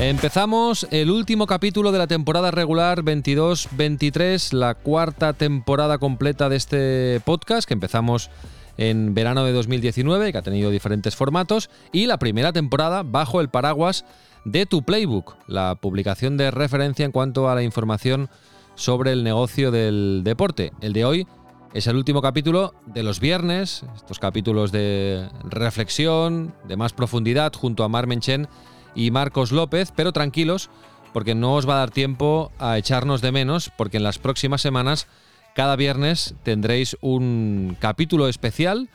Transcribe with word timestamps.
Empezamos 0.00 0.86
el 0.90 1.10
último 1.10 1.46
capítulo 1.46 1.92
de 1.92 1.98
la 1.98 2.06
temporada 2.06 2.50
regular 2.50 3.02
22-23, 3.02 4.54
la 4.54 4.74
cuarta 4.74 5.34
temporada 5.34 5.98
completa 5.98 6.48
de 6.48 6.56
este 6.56 7.20
podcast 7.26 7.68
que 7.68 7.74
empezamos 7.74 8.30
en 8.78 9.12
verano 9.12 9.44
de 9.44 9.52
2019, 9.52 10.32
que 10.32 10.38
ha 10.38 10.42
tenido 10.42 10.70
diferentes 10.70 11.16
formatos, 11.16 11.68
y 11.92 12.06
la 12.06 12.18
primera 12.18 12.50
temporada 12.54 13.02
bajo 13.02 13.42
el 13.42 13.50
paraguas 13.50 14.06
de 14.46 14.64
tu 14.64 14.84
playbook, 14.84 15.36
la 15.46 15.74
publicación 15.74 16.38
de 16.38 16.50
referencia 16.50 17.04
en 17.04 17.12
cuanto 17.12 17.50
a 17.50 17.54
la 17.54 17.62
información 17.62 18.30
sobre 18.76 19.12
el 19.12 19.22
negocio 19.22 19.70
del 19.70 20.22
deporte. 20.24 20.72
El 20.80 20.94
de 20.94 21.04
hoy 21.04 21.26
es 21.74 21.86
el 21.88 21.96
último 21.96 22.22
capítulo 22.22 22.72
de 22.86 23.02
los 23.02 23.20
viernes, 23.20 23.84
estos 23.94 24.18
capítulos 24.18 24.72
de 24.72 25.28
reflexión, 25.44 26.54
de 26.66 26.78
más 26.78 26.94
profundidad, 26.94 27.52
junto 27.52 27.84
a 27.84 27.88
Mar 27.90 28.06
Menchen 28.06 28.48
y 28.94 29.10
Marcos 29.10 29.52
López, 29.52 29.92
pero 29.94 30.12
tranquilos, 30.12 30.70
porque 31.12 31.34
no 31.34 31.54
os 31.54 31.68
va 31.68 31.74
a 31.74 31.78
dar 31.78 31.90
tiempo 31.90 32.52
a 32.58 32.78
echarnos 32.78 33.20
de 33.20 33.32
menos, 33.32 33.70
porque 33.76 33.96
en 33.96 34.04
las 34.04 34.18
próximas 34.18 34.62
semanas, 34.62 35.06
cada 35.54 35.76
viernes, 35.76 36.34
tendréis 36.42 36.96
un 37.00 37.76
capítulo 37.80 38.28
especial, 38.28 38.88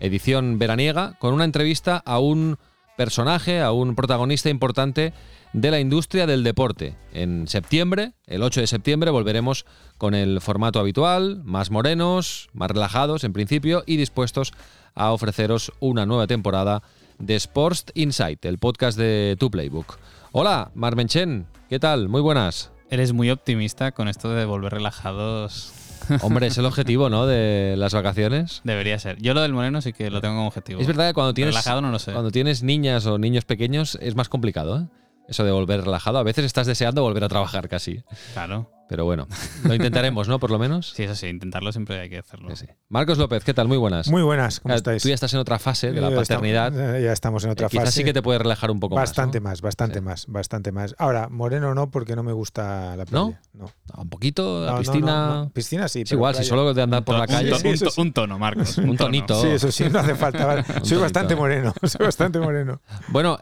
edición 0.00 0.58
veraniega, 0.58 1.16
con 1.18 1.34
una 1.34 1.44
entrevista 1.44 2.02
a 2.04 2.18
un 2.18 2.58
personaje, 2.96 3.60
a 3.60 3.72
un 3.72 3.94
protagonista 3.94 4.50
importante 4.50 5.12
de 5.52 5.70
la 5.70 5.80
industria 5.80 6.26
del 6.26 6.44
deporte. 6.44 6.96
En 7.12 7.48
septiembre, 7.48 8.12
el 8.26 8.42
8 8.42 8.60
de 8.60 8.66
septiembre, 8.66 9.10
volveremos 9.10 9.64
con 9.98 10.14
el 10.14 10.40
formato 10.40 10.78
habitual, 10.78 11.42
más 11.44 11.70
morenos, 11.70 12.50
más 12.52 12.70
relajados 12.70 13.24
en 13.24 13.32
principio 13.32 13.82
y 13.86 13.96
dispuestos 13.96 14.52
a 14.94 15.12
ofreceros 15.12 15.72
una 15.80 16.06
nueva 16.06 16.26
temporada 16.26 16.82
de 17.20 17.36
Sports 17.36 17.86
Insight, 17.94 18.44
el 18.44 18.58
podcast 18.58 18.98
de 18.98 19.36
Tu 19.38 19.50
Playbook. 19.50 19.98
Hola, 20.32 20.70
Marmenchen, 20.74 21.46
¿qué 21.68 21.78
tal? 21.78 22.08
Muy 22.08 22.20
buenas. 22.20 22.72
Eres 22.90 23.12
muy 23.12 23.30
optimista 23.30 23.92
con 23.92 24.08
esto 24.08 24.30
de 24.30 24.44
volver 24.44 24.72
relajados. 24.72 25.72
Hombre, 26.22 26.48
es 26.48 26.58
el 26.58 26.64
objetivo, 26.66 27.08
¿no? 27.08 27.26
De 27.26 27.74
las 27.76 27.94
vacaciones. 27.94 28.62
Debería 28.64 28.98
ser. 28.98 29.20
Yo 29.20 29.34
lo 29.34 29.42
del 29.42 29.52
moreno 29.52 29.80
sí 29.80 29.92
que 29.92 30.10
lo 30.10 30.20
tengo 30.20 30.34
como 30.34 30.48
objetivo. 30.48 30.80
Es 30.80 30.86
verdad 30.86 31.08
que 31.08 31.14
cuando 31.14 31.34
tienes, 31.34 31.54
Relajado 31.54 31.80
no 31.82 31.90
lo 31.90 31.98
sé. 31.98 32.12
cuando 32.12 32.30
tienes 32.30 32.62
niñas 32.62 33.06
o 33.06 33.18
niños 33.18 33.44
pequeños 33.44 33.96
es 34.00 34.16
más 34.16 34.28
complicado, 34.28 34.80
¿eh? 34.80 34.86
Eso 35.28 35.44
de 35.44 35.52
volver 35.52 35.84
relajado. 35.84 36.18
A 36.18 36.24
veces 36.24 36.44
estás 36.44 36.66
deseando 36.66 37.02
volver 37.02 37.22
a 37.22 37.28
trabajar 37.28 37.68
casi. 37.68 38.02
Claro. 38.32 38.68
Pero 38.90 39.04
bueno, 39.04 39.28
lo 39.62 39.72
intentaremos, 39.72 40.26
¿no? 40.26 40.40
Por 40.40 40.50
lo 40.50 40.58
menos. 40.58 40.90
Sí, 40.96 41.04
eso 41.04 41.14
sí, 41.14 41.28
intentarlo 41.28 41.70
siempre 41.70 42.00
hay 42.00 42.10
que 42.10 42.18
hacerlo. 42.18 42.48
Sí, 42.56 42.66
sí. 42.66 42.72
Marcos 42.88 43.18
López, 43.18 43.44
¿qué 43.44 43.54
tal? 43.54 43.68
Muy 43.68 43.78
buenas. 43.78 44.08
Muy 44.08 44.22
buenas, 44.22 44.58
¿cómo 44.58 44.70
Claro, 44.70 44.78
estáis? 44.78 45.00
Tú 45.04 45.08
ya 45.10 45.14
estás 45.14 45.32
en 45.32 45.38
otra 45.38 45.60
fase 45.60 45.92
de 45.92 46.00
la 46.00 46.10
Ya 46.10 46.16
paternidad. 46.16 46.72
estamos- 46.74 46.96
eh, 46.96 47.02
ya 47.04 47.12
estamos 47.12 47.44
en 47.44 47.50
otra 47.50 47.68
Quizás 47.68 47.84
fase. 47.84 47.98
sí 47.98 48.04
que 48.04 48.12
te 48.12 48.20
puede 48.20 48.40
relajar 48.40 48.68
un 48.72 48.80
poco 48.80 48.96
bastante 48.96 49.38
más. 49.38 49.50
más, 49.52 49.60
bastante 49.62 50.00
Sí. 50.00 50.04
más, 50.04 50.26
bastante 50.26 50.72
más. 50.72 50.96
Ahora, 50.98 51.28
moreno 51.28 51.72
no, 51.72 51.88
porque 51.92 52.16
no 52.16 52.24
me 52.24 52.32
gusta 52.32 52.96
la 52.96 53.04
¿No? 53.04 53.28
playa. 53.28 53.40
No. 53.52 53.66
¿no? 53.94 54.02
Un 54.02 54.08
poquito, 54.08 54.58
la 54.64 54.72
No, 54.72 54.72
no, 54.72 54.78
piscina. 54.80 55.26
no, 55.28 55.34
no. 55.44 55.50
Piscina 55.50 55.86
sí. 55.86 56.00
Es 56.00 56.08
pero 56.10 56.18
igual, 56.18 56.34
si 56.34 56.42
solo 56.42 56.74
de 56.74 56.82
andar 56.82 57.04
por 57.04 57.16
la 57.16 57.28
calle. 57.28 57.52
un, 57.52 57.66
eso 57.68 57.84
to- 57.84 57.90
sí. 57.92 58.00
un 58.00 58.12
tono, 58.12 58.40
Marcos. 58.40 58.76
Un 58.78 58.96
tonito. 58.96 59.40
Sí, 59.40 59.48
eso 59.50 59.70
sí, 59.70 59.84
no 59.88 60.00
hace 60.00 60.16
falta. 60.16 60.44
vale. 60.46 60.64
Soy 60.66 60.74
tonito. 60.82 61.00
bastante 61.02 61.36
moreno, 61.36 61.72
soy 61.86 62.04
bastante 62.06 62.40
moreno. 62.40 62.80
Bueno, 63.06 63.38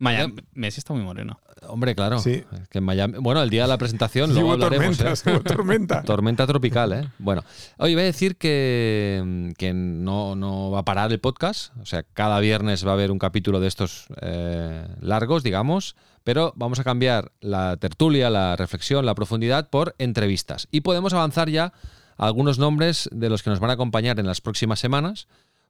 Miami, 0.00 0.34
Messi 0.54 0.80
está 0.80 0.94
muy 0.94 1.04
moreno. 1.04 1.38
Hombre, 1.66 1.94
claro. 1.94 2.18
Sí. 2.18 2.44
es 2.52 2.68
que 2.68 2.78
en 2.78 2.84
Miami. 2.84 3.18
Bueno, 3.18 3.42
el 3.42 3.50
día 3.50 3.62
de 3.62 3.68
la 3.68 3.78
presentación, 3.78 4.32
luego 4.34 4.52
hablaremos. 4.52 5.00
¿eh? 5.00 5.40
tormenta. 5.44 6.02
Tormenta 6.04 6.46
tropical, 6.46 6.92
¿eh? 6.92 7.08
Bueno, 7.18 7.42
hoy 7.78 7.94
voy 7.94 8.02
a 8.02 8.06
decir 8.06 8.36
que, 8.36 9.52
que 9.56 9.72
no, 9.72 10.36
no 10.36 10.70
va 10.70 10.80
a 10.80 10.84
parar 10.84 11.12
el 11.12 11.20
podcast. 11.20 11.72
O 11.80 11.86
sea, 11.86 12.02
cada 12.02 12.40
viernes 12.40 12.86
va 12.86 12.90
a 12.90 12.94
haber 12.94 13.10
un 13.10 13.18
capítulo 13.18 13.60
de 13.60 13.68
estos 13.68 14.06
eh, 14.20 14.86
largos, 15.00 15.42
digamos. 15.42 15.96
Pero 16.24 16.52
vamos 16.56 16.78
a 16.78 16.84
cambiar 16.84 17.32
la 17.40 17.76
tertulia, 17.76 18.28
la 18.30 18.54
reflexión, 18.56 19.06
la 19.06 19.14
profundidad 19.14 19.70
por 19.70 19.94
entrevistas. 19.98 20.68
Y 20.70 20.82
podemos 20.82 21.14
avanzar 21.14 21.48
ya 21.48 21.72
a 22.18 22.26
algunos 22.26 22.58
nombres 22.58 23.08
de 23.12 23.30
los 23.30 23.42
que 23.42 23.50
nos 23.50 23.60
van 23.60 23.70
a 23.70 23.74
acompañar 23.74 24.20
en 24.20 24.26
las 24.26 24.40
próximas 24.42 24.78
semanas, 24.80 25.28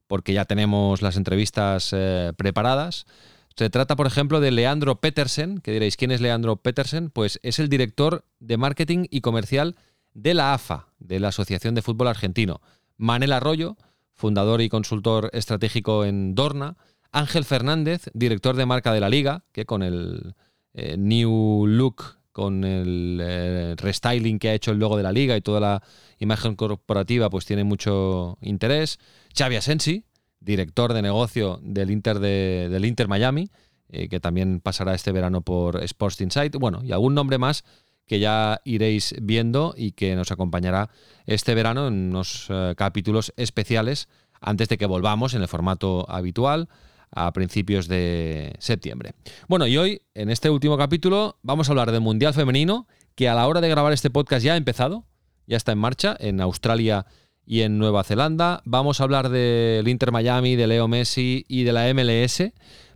porque 0.09 0.33
ya 0.33 0.45
tenemos 0.45 1.03
las 1.03 1.17
entrevistas 1.17 1.91
eh, 1.93 2.33
preparadas. 2.37 3.07
Se 3.57 3.69
trata, 3.71 3.97
por 3.97 4.07
ejemplo, 4.07 4.41
de 4.41 4.51
Leandro 4.51 5.01
Petersen, 5.01 5.59
que 5.59 5.73
diréis, 5.73 5.97
¿quién 5.97 6.11
es 6.11 6.21
Leandro 6.21 6.57
Petersen? 6.57 7.11
Pues 7.11 7.41
es 7.43 7.59
el 7.59 7.69
director 7.69 8.25
de 8.39 8.57
marketing 8.57 9.07
y 9.11 9.21
comercial 9.21 9.77
de 10.15 10.35
la 10.35 10.55
AFA, 10.55 10.89
de 10.99 11.21
la 11.21 11.29
Asociación 11.29 11.75
de 11.75 11.83
Fútbol 11.83 12.09
Argentino. 12.09 12.61
Manel 12.97 13.33
Arroyo, 13.33 13.77
fundador 14.15 14.61
y 14.61 14.69
consultor 14.69 15.31
estratégico 15.33 16.05
en 16.05 16.35
Dorna. 16.35 16.77
Ángel 17.13 17.45
Fernández, 17.45 18.11
director 18.15 18.57
de 18.57 18.67
marca 18.67 18.93
de 18.93 19.01
la 19.01 19.09
Liga, 19.09 19.45
que 19.53 19.67
con 19.67 19.83
el 19.83 20.35
eh, 20.75 20.97
new 20.97 21.67
look, 21.67 22.21
con 22.33 22.65
el 22.65 23.19
eh, 23.21 23.75
restyling 23.77 24.39
que 24.39 24.51
ha 24.51 24.55
hecho 24.55 24.71
el 24.71 24.79
logo 24.79 24.97
de 24.97 25.03
la 25.03 25.13
Liga 25.13 25.37
y 25.37 25.41
toda 25.41 25.61
la 25.61 25.83
imagen 26.19 26.55
corporativa, 26.55 27.29
pues 27.29 27.47
tiene 27.47 27.65
mucho 27.65 28.39
interés. 28.41 28.99
Xavi 29.37 29.57
Asensi, 29.57 30.05
director 30.41 30.93
de 30.95 31.03
negocio 31.03 31.61
del 31.63 31.91
Inter, 31.91 32.19
de- 32.19 32.69
del 32.71 32.85
Inter 32.85 33.09
Miami, 33.09 33.51
eh, 33.89 34.09
que 34.09 34.21
también 34.21 34.61
pasará 34.61 34.95
este 34.95 35.13
verano 35.13 35.43
por 35.43 35.83
Sports 35.83 36.21
Insight. 36.21 36.57
Bueno, 36.57 36.81
y 36.83 36.93
algún 36.93 37.15
nombre 37.15 37.39
más 37.39 37.65
que 38.07 38.19
ya 38.19 38.61
iréis 38.65 39.15
viendo 39.23 39.75
y 39.77 39.93
que 39.93 40.17
nos 40.17 40.33
acompañará 40.33 40.91
este 41.27 41.55
verano 41.55 41.87
en 41.89 42.09
unos 42.11 42.47
eh, 42.49 42.75
capítulos 42.77 43.33
especiales 43.37 44.09
antes 44.41 44.69
de 44.69 44.79
que 44.79 44.87
volvamos 44.87 45.35
en 45.35 45.43
el 45.43 45.49
formato 45.49 46.11
habitual 46.11 46.69
a 47.13 47.33
principios 47.33 47.89
de 47.89 48.55
septiembre. 48.59 49.13
Bueno, 49.49 49.67
y 49.67 49.77
hoy, 49.77 50.01
en 50.15 50.31
este 50.31 50.49
último 50.51 50.79
capítulo, 50.79 51.39
vamos 51.43 51.69
a 51.69 51.73
hablar 51.73 51.91
del 51.93 52.01
Mundial 52.01 52.35
Femenino, 52.35 52.87
que 53.17 53.29
a 53.29 53.35
la 53.35 53.47
hora 53.47 53.61
de 53.61 53.69
grabar 53.69 53.93
este 53.93 54.11
podcast 54.11 54.45
ya 54.45 54.55
ha 54.55 54.57
empezado, 54.57 55.05
ya 55.47 55.57
está 55.57 55.73
en 55.73 55.79
marcha 55.79 56.17
en 56.21 56.41
Australia 56.41 57.07
y 57.51 57.63
en 57.63 57.79
Nueva 57.79 58.05
Zelanda. 58.05 58.63
Vamos 58.65 59.01
a 59.01 59.03
hablar 59.03 59.29
del 59.29 59.89
Inter 59.89 60.13
Miami, 60.13 60.55
de 60.55 60.69
Leo 60.69 60.87
Messi 60.87 61.45
y 61.49 61.65
de 61.65 61.73
la 61.73 61.93
MLS. 61.93 62.45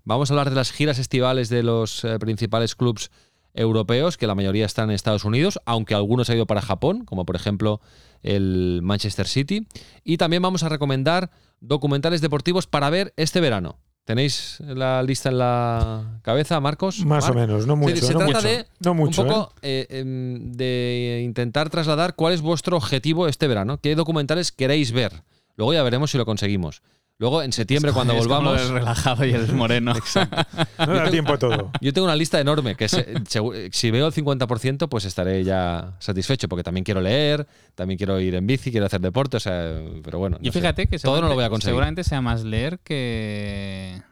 Vamos 0.05 0.31
a 0.31 0.35
hablar 0.35 0.49
de 0.49 0.55
las 0.55 0.71
giras 0.71 1.01
estivales 1.01 1.49
de 1.49 1.65
los 1.65 2.05
eh, 2.05 2.21
principales 2.21 2.77
clubes 2.77 3.11
europeos, 3.53 4.17
que 4.17 4.29
la 4.29 4.37
mayoría 4.37 4.65
están 4.65 4.91
en 4.91 4.95
Estados 4.95 5.25
Unidos, 5.25 5.59
aunque 5.67 5.97
algunos 5.97 6.31
han 6.31 6.37
ido 6.37 6.47
para 6.47 6.63
Japón, 6.63 7.05
como 7.05 7.27
por 7.27 7.35
ejemplo 7.35 7.81
el 8.23 8.79
Manchester 8.85 9.27
City. 9.27 9.67
Y 10.05 10.19
también 10.19 10.41
vamos 10.41 10.63
a 10.63 10.69
recomendar 10.69 11.33
documentales 11.59 12.21
deportivos 12.21 12.69
para 12.69 12.91
ver 12.91 13.13
este 13.17 13.41
verano. 13.41 13.81
¿Tenéis 14.05 14.59
la 14.61 15.03
lista 15.03 15.31
en 15.31 15.39
la 15.39 16.21
cabeza, 16.23 16.61
Marcos? 16.61 17.05
Más 17.07 17.27
o 17.31 17.35
menos, 17.35 17.67
no 17.67 17.75
mucho. 17.75 17.97
se 17.97 18.13
no 18.13 18.19
trata 18.19 18.35
mucho, 18.35 18.49
de 18.49 18.67
no 18.81 18.95
mucho, 18.95 19.23
un 19.23 19.29
¿eh? 19.29 19.31
poco 19.31 19.53
eh, 19.63 19.87
em, 19.89 20.53
de 20.53 21.23
intentar 21.25 21.71
trasladar 21.71 22.15
cuál 22.15 22.35
es 22.35 22.43
vuestro 22.43 22.77
objetivo 22.77 23.29
este 23.29 23.49
verano, 23.49 23.79
qué 23.81 23.95
documentales 23.95 24.53
queréis 24.53 24.93
ver. 24.93 25.23
Luego 25.57 25.73
ya 25.73 25.83
veremos 25.83 26.11
si 26.11 26.19
lo 26.19 26.27
conseguimos. 26.27 26.83
Luego 27.19 27.43
en 27.43 27.53
septiembre 27.53 27.93
cuando 27.93 28.13
Es 28.15 28.27
como 28.27 28.35
volvamos, 28.41 28.61
del 28.61 28.73
relajado 28.75 29.25
y 29.25 29.33
el 29.33 29.53
moreno. 29.53 29.93
No 30.79 30.87
da 30.95 31.11
tiempo 31.11 31.33
a 31.35 31.39
todo. 31.39 31.71
yo 31.81 31.93
tengo 31.93 32.07
una 32.07 32.17
lista 32.17 32.41
enorme 32.41 32.75
que 32.75 32.89
se- 32.89 33.07
si 33.71 33.91
veo 33.93 34.07
el 34.09 34.13
50% 34.13 34.89
pues 34.89 35.05
estaré 35.05 35.45
ya 35.45 35.95
satisfecho 36.01 36.49
porque 36.49 36.65
también 36.65 36.83
quiero 36.85 37.01
leer, 37.01 37.47
también 37.77 37.97
quiero 37.99 38.19
ir 38.21 38.35
en 38.35 38.47
bici, 38.47 38.71
quiero 38.73 38.87
hacer 38.87 39.01
deporte, 39.01 39.37
o 39.37 39.41
sea, 39.41 39.81
pero 40.03 40.19
bueno. 40.19 40.39
Y 40.41 40.47
no 40.47 40.53
sé. 40.53 40.59
fíjate 40.61 40.87
que 40.89 40.99
todo 40.99 41.21
no 41.21 41.29
lo 41.29 41.35
voy 41.35 41.45
a 41.45 41.51
conseguir. 41.51 41.71
seguramente 41.71 42.03
sea 42.05 42.21
más 42.21 42.43
leer 42.43 42.81
que. 42.81 44.03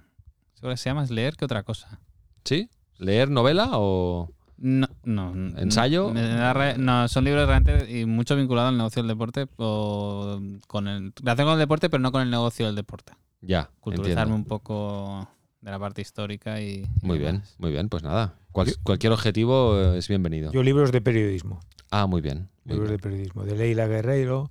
Seguramente 0.55 0.83
sea 0.83 0.95
más 0.95 1.11
leer 1.11 1.35
que 1.37 1.45
otra 1.45 1.65
cosa. 1.65 1.99
¿Sí? 2.45 2.69
¿Leer 2.99 3.31
novela 3.31 3.71
o 3.73 4.31
No, 4.65 4.87
no. 5.03 5.33
¿Ensayo? 5.59 6.13
Re- 6.15 6.79
No, 6.79 7.09
son 7.09 7.25
libros 7.25 7.49
realmente 7.49 7.99
y 7.99 8.07
mucho 8.07 8.37
vinculados 8.37 8.69
al 8.71 8.77
negocio 8.79 9.03
del 9.03 9.09
deporte 9.09 9.47
o 9.57 10.41
con 10.69 10.87
el. 10.87 11.13
Relación 11.17 11.47
con 11.49 11.55
el 11.55 11.59
deporte, 11.59 11.91
pero 11.91 12.01
no 12.01 12.13
con 12.13 12.23
el 12.23 12.31
negocio 12.31 12.67
del 12.67 12.77
deporte. 12.77 13.13
ya? 13.41 13.71
Culturizarme 13.81 14.21
entiendo. 14.35 14.37
un 14.37 14.45
poco 14.45 15.29
de 15.61 15.71
la 15.71 15.79
parte 15.81 16.01
histórica 16.01 16.61
y. 16.61 16.85
y 17.03 17.07
Muy 17.07 17.19
bien, 17.19 17.33
demás. 17.37 17.57
muy 17.59 17.73
bien, 17.73 17.89
pues 17.89 18.05
nada. 18.05 18.35
Cual- 18.53 18.77
cualquier 18.85 19.13
objetivo 19.13 19.77
eh, 19.81 19.99
es 19.99 20.07
bienvenido. 20.07 20.53
Yo 20.53 20.63
libros 20.63 20.93
de 20.93 21.01
periodismo. 21.01 21.59
ah, 21.91 22.07
muy 22.07 22.21
bien. 22.21 22.49
muy 22.65 22.75
libros 22.75 22.89
bien. 22.91 22.99
de 22.99 23.03
periodismo. 23.03 23.45
De 23.45 23.57
Leila 23.57 23.89
Guerreiro, 23.89 24.49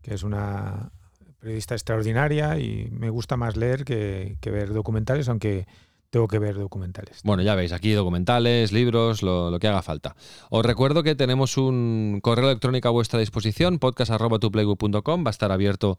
que 0.00 0.14
es 0.14 0.22
una 0.22 0.90
periodista 1.38 1.74
extraordinaria 1.74 2.58
y 2.58 2.88
me 2.92 3.10
gusta 3.10 3.36
más 3.36 3.56
leer 3.58 3.84
que, 3.84 4.36
que 4.40 4.50
ver 4.50 4.72
documentales, 4.72 5.28
aunque 5.28 5.66
tengo 6.10 6.28
que 6.28 6.38
ver 6.38 6.56
documentales. 6.56 7.20
Bueno, 7.24 7.42
ya 7.42 7.54
veis, 7.54 7.72
aquí 7.72 7.92
documentales, 7.92 8.72
libros, 8.72 9.22
lo, 9.22 9.56
que 9.60 9.68
haga 9.68 9.82
falta. 9.82 10.16
Os 10.50 10.64
recuerdo 10.64 11.02
que 11.02 11.14
tenemos 11.14 11.56
un 11.56 12.18
correo 12.22 12.48
electrónico 12.48 12.88
a 12.88 12.90
vuestra 12.90 13.20
disposición, 13.20 13.78
podcast.tuplaybook.com, 13.78 15.24
va 15.24 15.28
a 15.28 15.30
estar 15.30 15.52
abierto 15.52 15.98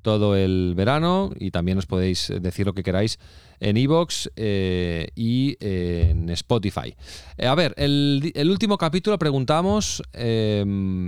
todo 0.00 0.34
el 0.34 0.72
verano 0.74 1.30
y 1.38 1.52
también 1.52 1.78
os 1.78 1.86
podéis 1.86 2.32
decir 2.40 2.66
lo 2.66 2.72
que 2.72 2.82
queráis 2.82 3.18
en 3.60 3.76
iVoox 3.76 4.28
eh, 4.34 5.08
y 5.14 5.56
eh, 5.60 6.08
en 6.10 6.28
Spotify. 6.30 6.96
Eh, 7.36 7.46
a 7.46 7.54
ver, 7.54 7.74
el, 7.76 8.50
último 8.50 8.78
capítulo 8.78 9.18
preguntamos 9.18 10.02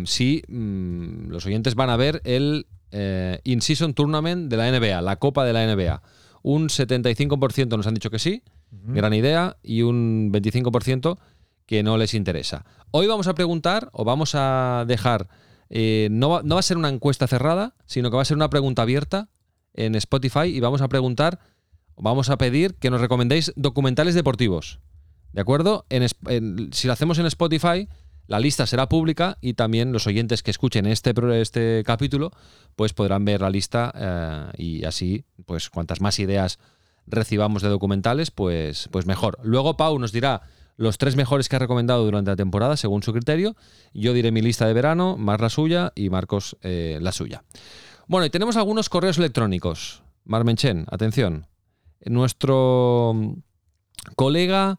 si 0.05 0.43
mm, 0.47 1.29
los 1.29 1.47
oyentes 1.47 1.75
van 1.75 1.91
a 1.91 1.97
ver 1.97 2.21
el 2.25 2.67
In-Season 3.43 3.95
Tournament 3.95 4.49
de 4.49 4.57
la 4.57 4.71
NBA, 4.71 5.03
la 5.03 5.17
Copa 5.17 5.45
de 5.45 5.53
la 5.53 5.67
NBA. 5.67 6.01
Un 6.45 6.69
75% 6.69 7.75
nos 7.75 7.87
han 7.87 7.95
dicho 7.95 8.11
que 8.11 8.19
sí, 8.19 8.43
gran 8.71 9.15
idea, 9.15 9.57
y 9.63 9.81
un 9.81 10.31
25% 10.31 11.17
que 11.65 11.83
no 11.83 11.97
les 11.97 12.13
interesa. 12.13 12.67
Hoy 12.91 13.07
vamos 13.07 13.29
a 13.29 13.35
preguntar, 13.35 13.89
o 13.93 14.05
vamos 14.05 14.35
a 14.35 14.85
dejar, 14.87 15.31
eh, 15.71 16.09
no, 16.11 16.29
va, 16.29 16.43
no 16.43 16.57
va 16.57 16.59
a 16.59 16.63
ser 16.63 16.77
una 16.77 16.91
encuesta 16.91 17.27
cerrada, 17.27 17.75
sino 17.87 18.11
que 18.11 18.17
va 18.17 18.23
a 18.23 18.27
ser 18.27 18.37
una 18.37 18.51
pregunta 18.51 18.83
abierta 18.83 19.31
en 19.73 19.95
Spotify 19.95 20.45
y 20.45 20.61
vamos 20.61 20.83
a 20.83 20.89
preguntar, 20.89 21.41
vamos 21.97 22.29
a 22.29 22.37
pedir 22.37 22.75
que 22.75 22.91
nos 22.91 23.01
recomendéis 23.01 23.55
documentales 23.57 24.15
deportivos. 24.15 24.81
¿De 25.33 25.41
acuerdo? 25.41 25.87
En 25.89 26.07
si 26.73 26.87
lo 26.89 26.93
hacemos 26.93 27.19
en 27.19 27.25
Spotify, 27.25 27.89
la 28.27 28.41
lista 28.41 28.67
será 28.67 28.89
pública 28.89 29.39
y 29.41 29.55
también 29.55 29.93
los 29.93 30.07
oyentes 30.07 30.43
que 30.43 30.51
escuchen 30.51 30.87
este, 30.87 31.13
este 31.41 31.83
capítulo 31.85 32.31
pues 32.77 32.93
podrán 32.93 33.25
ver 33.25 33.41
la 33.41 33.51
lista 33.51 33.93
eh, 33.95 34.51
y 34.57 34.85
así, 34.85 35.25
pues 35.47 35.71
cuantas 35.71 36.01
más 36.01 36.19
ideas 36.19 36.59
recibamos 37.07 37.63
de 37.63 37.69
documentales, 37.69 38.31
pues, 38.31 38.89
pues 38.91 39.07
mejor. 39.07 39.39
Luego 39.43 39.77
Pau 39.77 39.99
nos 39.99 40.13
dirá 40.13 40.43
los 40.77 40.99
tres 40.99 41.17
mejores 41.17 41.49
que 41.49 41.57
ha 41.57 41.59
recomendado 41.59 42.05
durante 42.05 42.31
la 42.31 42.37
temporada 42.37 42.77
según 42.77 43.03
su 43.03 43.13
criterio. 43.13 43.57
Yo 43.93 44.13
diré 44.13 44.33
mi 44.33 44.43
lista 44.43 44.67
de 44.67 44.73
verano, 44.73 45.17
Mar 45.17 45.41
la 45.41 45.51
suya 45.51 45.93
y 45.95 46.11
Marcos 46.11 46.57
eh, 46.63 46.99
la 47.01 47.13
suya. 47.13 47.45
Bueno, 48.07 48.27
y 48.27 48.31
tenemos 48.31 48.57
algunos 48.57 48.89
correos 48.89 49.19
electrónicos. 49.19 50.03
Marmenchen, 50.25 50.87
atención. 50.91 51.47
Nuestro 52.05 53.13
mm, 53.15 53.33
colega 54.17 54.79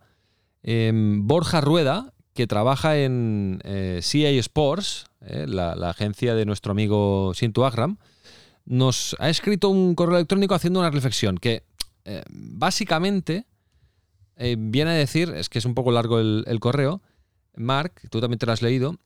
em, 0.64 1.26
Borja 1.26 1.62
Rueda, 1.62 2.14
que 2.36 2.48
trabaja 2.48 2.98
en 2.98 3.62
eh, 3.64 4.02
CA 4.04 4.30
Sports, 4.30 5.06
eh, 5.26 5.46
la, 5.48 5.72
agencia 5.90 6.36
de 6.36 6.46
nuestro 6.46 6.74
amigo 6.74 7.34
Sintu 7.34 7.64
Agram, 7.64 7.98
nos 8.66 9.16
ha 9.20 9.30
escrito 9.30 9.70
un 9.70 9.96
correo 9.96 10.18
electrónico 10.18 10.54
haciendo 10.54 10.82
una 10.82 10.92
reflexión 10.92 11.38
que 11.38 11.64
eh, 12.04 12.24
básicamente 12.30 13.46
eh, 14.36 14.58
viene 14.60 14.92
a 14.92 14.96
decir, 14.96 15.30
es 15.30 15.48
que 15.48 15.60
es 15.60 15.66
un 15.66 15.76
poco 15.76 15.92
largo 15.92 16.20
el, 16.20 16.60
correo, 16.60 17.02
Mark, 17.56 18.02
tú 18.10 18.20
también 18.20 18.38
te 18.38 18.46
lo 18.46 18.52
has 18.52 18.62
leído, 18.62 18.98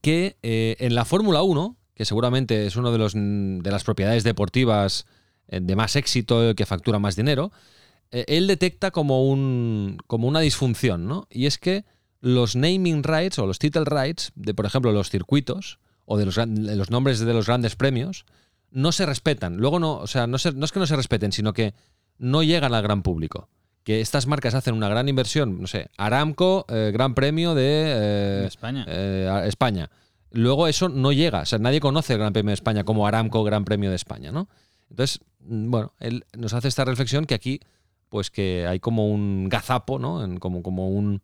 que 0.00 0.36
en 0.42 0.94
la 0.94 1.04
Fórmula 1.04 1.42
1, 1.42 1.76
que 1.94 2.04
seguramente 2.04 2.66
es 2.66 2.76
uno 2.76 2.92
de, 2.92 3.60
de 3.62 3.70
las 3.70 3.82
propiedades 3.82 4.22
deportivas 4.22 5.06
de 5.48 5.76
más 5.76 5.96
éxito, 5.96 6.54
que 6.54 6.66
factura 6.66 6.98
más 6.98 7.16
dinero, 7.16 7.50
él 8.10 8.46
detecta 8.46 8.90
como, 8.90 9.28
un, 9.28 9.98
como 10.06 10.28
una 10.28 10.40
disfunción, 10.40 11.08
¿no? 11.08 11.26
Y 11.30 11.46
es 11.46 11.58
que 11.58 11.84
los 12.20 12.56
naming 12.56 13.02
rights 13.04 13.38
o 13.38 13.46
los 13.46 13.58
title 13.58 13.84
rights 13.84 14.32
de, 14.34 14.54
por 14.54 14.66
ejemplo, 14.66 14.92
los 14.92 15.10
circuitos 15.10 15.78
o 16.04 16.16
de 16.16 16.26
los, 16.26 16.36
de 16.36 16.76
los 16.76 16.90
nombres 16.90 17.20
de 17.20 17.32
los 17.32 17.46
grandes 17.46 17.76
premios 17.76 18.24
no 18.70 18.92
se 18.92 19.06
respetan. 19.06 19.56
Luego 19.56 19.78
no, 19.78 19.96
o 19.98 20.06
sea, 20.06 20.26
no, 20.26 20.38
se- 20.38 20.52
no 20.52 20.64
es 20.64 20.72
que 20.72 20.78
no 20.80 20.86
se 20.86 20.96
respeten, 20.96 21.32
sino 21.32 21.52
que 21.52 21.74
no 22.18 22.42
llegan 22.42 22.74
al 22.74 22.82
gran 22.82 23.02
público. 23.02 23.48
Que 23.84 24.00
estas 24.00 24.26
marcas 24.26 24.54
hacen 24.54 24.74
una 24.74 24.88
gran 24.88 25.08
inversión, 25.08 25.60
no 25.60 25.66
sé, 25.66 25.88
Aramco, 25.96 26.66
eh, 26.68 26.90
Gran 26.92 27.14
Premio 27.14 27.54
de 27.54 27.62
eh, 27.86 28.44
España. 28.46 28.84
eh, 28.88 29.44
España. 29.46 29.90
Luego 30.30 30.66
eso 30.68 30.90
no 30.90 31.12
llega, 31.12 31.40
o 31.40 31.46
sea, 31.46 31.58
nadie 31.58 31.80
conoce 31.80 32.12
el 32.14 32.18
Gran 32.18 32.34
Premio 32.34 32.50
de 32.50 32.54
España 32.54 32.84
como 32.84 33.06
Aramco 33.06 33.44
Gran 33.44 33.64
Premio 33.64 33.88
de 33.88 33.96
España, 33.96 34.30
¿no? 34.32 34.48
Entonces, 34.90 35.20
mm, 35.40 35.70
bueno, 35.70 35.94
él 36.00 36.26
nos 36.36 36.52
hace 36.52 36.68
esta 36.68 36.84
reflexión 36.84 37.24
que 37.24 37.34
aquí, 37.34 37.60
pues 38.10 38.30
que 38.30 38.66
hay 38.66 38.78
como 38.80 39.08
un 39.08 39.48
gazapo, 39.48 39.98
¿no? 39.98 40.22
En- 40.22 40.38
como, 40.38 40.62
como 40.62 40.90
un, 40.90 41.22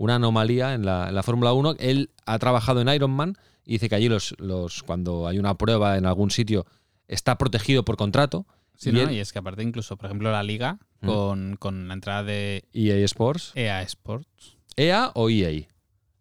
una 0.00 0.14
anomalía 0.14 0.72
en 0.72 0.86
la, 0.86 1.08
en 1.10 1.14
la 1.14 1.22
Fórmula 1.22 1.52
1. 1.52 1.74
Él 1.78 2.08
ha 2.24 2.38
trabajado 2.38 2.80
en 2.80 2.88
Ironman 2.88 3.34
y 3.66 3.72
dice 3.72 3.88
que 3.90 3.94
allí 3.96 4.08
los, 4.08 4.34
los, 4.38 4.82
cuando 4.82 5.28
hay 5.28 5.38
una 5.38 5.54
prueba 5.58 5.98
en 5.98 6.06
algún 6.06 6.30
sitio 6.30 6.64
está 7.06 7.36
protegido 7.36 7.84
por 7.84 7.96
contrato. 7.98 8.46
Sí, 8.76 8.88
y 8.88 8.92
¿no? 8.94 9.00
él- 9.02 9.12
y 9.12 9.18
es 9.18 9.30
que 9.32 9.38
aparte 9.40 9.62
incluso, 9.62 9.98
por 9.98 10.06
ejemplo, 10.06 10.32
la 10.32 10.42
liga 10.42 10.78
Mm. 11.02 11.06
con, 11.06 11.56
con 11.58 11.88
la 11.88 11.94
entrada 11.94 12.22
de 12.24 12.64
EA 12.72 12.96
Sports. 13.04 13.52
EA 13.54 13.82
Sports. 13.82 14.56
¿EA 14.76 15.10
o 15.14 15.28
EA? 15.30 15.48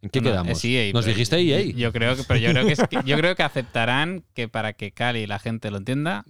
¿En 0.02 0.10
qué 0.10 0.22
No, 0.22 0.30
quedamos? 0.30 0.52
es 0.58 0.66
EA, 0.66 0.92
Nos 0.94 1.06
dijiste 1.06 1.38
EA. 1.40 1.62
Yo 1.74 1.92
creo 1.94 2.16
que, 2.16 2.24
pero 2.24 2.40
yo 2.40 2.52
creo 2.52 2.66
que, 2.66 2.74
es 2.74 2.82
que- 2.90 3.02
yo 3.06 3.18
creo 3.18 3.36
que 3.36 3.44
aceptarán 3.44 4.24
que 4.34 4.48
para 4.50 4.74
que 4.74 4.92
Cali 4.92 5.20
y 5.20 5.28
la 5.28 5.40
gente 5.40 5.70
lo 5.72 5.78
entienda, 5.78 6.24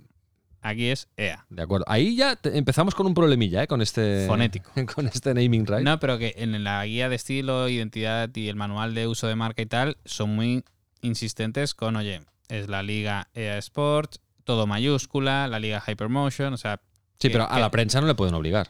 aquí 0.61 0.87
es 0.87 1.07
EA. 1.17 1.45
De 1.49 1.61
acuerdo. 1.61 1.85
Ahí 1.87 2.15
ya 2.15 2.35
te- 2.35 2.57
empezamos 2.57 2.95
con 2.95 3.05
un 3.07 3.13
problemilla, 3.13 3.63
¿eh? 3.63 3.67
Con 3.67 3.81
este. 3.81 4.25
Fonético. 4.27 4.71
Con 4.95 5.07
este 5.07 5.33
naming 5.33 5.65
right. 5.65 5.81
No, 5.81 5.99
pero 5.99 6.17
que 6.17 6.33
en 6.37 6.63
la 6.63 6.85
guía 6.85 7.09
de 7.09 7.15
estilo, 7.15 7.67
identidad 7.69 8.29
y 8.35 8.47
el 8.49 8.55
manual 8.55 8.93
de 8.95 9.07
uso 9.07 9.27
de 9.27 9.35
marca 9.35 9.61
y 9.61 9.65
tal 9.65 9.97
son 10.05 10.35
muy 10.35 10.63
insistentes 11.01 11.73
con, 11.73 11.95
oye, 11.95 12.21
es 12.49 12.67
la 12.67 12.83
liga 12.83 13.27
EA 13.33 13.57
Sports, 13.59 14.19
todo 14.43 14.67
mayúscula, 14.67 15.47
la 15.47 15.59
liga 15.59 15.81
Hypermotion, 15.85 16.53
o 16.53 16.57
sea, 16.57 16.81
sí, 17.19 17.27
que- 17.27 17.29
pero 17.29 17.45
a 17.45 17.53
que- 17.55 17.59
la 17.61 17.71
prensa 17.71 18.01
no 18.01 18.07
le 18.07 18.15
pueden 18.15 18.33
obligar. 18.35 18.69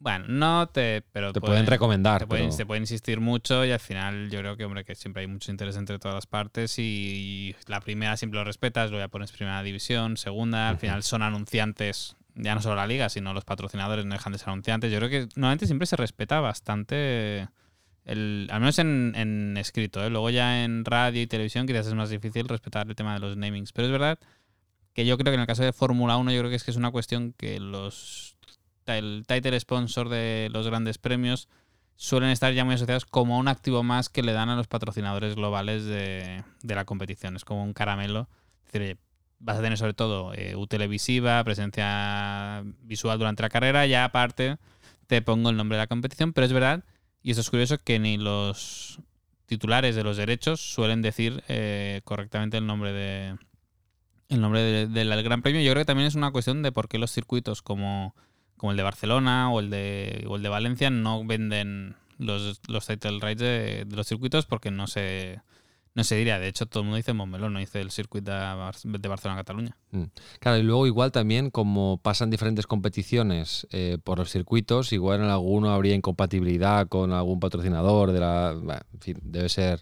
Bueno, 0.00 0.26
no 0.28 0.68
te... 0.68 1.02
Pero 1.12 1.32
Te 1.32 1.40
pueden 1.40 1.66
recomendar. 1.66 2.20
Te 2.20 2.26
pueden, 2.26 2.46
pero- 2.46 2.56
te 2.56 2.66
pueden 2.66 2.82
insistir 2.84 3.20
mucho 3.20 3.64
y 3.64 3.72
al 3.72 3.80
final 3.80 4.30
yo 4.30 4.38
creo 4.40 4.56
que, 4.56 4.64
hombre, 4.64 4.84
que 4.84 4.94
siempre 4.94 5.22
hay 5.22 5.26
mucho 5.26 5.50
interés 5.50 5.76
entre 5.76 5.98
todas 5.98 6.14
las 6.14 6.26
partes 6.26 6.78
y, 6.78 7.54
la 7.66 7.80
primera 7.80 8.16
siempre 8.16 8.38
lo 8.38 8.44
respetas, 8.44 8.90
luego 8.90 9.04
ya 9.04 9.08
pones 9.08 9.32
primera 9.32 9.62
división, 9.62 10.16
segunda, 10.16 10.68
al 10.68 10.78
final 10.78 11.02
son 11.02 11.22
anunciantes, 11.22 12.16
ya 12.34 12.54
no 12.54 12.62
solo 12.62 12.76
la 12.76 12.86
liga, 12.86 13.08
sino 13.08 13.34
los 13.34 13.44
patrocinadores 13.44 14.04
no 14.04 14.14
dejan 14.14 14.32
de 14.32 14.38
ser 14.38 14.50
anunciantes. 14.50 14.92
Yo 14.92 14.98
creo 14.98 15.10
que 15.10 15.28
normalmente 15.34 15.66
siempre 15.66 15.86
se 15.86 15.96
respeta 15.96 16.40
bastante, 16.40 17.48
el, 18.04 18.48
al 18.52 18.60
menos 18.60 18.78
en, 18.78 19.12
en 19.16 19.56
escrito, 19.56 20.04
¿eh? 20.04 20.10
luego 20.10 20.30
ya 20.30 20.64
en 20.64 20.84
radio 20.84 21.20
y 21.20 21.26
televisión 21.26 21.66
quizás 21.66 21.86
es 21.88 21.94
más 21.94 22.10
difícil 22.10 22.46
respetar 22.48 22.88
el 22.88 22.94
tema 22.94 23.14
de 23.14 23.20
los 23.20 23.36
namings, 23.36 23.72
pero 23.72 23.86
es 23.86 23.92
verdad 23.92 24.18
que 24.94 25.04
yo 25.04 25.18
creo 25.18 25.32
que 25.32 25.34
en 25.34 25.40
el 25.40 25.46
caso 25.46 25.62
de 25.64 25.72
Fórmula 25.72 26.16
1 26.16 26.30
yo 26.32 26.38
creo 26.38 26.50
que 26.50 26.56
es 26.56 26.64
que 26.64 26.70
es 26.70 26.76
una 26.76 26.90
cuestión 26.90 27.32
que 27.36 27.60
los 27.60 28.36
el 28.96 29.24
title 29.26 29.58
sponsor 29.60 30.08
de 30.08 30.48
los 30.52 30.66
grandes 30.66 30.96
premios 30.96 31.48
suelen 31.96 32.30
estar 32.30 32.54
ya 32.54 32.64
muy 32.64 32.76
asociados 32.76 33.04
como 33.04 33.38
un 33.38 33.48
activo 33.48 33.82
más 33.82 34.08
que 34.08 34.22
le 34.22 34.32
dan 34.32 34.48
a 34.48 34.56
los 34.56 34.68
patrocinadores 34.68 35.34
globales 35.34 35.84
de, 35.84 36.44
la 36.62 36.84
competición. 36.84 37.36
Es 37.36 37.44
como 37.44 37.62
un 37.64 37.72
caramelo. 37.72 38.28
Vas 39.40 39.58
a 39.58 39.62
tener 39.62 39.78
sobre 39.78 39.94
todo 39.94 40.32
eh, 40.34 40.56
U 40.56 40.66
televisiva, 40.66 41.42
presencia 41.44 42.62
visual 42.82 43.18
durante 43.18 43.42
la 43.42 43.48
carrera, 43.48 43.86
ya 43.86 44.04
aparte 44.04 44.58
te 45.06 45.22
pongo 45.22 45.50
el 45.50 45.56
nombre 45.56 45.76
de 45.76 45.82
la 45.82 45.86
competición, 45.86 46.32
pero 46.32 46.44
es 46.44 46.52
verdad, 46.52 46.84
y 47.22 47.30
esto 47.30 47.40
es 47.40 47.50
curioso, 47.50 47.78
que 47.78 47.98
ni 47.98 48.16
los 48.16 49.00
titulares 49.46 49.96
de 49.96 50.04
los 50.04 50.16
derechos 50.16 50.60
suelen 50.60 51.02
decir 51.02 51.42
eh, 51.48 52.00
correctamente 52.04 52.58
el 52.58 52.66
nombre 52.66 52.92
de 52.92 53.36
el 54.28 54.40
nombre 54.40 54.60
de- 54.60 54.86
del 54.86 55.22
Gran 55.22 55.40
Premio. 55.40 55.62
Yo 55.62 55.72
creo 55.72 55.82
que 55.82 55.86
también 55.86 56.06
es 56.06 56.14
una 56.14 56.30
cuestión 56.32 56.62
de 56.62 56.70
por 56.70 56.88
qué 56.88 56.98
los 56.98 57.10
circuitos 57.10 57.62
como 57.62 58.14
como 58.58 58.72
el 58.72 58.76
de 58.76 58.82
Barcelona 58.82 59.50
o 59.50 59.60
el 59.60 59.70
de, 59.70 60.26
o 60.28 60.36
el 60.36 60.42
de 60.42 60.48
Valencia 60.50 60.90
no 60.90 61.24
venden 61.24 61.96
los, 62.18 62.60
los 62.68 62.86
title 62.86 63.18
rights 63.20 63.40
de, 63.40 63.86
los 63.90 64.06
circuitos 64.06 64.44
porque 64.44 64.70
no 64.70 64.86
se, 64.88 65.40
no 65.94 66.02
se 66.04 66.16
diría. 66.16 66.38
De 66.38 66.48
hecho, 66.48 66.66
todo 66.66 66.80
el 66.80 66.86
mundo 66.86 66.96
dice 66.96 67.12
Montmeló, 67.12 67.48
no 67.48 67.60
dice 67.60 67.80
el 67.80 67.90
circuito 67.92 68.32
de, 68.32 68.36
Bar- 68.38 68.74
de 68.82 69.08
Barcelona-Cataluña. 69.08 69.76
Claro, 70.40 70.58
y 70.58 70.62
luego 70.64 70.86
igual 70.86 71.12
también, 71.12 71.50
como 71.50 71.98
pasan 72.02 72.28
diferentes 72.30 72.66
competiciones 72.66 73.66
eh, 73.70 73.98
por 74.02 74.18
los 74.18 74.30
circuitos, 74.30 74.92
igual 74.92 75.20
en 75.22 75.28
alguno 75.30 75.70
habría 75.70 75.94
incompatibilidad 75.94 76.88
con 76.88 77.12
algún 77.12 77.40
patrocinador 77.40 78.12
de 78.12 78.20
la. 78.20 78.84
en 78.92 79.00
fin, 79.00 79.18
debe 79.22 79.48
ser 79.48 79.80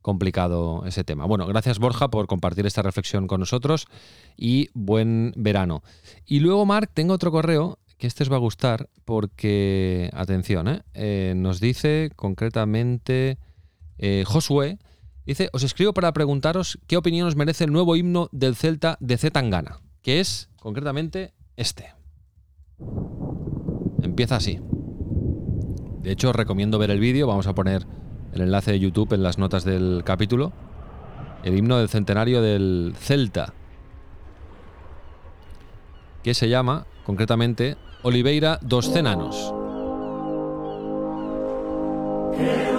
complicado 0.00 0.82
ese 0.84 1.04
tema. 1.04 1.26
Bueno, 1.26 1.46
gracias 1.46 1.78
Borja 1.78 2.08
por 2.08 2.26
compartir 2.26 2.66
esta 2.66 2.82
reflexión 2.82 3.28
con 3.28 3.38
nosotros 3.38 3.86
y 4.36 4.68
buen 4.74 5.32
verano. 5.36 5.82
Y 6.26 6.40
luego, 6.40 6.66
Marc, 6.66 6.90
tengo 6.92 7.14
otro 7.14 7.30
correo 7.30 7.78
que 8.02 8.08
este 8.08 8.24
os 8.24 8.32
va 8.32 8.34
a 8.34 8.40
gustar 8.40 8.88
porque, 9.04 10.10
atención, 10.12 10.66
¿eh? 10.66 10.82
Eh, 10.92 11.34
nos 11.36 11.60
dice 11.60 12.10
concretamente 12.16 13.38
eh, 13.96 14.24
Josué, 14.26 14.80
dice, 15.24 15.50
os 15.52 15.62
escribo 15.62 15.92
para 15.92 16.12
preguntaros 16.12 16.80
qué 16.88 16.96
opinión 16.96 17.28
os 17.28 17.36
merece 17.36 17.62
el 17.62 17.70
nuevo 17.70 17.94
himno 17.94 18.28
del 18.32 18.56
Celta 18.56 18.96
de 18.98 19.18
Z 19.18 19.30
Tangana, 19.30 19.78
que 20.02 20.18
es 20.18 20.50
concretamente 20.58 21.32
este. 21.56 21.94
Empieza 24.02 24.34
así. 24.34 24.58
De 26.00 26.10
hecho, 26.10 26.30
os 26.30 26.34
recomiendo 26.34 26.80
ver 26.80 26.90
el 26.90 26.98
vídeo, 26.98 27.28
vamos 27.28 27.46
a 27.46 27.54
poner 27.54 27.86
el 28.32 28.40
enlace 28.40 28.72
de 28.72 28.80
YouTube 28.80 29.12
en 29.12 29.22
las 29.22 29.38
notas 29.38 29.62
del 29.62 30.02
capítulo. 30.04 30.52
El 31.44 31.56
himno 31.56 31.78
del 31.78 31.88
centenario 31.88 32.42
del 32.42 32.94
Celta, 32.98 33.54
que 36.24 36.34
se 36.34 36.48
llama 36.48 36.88
concretamente 37.04 37.76
Oliveira 38.02 38.58
dos 38.62 38.90
Cenanos. 38.90 39.52
anos. 42.36 42.71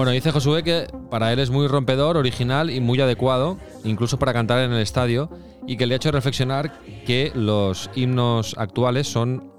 Bueno, 0.00 0.12
dice 0.12 0.30
Josué 0.32 0.62
que 0.62 0.86
para 1.10 1.30
él 1.30 1.40
es 1.40 1.50
muy 1.50 1.66
rompedor, 1.66 2.16
original 2.16 2.70
y 2.70 2.80
muy 2.80 2.98
adecuado, 3.02 3.58
incluso 3.84 4.18
para 4.18 4.32
cantar 4.32 4.60
en 4.60 4.72
el 4.72 4.80
estadio, 4.80 5.28
y 5.66 5.76
que 5.76 5.84
le 5.86 5.92
ha 5.92 5.96
hecho 5.96 6.10
reflexionar 6.10 6.80
que 7.04 7.30
los 7.34 7.90
himnos 7.94 8.54
actuales 8.56 9.08
son 9.08 9.52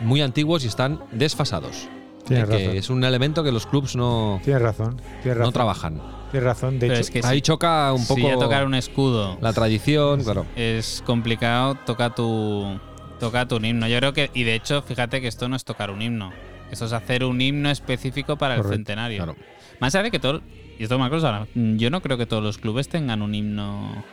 muy 0.00 0.22
antiguos 0.22 0.64
y 0.64 0.68
están 0.68 1.00
desfasados. 1.12 1.90
Tienes 2.26 2.48
que 2.48 2.56
razón. 2.56 2.76
es 2.78 2.88
un 2.88 3.04
elemento 3.04 3.44
que 3.44 3.52
los 3.52 3.66
clubs 3.66 3.96
no, 3.96 4.40
Tienes 4.42 4.62
razón. 4.62 4.96
Tienes 5.22 5.34
no 5.36 5.40
razón. 5.40 5.52
trabajan. 5.52 6.02
Tienes 6.30 6.46
razón. 6.46 6.78
De 6.78 6.86
hecho, 6.86 7.00
es 7.00 7.10
que 7.10 7.20
Ahí 7.22 7.36
si- 7.36 7.42
choca 7.42 7.92
un 7.92 8.06
poco 8.06 8.20
Si 8.22 8.26
ya 8.28 8.38
tocar 8.38 8.64
un 8.64 8.74
escudo 8.74 9.36
la 9.42 9.52
tradición, 9.52 10.24
claro. 10.24 10.46
es 10.56 11.02
complicado, 11.04 11.74
toca 11.84 12.14
tu, 12.14 12.80
toca 13.20 13.46
tu 13.46 13.56
himno. 13.56 13.88
Yo 13.88 13.98
creo 13.98 14.14
que, 14.14 14.30
y 14.32 14.44
de 14.44 14.54
hecho, 14.54 14.80
fíjate 14.80 15.20
que 15.20 15.28
esto 15.28 15.50
no 15.50 15.54
es 15.56 15.64
tocar 15.64 15.90
un 15.90 16.00
himno. 16.00 16.32
Esto 16.70 16.86
es 16.86 16.94
hacer 16.94 17.24
un 17.24 17.38
himno 17.42 17.70
específico 17.70 18.36
para 18.36 18.54
el 18.54 18.64
centenario. 18.64 19.18
claro. 19.22 19.36
Más 19.80 19.94
allá 19.94 20.04
de 20.04 20.10
que 20.10 20.18
todo, 20.18 20.42
y 20.78 20.82
esto 20.82 20.94
es 20.94 21.00
una 21.00 21.10
cosa, 21.10 21.46
yo 21.54 21.90
no 21.90 22.00
creo 22.02 22.18
que 22.18 22.26
todos 22.26 22.42
los 22.42 22.58
clubes 22.58 22.88
tengan 22.88 23.22
un 23.22 23.34
himno. 23.34 24.04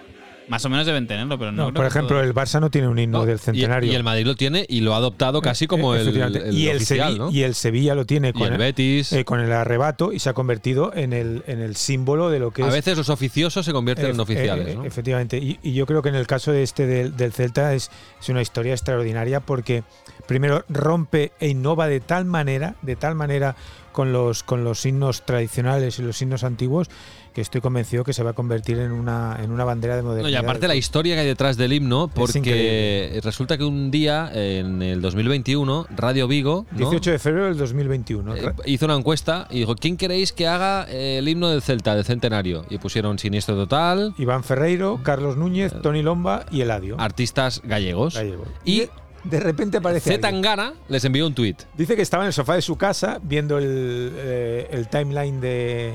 Más 0.50 0.64
o 0.66 0.70
menos 0.70 0.86
deben 0.86 1.08
tenerlo, 1.08 1.40
pero 1.40 1.52
no. 1.52 1.64
no, 1.64 1.70
creo 1.70 1.74
por 1.76 1.86
ejemplo, 1.86 2.22
el 2.22 2.34
Barça 2.34 2.60
no 2.60 2.70
tiene 2.70 2.88
un 2.90 3.00
himno 3.00 3.20
No, 3.20 3.26
del 3.26 3.40
centenario. 3.40 3.92
Y, 3.92 3.96
el 3.96 4.04
Madrid 4.04 4.26
lo 4.26 4.36
tiene 4.36 4.66
y 4.68 4.82
lo 4.82 4.94
ha 4.94 4.98
adoptado 4.98 5.42
casi 5.42 5.68
como 5.68 5.96
Eh, 5.96 6.02
el, 6.02 6.08
el 6.18 6.54
y, 6.54 6.68
el 6.68 6.78
oficial, 6.78 7.14
Sevi- 7.14 7.18
¿no? 7.18 7.32
y 7.32 7.44
el 7.44 7.56
Sevilla 7.56 7.96
lo 7.96 8.06
tiene 8.06 8.30
Y 8.30 8.34
con 8.34 8.52
el 8.52 8.58
Betis. 8.58 9.14
eh, 9.14 9.24
con 9.26 9.40
el 9.40 9.52
arrebato 9.54 10.12
y 10.12 10.20
se 10.20 10.30
ha 10.30 10.34
convertido 10.34 10.94
en 10.94 11.14
el, 11.14 11.44
en 11.48 11.60
el 11.62 11.76
símbolo 11.76 12.30
de 12.30 12.40
lo 12.40 12.52
que 12.52 12.64
a 12.64 12.68
es 12.68 12.74
veces 12.74 12.98
los 12.98 13.10
oficiosos 13.10 13.66
se 13.66 13.72
convierten 13.72 14.08
en 14.08 14.20
oficiales, 14.20 14.68
eh, 14.68 14.76
¿no? 14.76 14.86
Efectivamente. 14.86 15.38
Y, 15.38 15.60
y 15.64 15.74
yo 15.74 15.86
creo 15.86 16.02
que 16.02 16.10
en 16.10 16.16
el 16.16 16.28
caso 16.28 16.52
de 16.52 16.64
este 16.64 16.88
del, 16.88 17.16
del 17.16 17.32
Celta 17.32 17.74
es, 17.74 17.90
es 18.22 18.30
una 18.30 18.42
historia 18.42 18.74
extraordinaria 18.74 19.40
porque 19.40 19.84
primero 20.28 20.66
rompe 20.70 21.32
e 21.40 21.48
innova 21.50 21.88
de 21.88 22.00
tal 22.02 22.26
manera, 22.26 22.76
de 22.82 22.96
tal 22.96 23.16
manera 23.16 23.56
con 23.94 24.12
los, 24.12 24.44
con 24.44 24.64
los 24.64 24.86
himnos 24.86 25.24
tradicionales 25.26 26.00
y 26.00 26.02
los 26.02 26.22
himnos 26.22 26.44
antiguos 26.44 26.90
que 27.34 27.42
estoy 27.42 27.62
convencido 27.62 28.04
que 28.04 28.13
se 28.13 28.24
va 28.24 28.32
a 28.32 28.34
convertir 28.34 28.78
en 28.80 28.92
una, 28.92 29.38
en 29.42 29.52
una 29.52 29.63
bandera 29.63 29.96
de 29.96 30.04
No, 30.04 30.10
modernidad. 30.10 30.30
y 30.32 30.36
aparte 30.36 30.68
la 30.68 30.75
historia 30.75 31.16
que 31.16 31.22
hay 31.22 31.28
detrás 31.28 31.58
del 31.58 31.74
himno, 31.74 32.08
porque 32.13 33.20
resulta 33.24 33.58
que 33.58 33.63
un 33.63 33.90
día, 33.92 34.30
en 34.34 34.82
el 34.82 35.02
2021, 35.02 35.88
Radio 35.96 36.28
Vigo 36.28 36.66
¿no? 36.72 36.78
18 36.78 37.12
de 37.12 37.20
febrero 37.20 37.46
del 37.48 37.58
2021. 37.58 38.36
Eh, 38.36 38.54
hizo 38.66 38.86
una 38.86 38.96
encuesta 38.96 39.48
y 39.50 39.60
dijo, 39.60 39.75
¿quién 39.75 39.98
queréis 39.98 40.32
que 40.32 40.48
haga 40.48 40.86
eh, 40.90 41.18
el 41.20 41.28
himno 41.28 41.50
del 41.50 41.62
Celta, 41.62 41.96
del 41.96 42.06
centenario? 42.06 42.66
Y 42.70 42.78
pusieron 42.78 43.18
Siniestro 43.20 43.56
Total, 43.56 44.13
Iván 44.18 44.44
Ferreiro, 44.44 45.00
Carlos 45.04 45.38
Núñez, 45.38 45.74
Eh, 45.74 45.78
Tony 45.82 46.02
Lomba 46.04 46.46
y 46.52 46.62
Eladio. 46.62 46.96
artistas 47.00 47.62
gallegos. 47.63 48.13
Gallego. 48.16 48.46
Y 48.66 48.84
de, 49.24 49.39
repente 49.39 49.77
aparece 49.77 50.12
Z. 50.12 50.22
Tangana 50.22 50.74
les 50.89 51.03
envió 51.06 51.25
un 51.27 51.34
tuit. 51.34 51.62
Dice 51.77 51.96
que 51.96 52.01
estaba 52.01 52.24
en 52.24 52.27
el 52.27 52.34
sofá 52.34 52.56
de 52.56 52.62
su 52.62 52.75
casa 52.77 53.20
viendo 53.24 53.58
el, 53.58 54.12
eh, 54.15 54.68
el 54.72 54.88
timeline 54.89 55.39
de, 55.42 55.92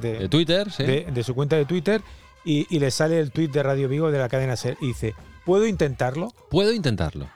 de- 0.00 0.18
De 0.20 0.28
Twitter, 0.28 0.70
sí. 0.70 0.84
de, 0.84 1.06
de 1.12 1.22
su 1.24 1.34
cuenta 1.34 1.56
de 1.56 1.64
Twitter 1.64 2.00
y, 2.44 2.66
y 2.74 2.78
le 2.78 2.90
sale 2.90 3.18
el 3.20 3.30
tweet 3.32 3.48
de 3.48 3.62
Radio 3.62 3.88
Vigo 3.88 4.10
de 4.10 4.18
la 4.18 4.28
cadena 4.28 4.56
SER 4.56 4.76
y 4.80 4.88
dice, 4.88 5.14
¿puedo 5.44 5.66
intentarlo? 5.66 6.32
Puedo 6.50 6.72
intentarlo. 6.72 7.24
¿eh? 7.24 7.28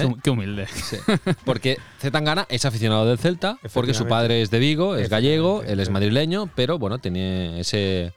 Qué, 0.00 0.06
hum- 0.06 0.20
qué 0.22 0.30
humilde. 0.30 0.66
Sí. 0.68 0.96
Porque 1.44 1.76
Zetangana 2.00 2.46
es 2.48 2.64
aficionado 2.64 3.06
del 3.06 3.18
Celta, 3.18 3.58
porque 3.74 3.94
su 3.94 4.06
padre 4.06 4.42
es 4.42 4.50
de 4.50 4.58
Vigo, 4.58 4.96
es 4.96 5.08
gallego, 5.10 5.62
él 5.64 5.80
es 5.80 5.90
madrileño, 5.90 6.48
pero 6.54 6.78
bueno, 6.78 6.98
tiene 6.98 7.60
ese, 7.60 8.12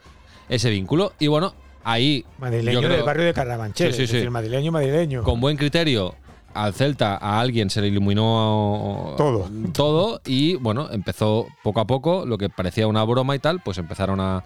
ese 0.48 0.70
vínculo. 0.70 1.14
Y 1.20 1.28
bueno, 1.28 1.54
ahí, 1.84 2.24
Madrileño 2.38 2.80
creo, 2.80 2.92
del 2.98 3.04
barrio 3.04 3.26
de 3.26 3.34
Carabanchel, 3.34 3.92
Sí, 3.92 3.98
sí, 3.98 4.04
es 4.04 4.10
sí. 4.10 4.16
decir, 4.18 4.30
madrileño, 4.32 4.72
madrileño. 4.72 5.24
con 5.24 5.40
buen 5.42 5.58
criterio, 5.58 6.16
al 6.54 6.74
Celta, 6.74 7.18
a 7.18 7.40
alguien 7.40 7.70
se 7.70 7.82
le 7.82 7.88
iluminó 7.88 9.14
Todo. 9.18 9.50
todo 9.74 10.22
y 10.26 10.56
bueno, 10.56 10.90
empezó 10.92 11.48
poco 11.64 11.80
a 11.80 11.86
poco, 11.86 12.26
lo 12.26 12.38
que 12.38 12.50
parecía 12.50 12.88
una 12.88 13.04
broma 13.04 13.36
y 13.36 13.40
tal, 13.40 13.62
pues 13.62 13.78
empezaron 13.78 14.20
a, 14.20 14.44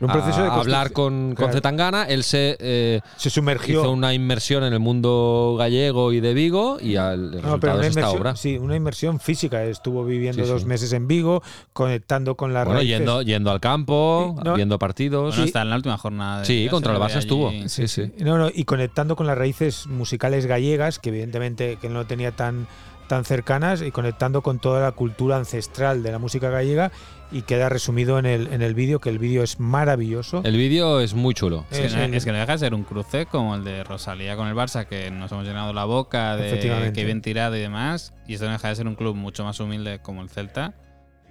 Un 0.00 0.08
proceso 0.08 0.40
a 0.40 0.44
de 0.44 0.50
hablar 0.50 0.92
con, 0.92 1.28
con 1.28 1.34
Claro. 1.36 1.52
Zetangana. 1.52 2.04
Él 2.04 2.24
se 2.24 2.56
eh, 2.58 3.00
Se 3.16 3.28
sumergió. 3.30 3.80
hizo 3.80 3.90
una 3.90 4.14
inmersión 4.14 4.64
en 4.64 4.72
el 4.72 4.80
mundo 4.80 5.56
gallego 5.58 6.12
y 6.12 6.20
de 6.20 6.32
Vigo 6.34 6.78
y 6.80 6.96
al 6.96 7.30
No, 7.32 7.36
resultado 7.36 7.60
pero 7.60 7.72
una 7.74 7.82
es 7.82 7.88
esta 7.88 8.00
inmersión, 8.00 8.20
obra. 8.20 8.36
sí, 8.36 8.56
una 8.58 8.76
inmersión 8.76 9.20
física. 9.20 9.62
Estuvo 9.64 10.04
viviendo 10.04 10.42
Sí, 10.42 10.46
sí. 10.46 10.52
dos 10.52 10.64
meses 10.64 10.92
en 10.94 11.06
Vigo, 11.06 11.42
conectando 11.72 12.34
con 12.36 12.52
las 12.52 12.64
Bueno, 12.64 12.80
raíces. 12.80 12.98
yendo, 12.98 13.22
yendo 13.22 13.50
al 13.50 13.60
campo, 13.60 14.34
Sí, 14.38 14.42
no. 14.44 14.54
viendo 14.54 14.78
partidos. 14.78 15.34
Bueno, 15.36 15.44
está 15.44 15.62
en 15.62 15.70
la 15.70 15.76
última 15.76 15.98
jornada. 15.98 16.40
de 16.40 16.44
Sí, 16.46 16.54
Liga, 16.60 16.70
contra 16.70 16.92
el 16.94 16.98
Barça 16.98 17.18
estuvo. 17.18 17.52
Sí, 17.66 17.86
sí. 17.88 18.10
No, 18.20 18.38
no, 18.38 18.48
y 18.54 18.64
conectando 18.64 19.16
con 19.16 19.26
las 19.26 19.36
raíces 19.36 19.86
musicales 19.86 20.46
gallegas, 20.46 20.98
que 20.98 21.10
evidentemente 21.10 21.76
que 21.80 21.88
no 21.88 22.06
tenía 22.06 22.32
tan, 22.32 22.66
tan 23.10 23.24
cercanas, 23.24 23.82
y 23.82 23.90
conectando 23.90 24.40
con 24.40 24.60
toda 24.60 24.80
la 24.80 24.92
cultura 24.92 25.36
ancestral 25.36 26.02
de 26.02 26.12
la 26.12 26.18
música 26.20 26.48
gallega, 26.48 26.92
y 27.32 27.42
queda 27.42 27.68
resumido 27.68 28.18
en 28.20 28.26
el, 28.26 28.46
en 28.52 28.62
el 28.62 28.74
vídeo, 28.74 29.00
que 29.00 29.08
el 29.10 29.18
vídeo 29.18 29.42
es 29.42 29.58
maravilloso. 29.60 30.42
El 30.44 30.56
vídeo 30.56 31.00
es 31.00 31.14
muy 31.14 31.34
chulo. 31.34 31.66
Es 31.70 31.78
que, 31.80 31.86
Es 31.86 31.94
no, 31.94 32.02
el- 32.02 32.14
es 32.14 32.24
que 32.24 32.30
no 32.32 32.38
deja 32.38 32.52
de 32.52 32.58
ser 32.58 32.72
un 32.74 32.84
cruce 32.84 33.26
como 33.26 33.56
el 33.56 33.64
de 33.64 33.82
Rosalía 33.84 34.36
con 34.36 34.46
el 34.48 34.54
Barça, 34.54 34.86
que 34.86 35.10
nos 35.10 35.30
hemos 35.32 35.44
llenado 35.44 35.72
la 35.72 35.84
boca 35.84 36.36
de 36.36 36.92
que 36.94 37.04
bien 37.04 37.20
tirado 37.20 37.56
y 37.56 37.60
demás. 37.60 38.14
Y 38.28 38.34
esto 38.34 38.46
no 38.46 38.52
deja 38.52 38.68
de 38.68 38.76
ser 38.76 38.86
un 38.86 38.94
club 38.94 39.16
mucho 39.16 39.44
más 39.44 39.58
humilde 39.60 39.98
como 40.00 40.22
el 40.22 40.30
Celta, 40.30 40.74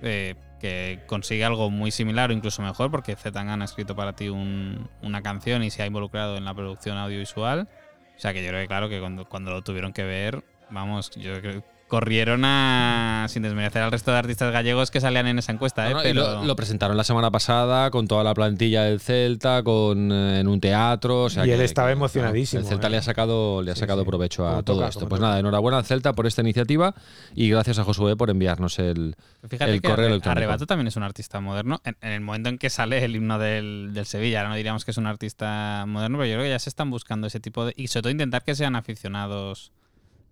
eh, 0.02 0.36
que 0.60 1.00
consigue 1.08 1.46
algo 1.46 1.70
muy 1.70 1.92
similar 1.92 2.30
o 2.30 2.34
incluso 2.34 2.62
mejor, 2.62 2.92
porque 2.92 3.16
Zetangana 3.16 3.64
ha 3.64 3.66
escrito 3.66 3.96
para 3.96 4.14
ti 4.14 4.28
un- 4.28 4.90
una 5.02 5.22
canción 5.22 5.64
y 5.64 5.70
se 5.70 5.82
ha 5.82 5.86
involucrado 5.86 6.36
en 6.36 6.44
la 6.44 6.54
producción 6.54 6.98
audiovisual. 6.98 7.70
O 8.18 8.20
sea 8.22 8.34
que 8.34 8.44
yo 8.44 8.50
creo 8.50 8.62
que 8.62 8.68
claro 8.68 8.90
que 8.90 9.00
cuando, 9.00 9.24
cuando 9.24 9.52
lo 9.52 9.62
tuvieron 9.62 9.94
que 9.94 10.04
ver, 10.04 10.44
vamos, 10.72 11.12
yo 11.12 11.40
creo 11.42 11.64
corrieron 11.90 12.46
a, 12.46 13.26
sin 13.30 13.42
desmerecer 13.42 13.82
al 13.82 13.92
resto 13.92 14.12
de 14.12 14.18
artistas 14.20 14.54
gallegos 14.54 14.92
que 14.92 15.02
salían 15.02 15.26
en 15.26 15.40
esa 15.40 15.52
encuesta, 15.52 15.88
¿eh? 15.88 15.90
No, 15.90 15.96
no, 15.98 16.04
pero 16.04 16.22
lo, 16.36 16.46
lo 16.46 16.56
presentaron 16.56 16.96
la 16.96 17.04
semana 17.04 17.32
pasada 17.32 17.90
con 17.90 18.08
toda 18.08 18.24
la 18.24 18.36
plantilla 18.36 18.84
del 18.84 19.00
Celta, 19.00 19.64
con 19.64 20.12
eh, 20.12 20.40
en 20.42 20.48
un 20.48 20.62
teatro. 20.62 21.24
o 21.24 21.30
sea 21.32 21.48
Y 21.48 21.50
él 21.52 21.58
que- 21.58 21.66
estaba 21.66 21.88
que, 21.88 21.94
emocionadísimo, 21.94 22.62
El 22.62 22.68
Celta 22.68 22.86
¿eh? 22.86 22.90
le 22.92 22.98
ha 22.98 23.02
sacado, 23.02 23.64
le 23.64 23.72
ha 23.72 23.74
Sí, 23.74 23.80
sacado 23.80 24.04
sí. 24.04 24.08
provecho 24.08 24.46
a 24.48 24.52
Como 24.52 24.64
todo 24.66 24.76
toca, 24.76 24.88
esto. 24.90 25.10
Pues 25.10 25.18
toca. 25.20 25.30
nada, 25.30 25.40
enhorabuena 25.40 25.80
al 25.80 25.84
Celta 25.84 26.14
por 26.14 26.28
esta 26.28 26.42
iniciativa 26.44 26.94
y 27.34 27.50
gracias 27.50 27.80
a 27.80 27.84
Josué 27.84 28.16
por 28.16 28.30
enviarnos 28.30 28.78
el, 28.78 29.16
Fíjate 29.48 29.72
el 29.74 29.82
que 29.82 29.90
correo 29.90 30.10
electrónico. 30.10 30.38
Arrebato 30.38 30.68
también 30.68 30.90
es 30.90 30.96
un 30.96 31.02
artista 31.02 31.40
moderno. 31.40 31.82
En, 31.86 31.98
en 32.02 32.12
el 32.12 32.22
momento 32.22 32.50
en 32.50 32.60
que 32.60 32.70
sale 32.70 33.04
el 33.04 33.16
himno 33.16 33.40
del, 33.40 33.94
del 33.96 34.06
Sevilla, 34.06 34.42
ahora 34.42 34.50
no 34.50 34.56
diríamos 34.58 34.86
que 34.86 34.92
es 34.92 34.98
un 34.98 35.08
artista 35.08 35.86
moderno, 35.88 36.20
pero 36.20 36.28
yo 36.30 36.34
creo 36.36 36.44
que 36.44 36.50
ya 36.52 36.60
se 36.60 36.70
están 36.70 36.92
buscando 36.92 37.26
ese 37.26 37.40
tipo 37.40 37.66
de. 37.66 37.74
Y 37.76 37.88
sobre 37.88 38.04
todo 38.04 38.12
intentar 38.12 38.44
que 38.44 38.54
sean 38.54 38.76
aficionados 38.76 39.72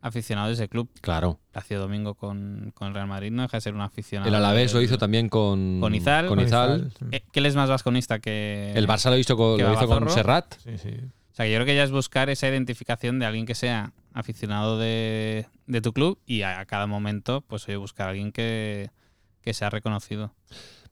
aficionados 0.02 0.50
de 0.50 0.64
ese 0.64 0.70
club. 0.70 0.90
Claro. 1.02 1.40
Hacia 1.54 1.78
domingo 1.78 2.16
con, 2.16 2.72
con 2.76 2.94
Real 2.94 3.08
Madrid 3.08 3.32
no 3.32 3.42
deja 3.44 3.58
de 3.58 3.62
ser 3.62 3.74
un 3.74 3.82
aficionado. 3.82 4.30
El 4.30 4.36
Alavés 4.36 4.74
lo 4.74 4.82
hizo 4.82 4.98
también 4.98 5.30
con, 5.30 5.80
Con 5.80 5.96
Izal. 5.96 6.28
con 6.28 6.40
Izal. 6.40 6.92
Eh, 7.12 7.24
¿Qué 7.32 7.40
él 7.40 7.46
es 7.46 7.56
más 7.56 7.70
vasconista 7.70 8.20
que.? 8.20 8.74
El 8.76 8.88
Barça 8.88 9.10
lo 9.10 9.18
hizo 9.18 9.36
con, 9.36 9.58
que 9.58 9.64
lo 9.64 9.74
hizo 9.74 9.88
con. 9.88 10.10
Serrat. 10.10 10.56
Sí, 10.64 10.78
sí. 10.78 10.90
O 11.32 11.36
sea, 11.38 11.46
que 11.46 11.52
yo 11.52 11.58
creo 11.58 11.66
que 11.66 11.76
ya 11.76 11.84
es 11.84 11.92
buscar 11.92 12.30
esa 12.30 12.48
identificación 12.48 13.20
de 13.20 13.26
alguien 13.28 13.46
que 13.46 13.54
sea 13.56 13.94
aficionado 14.14 14.80
de, 14.80 15.46
de 15.68 15.82
tu 15.82 15.94
club 15.94 16.18
y 16.26 16.42
a, 16.42 16.60
a 16.60 16.66
cada 16.66 16.88
momento, 16.88 17.42
pues 17.42 17.68
oye, 17.68 17.78
buscar 17.78 18.08
a 18.08 18.10
alguien 18.12 18.32
que, 18.32 18.90
que 19.42 19.54
sea 19.54 19.70
reconocido. 19.70 20.34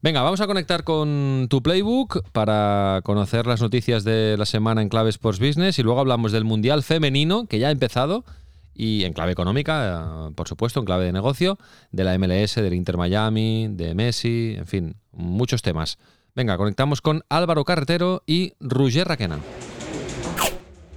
Venga, 0.02 0.22
vamos 0.22 0.40
a 0.40 0.46
conectar 0.46 0.84
con 0.84 1.46
tu 1.50 1.62
playbook 1.62 2.22
para 2.30 3.00
conocer 3.02 3.46
las 3.46 3.60
noticias 3.60 4.04
de 4.04 4.36
la 4.38 4.46
semana 4.46 4.82
en 4.82 4.88
clave 4.88 5.10
Sports 5.10 5.40
Business 5.40 5.78
y 5.78 5.82
luego 5.82 5.98
hablamos 5.98 6.30
del 6.32 6.44
Mundial 6.44 6.82
Femenino 6.84 7.46
que 7.46 7.58
ya 7.58 7.68
ha 7.68 7.70
empezado 7.72 8.24
y 8.76 9.04
en 9.04 9.12
clave 9.12 9.32
económica, 9.32 10.30
por 10.34 10.48
supuesto, 10.48 10.80
en 10.80 10.86
clave 10.86 11.06
de 11.06 11.12
negocio, 11.12 11.58
de 11.90 12.04
la 12.04 12.16
MLS, 12.18 12.56
del 12.56 12.74
Inter 12.74 12.96
Miami, 12.96 13.68
de 13.70 13.94
Messi, 13.94 14.54
en 14.58 14.66
fin, 14.66 14.96
muchos 15.12 15.62
temas. 15.62 15.98
Venga, 16.34 16.56
conectamos 16.58 17.00
con 17.00 17.22
Álvaro 17.30 17.64
Carretero 17.64 18.22
y 18.26 18.52
Roger 18.60 19.08
Raquena. 19.08 19.38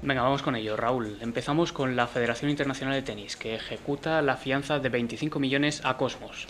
Venga, 0.01 0.21
vamos 0.21 0.41
con 0.41 0.55
ello, 0.55 0.77
Raúl. 0.77 1.17
Empezamos 1.21 1.73
con 1.73 1.95
la 1.95 2.07
Federación 2.07 2.49
Internacional 2.49 2.95
de 2.95 3.01
Tenis, 3.01 3.35
que 3.35 3.55
ejecuta 3.55 4.21
la 4.21 4.37
fianza 4.37 4.79
de 4.79 4.89
25 4.89 5.39
millones 5.39 5.81
a 5.83 5.97
Cosmos. 5.97 6.47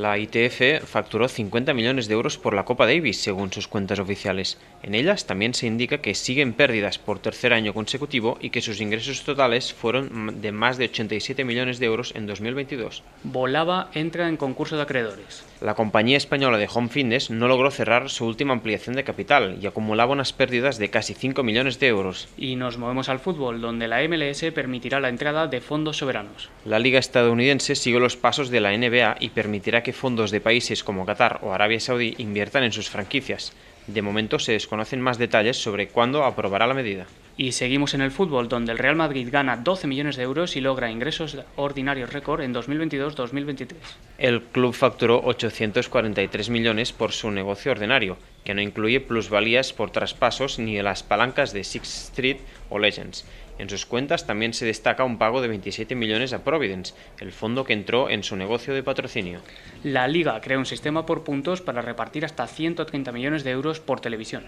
La 0.00 0.16
ITF 0.16 0.82
facturó 0.86 1.28
50 1.28 1.74
millones 1.74 2.08
de 2.08 2.14
euros 2.14 2.38
por 2.38 2.54
la 2.54 2.64
Copa 2.64 2.86
Davis, 2.86 3.20
según 3.20 3.52
sus 3.52 3.68
cuentas 3.68 3.98
oficiales. 3.98 4.56
En 4.82 4.94
ellas 4.94 5.26
también 5.26 5.52
se 5.52 5.66
indica 5.66 5.98
que 5.98 6.14
siguen 6.14 6.54
pérdidas 6.54 6.98
por 6.98 7.18
tercer 7.18 7.52
año 7.52 7.74
consecutivo 7.74 8.38
y 8.40 8.48
que 8.48 8.62
sus 8.62 8.80
ingresos 8.80 9.24
totales 9.24 9.74
fueron 9.74 10.40
de 10.40 10.52
más 10.52 10.78
de 10.78 10.86
87 10.86 11.44
millones 11.44 11.78
de 11.78 11.84
euros 11.84 12.14
en 12.16 12.26
2022. 12.26 13.02
Volava 13.24 13.90
entra 13.92 14.26
en 14.30 14.38
concurso 14.38 14.76
de 14.76 14.84
acreedores. 14.84 15.44
La 15.60 15.74
compañía 15.74 16.16
española 16.16 16.56
de 16.56 16.70
Home 16.72 16.88
Fitness 16.88 17.28
no 17.28 17.46
logró 17.46 17.70
cerrar 17.70 18.08
su 18.08 18.24
última 18.24 18.54
ampliación 18.54 18.96
de 18.96 19.04
capital 19.04 19.58
y 19.60 19.66
acumulaba 19.66 20.12
unas 20.12 20.32
pérdidas 20.32 20.78
de 20.78 20.88
casi 20.88 21.12
5 21.12 21.42
millones 21.42 21.78
de 21.78 21.88
euros. 21.88 22.28
Y 22.38 22.56
nos 22.56 22.78
movemos 22.78 23.10
al 23.10 23.20
fútbol, 23.20 23.60
donde 23.60 23.86
la 23.86 24.00
MLS 24.08 24.42
permitirá 24.54 24.98
la 24.98 25.10
entrada 25.10 25.46
de 25.48 25.60
fondos 25.60 25.98
soberanos. 25.98 26.48
La 26.64 26.78
liga 26.78 26.98
estadounidense 26.98 27.74
sigue 27.74 28.00
los 28.00 28.16
pasos 28.16 28.48
de 28.48 28.60
la 28.62 28.74
NBA 28.74 29.18
y 29.20 29.28
permitirá 29.28 29.82
que 29.82 29.89
fondos 29.92 30.30
de 30.30 30.40
países 30.40 30.84
como 30.84 31.06
Qatar 31.06 31.40
o 31.42 31.52
Arabia 31.52 31.80
Saudí 31.80 32.14
inviertan 32.18 32.64
en 32.64 32.72
sus 32.72 32.90
franquicias. 32.90 33.52
De 33.86 34.02
momento 34.02 34.38
se 34.38 34.52
desconocen 34.52 35.00
más 35.00 35.18
detalles 35.18 35.56
sobre 35.56 35.88
cuándo 35.88 36.24
aprobará 36.24 36.66
la 36.66 36.74
medida. 36.74 37.06
Y 37.36 37.52
seguimos 37.52 37.94
en 37.94 38.02
el 38.02 38.10
fútbol, 38.10 38.48
donde 38.48 38.72
el 38.72 38.78
Real 38.78 38.96
Madrid 38.96 39.28
gana 39.30 39.56
12 39.56 39.86
millones 39.86 40.16
de 40.16 40.24
euros 40.24 40.56
y 40.56 40.60
logra 40.60 40.90
ingresos 40.90 41.38
ordinarios 41.56 42.12
récord 42.12 42.42
en 42.42 42.52
2022-2023. 42.54 43.76
El 44.18 44.42
club 44.42 44.74
facturó 44.74 45.22
843 45.24 46.50
millones 46.50 46.92
por 46.92 47.12
su 47.12 47.30
negocio 47.30 47.72
ordinario, 47.72 48.18
que 48.44 48.52
no 48.52 48.60
incluye 48.60 49.00
plusvalías 49.00 49.72
por 49.72 49.90
traspasos 49.90 50.58
ni 50.58 50.82
las 50.82 51.02
palancas 51.02 51.54
de 51.54 51.64
Sixth 51.64 52.10
Street 52.10 52.38
o 52.68 52.78
Legends. 52.78 53.24
En 53.60 53.68
sus 53.68 53.84
cuentas 53.84 54.26
también 54.26 54.54
se 54.54 54.64
destaca 54.64 55.04
un 55.04 55.18
pago 55.18 55.42
de 55.42 55.48
27 55.48 55.94
millones 55.94 56.32
a 56.32 56.42
Providence, 56.42 56.94
el 57.18 57.30
fondo 57.30 57.62
que 57.62 57.74
entró 57.74 58.08
en 58.08 58.22
su 58.22 58.34
negocio 58.34 58.72
de 58.72 58.82
patrocinio. 58.82 59.42
La 59.84 60.08
liga 60.08 60.40
crea 60.40 60.58
un 60.58 60.64
sistema 60.64 61.04
por 61.04 61.24
puntos 61.24 61.60
para 61.60 61.82
repartir 61.82 62.24
hasta 62.24 62.46
130 62.46 63.12
millones 63.12 63.44
de 63.44 63.50
euros 63.50 63.78
por 63.78 64.00
televisión. 64.00 64.44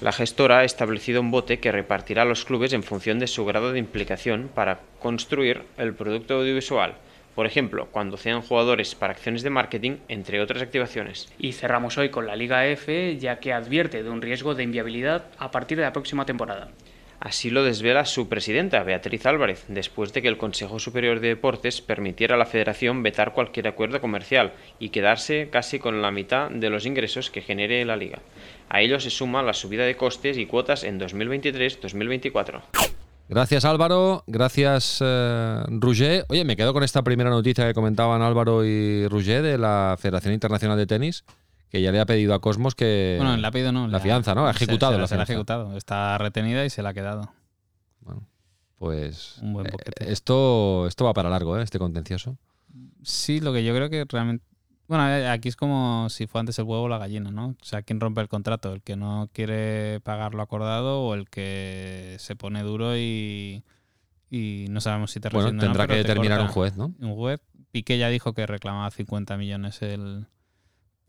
La 0.00 0.12
gestora 0.12 0.60
ha 0.60 0.64
establecido 0.64 1.20
un 1.20 1.30
bote 1.30 1.60
que 1.60 1.72
repartirá 1.72 2.22
a 2.22 2.24
los 2.24 2.46
clubes 2.46 2.72
en 2.72 2.82
función 2.82 3.18
de 3.18 3.26
su 3.26 3.44
grado 3.44 3.70
de 3.70 3.80
implicación 3.80 4.48
para 4.54 4.80
construir 4.98 5.64
el 5.76 5.92
producto 5.92 6.36
audiovisual. 6.36 6.94
Por 7.34 7.44
ejemplo, 7.44 7.88
cuando 7.92 8.16
sean 8.16 8.40
jugadores 8.40 8.94
para 8.94 9.12
acciones 9.12 9.42
de 9.42 9.50
marketing, 9.50 9.98
entre 10.08 10.40
otras 10.40 10.62
activaciones. 10.62 11.30
Y 11.38 11.52
cerramos 11.52 11.98
hoy 11.98 12.08
con 12.08 12.26
la 12.26 12.34
Liga 12.34 12.66
F, 12.66 13.18
ya 13.18 13.40
que 13.40 13.52
advierte 13.52 14.02
de 14.02 14.08
un 14.08 14.22
riesgo 14.22 14.54
de 14.54 14.62
inviabilidad 14.62 15.26
a 15.36 15.50
partir 15.50 15.76
de 15.76 15.84
la 15.84 15.92
próxima 15.92 16.24
temporada. 16.24 16.70
Así 17.20 17.50
lo 17.50 17.64
desvela 17.64 18.04
su 18.04 18.28
presidenta, 18.28 18.82
Beatriz 18.84 19.26
Álvarez, 19.26 19.64
después 19.66 20.12
de 20.12 20.22
que 20.22 20.28
el 20.28 20.38
Consejo 20.38 20.78
Superior 20.78 21.18
de 21.18 21.28
Deportes 21.28 21.80
permitiera 21.80 22.36
a 22.36 22.38
la 22.38 22.46
Federación 22.46 23.02
vetar 23.02 23.32
cualquier 23.32 23.66
acuerdo 23.66 24.00
comercial 24.00 24.52
y 24.78 24.90
quedarse 24.90 25.48
casi 25.50 25.80
con 25.80 26.00
la 26.00 26.12
mitad 26.12 26.48
de 26.48 26.70
los 26.70 26.86
ingresos 26.86 27.30
que 27.30 27.42
genere 27.42 27.84
la 27.84 27.96
liga. 27.96 28.20
A 28.68 28.82
ello 28.82 29.00
se 29.00 29.10
suma 29.10 29.42
la 29.42 29.52
subida 29.52 29.84
de 29.84 29.96
costes 29.96 30.38
y 30.38 30.46
cuotas 30.46 30.84
en 30.84 31.00
2023-2024. 31.00 32.62
Gracias 33.28 33.64
Álvaro, 33.64 34.22
gracias 34.26 35.00
eh. 35.04 36.24
Oye, 36.28 36.44
me 36.44 36.56
quedo 36.56 36.72
con 36.72 36.82
esta 36.82 37.02
primera 37.02 37.30
noticia 37.30 37.66
que 37.66 37.74
comentaban 37.74 38.22
Álvaro 38.22 38.64
y 38.64 39.06
Roger 39.08 39.42
de 39.42 39.58
la 39.58 39.96
Federación 39.98 40.32
Internacional 40.32 40.78
de 40.78 40.86
Tenis 40.86 41.24
que 41.70 41.82
ya 41.82 41.92
le 41.92 42.00
ha 42.00 42.06
pedido 42.06 42.34
a 42.34 42.40
Cosmos 42.40 42.74
que. 42.74 43.16
Bueno, 43.18 43.36
le 43.36 43.46
ha 43.46 43.50
pedido 43.50 43.72
no. 43.72 43.88
La, 43.88 44.00
fianza, 44.00 44.34
¿no? 44.34 44.46
Ha 44.46 44.50
ejecutado 44.52 44.94
se, 44.94 44.98
la 44.98 45.06
se 45.06 45.16
la 45.16 45.22
ha 45.22 45.24
ejecutado. 45.24 45.76
Está 45.76 46.18
retenida 46.18 46.64
y 46.64 46.70
se 46.70 46.82
la 46.82 46.90
ha 46.90 46.94
quedado. 46.94 47.32
Bueno, 48.00 48.26
pues. 48.78 49.38
Un 49.42 49.52
buen 49.52 49.66
eh, 49.66 49.70
boquete. 49.70 50.12
esto, 50.12 50.86
esto 50.86 51.04
va 51.04 51.12
para 51.12 51.28
largo, 51.28 51.58
¿eh? 51.58 51.62
Este 51.62 51.78
contencioso. 51.78 52.38
Sí, 53.02 53.40
lo 53.40 53.52
que 53.52 53.64
yo 53.64 53.74
creo 53.74 53.90
que 53.90 54.04
realmente. 54.08 54.44
Bueno, 54.86 55.06
eh, 55.10 55.28
aquí 55.28 55.50
es 55.50 55.56
como 55.56 56.08
si 56.08 56.26
fue 56.26 56.40
antes 56.40 56.58
el 56.58 56.64
huevo 56.64 56.84
o 56.84 56.88
la 56.88 56.96
gallina, 56.96 57.30
¿no? 57.30 57.48
O 57.48 57.64
sea, 57.64 57.82
¿quién 57.82 58.00
rompe 58.00 58.22
el 58.22 58.28
contrato? 58.28 58.72
¿El 58.72 58.82
que 58.82 58.96
no 58.96 59.28
quiere 59.34 60.00
pagar 60.00 60.34
lo 60.34 60.40
acordado 60.40 61.02
o 61.02 61.12
el 61.12 61.28
que 61.28 62.16
se 62.18 62.36
pone 62.36 62.62
duro 62.62 62.96
y, 62.96 63.64
y 64.30 64.66
no 64.70 64.80
sabemos 64.80 65.10
si 65.10 65.20
te 65.20 65.28
Bueno, 65.28 65.52
no, 65.52 65.60
tendrá 65.60 65.86
que 65.86 65.92
te 65.92 65.98
determinar 65.98 66.40
un 66.40 66.48
juez, 66.48 66.74
¿no? 66.76 66.94
Un 67.00 67.14
juez. 67.14 67.40
Piqué 67.70 67.98
ya 67.98 68.08
dijo 68.08 68.32
que 68.32 68.46
reclamaba 68.46 68.90
50 68.90 69.36
millones 69.36 69.82
el, 69.82 70.26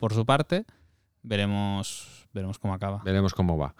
por 0.00 0.12
su 0.14 0.26
parte. 0.26 0.64
Veremos, 1.22 2.26
veremos 2.32 2.58
cómo 2.58 2.72
acaba. 2.74 3.02
Veremos 3.04 3.34
cómo 3.34 3.58
va. 3.58 3.74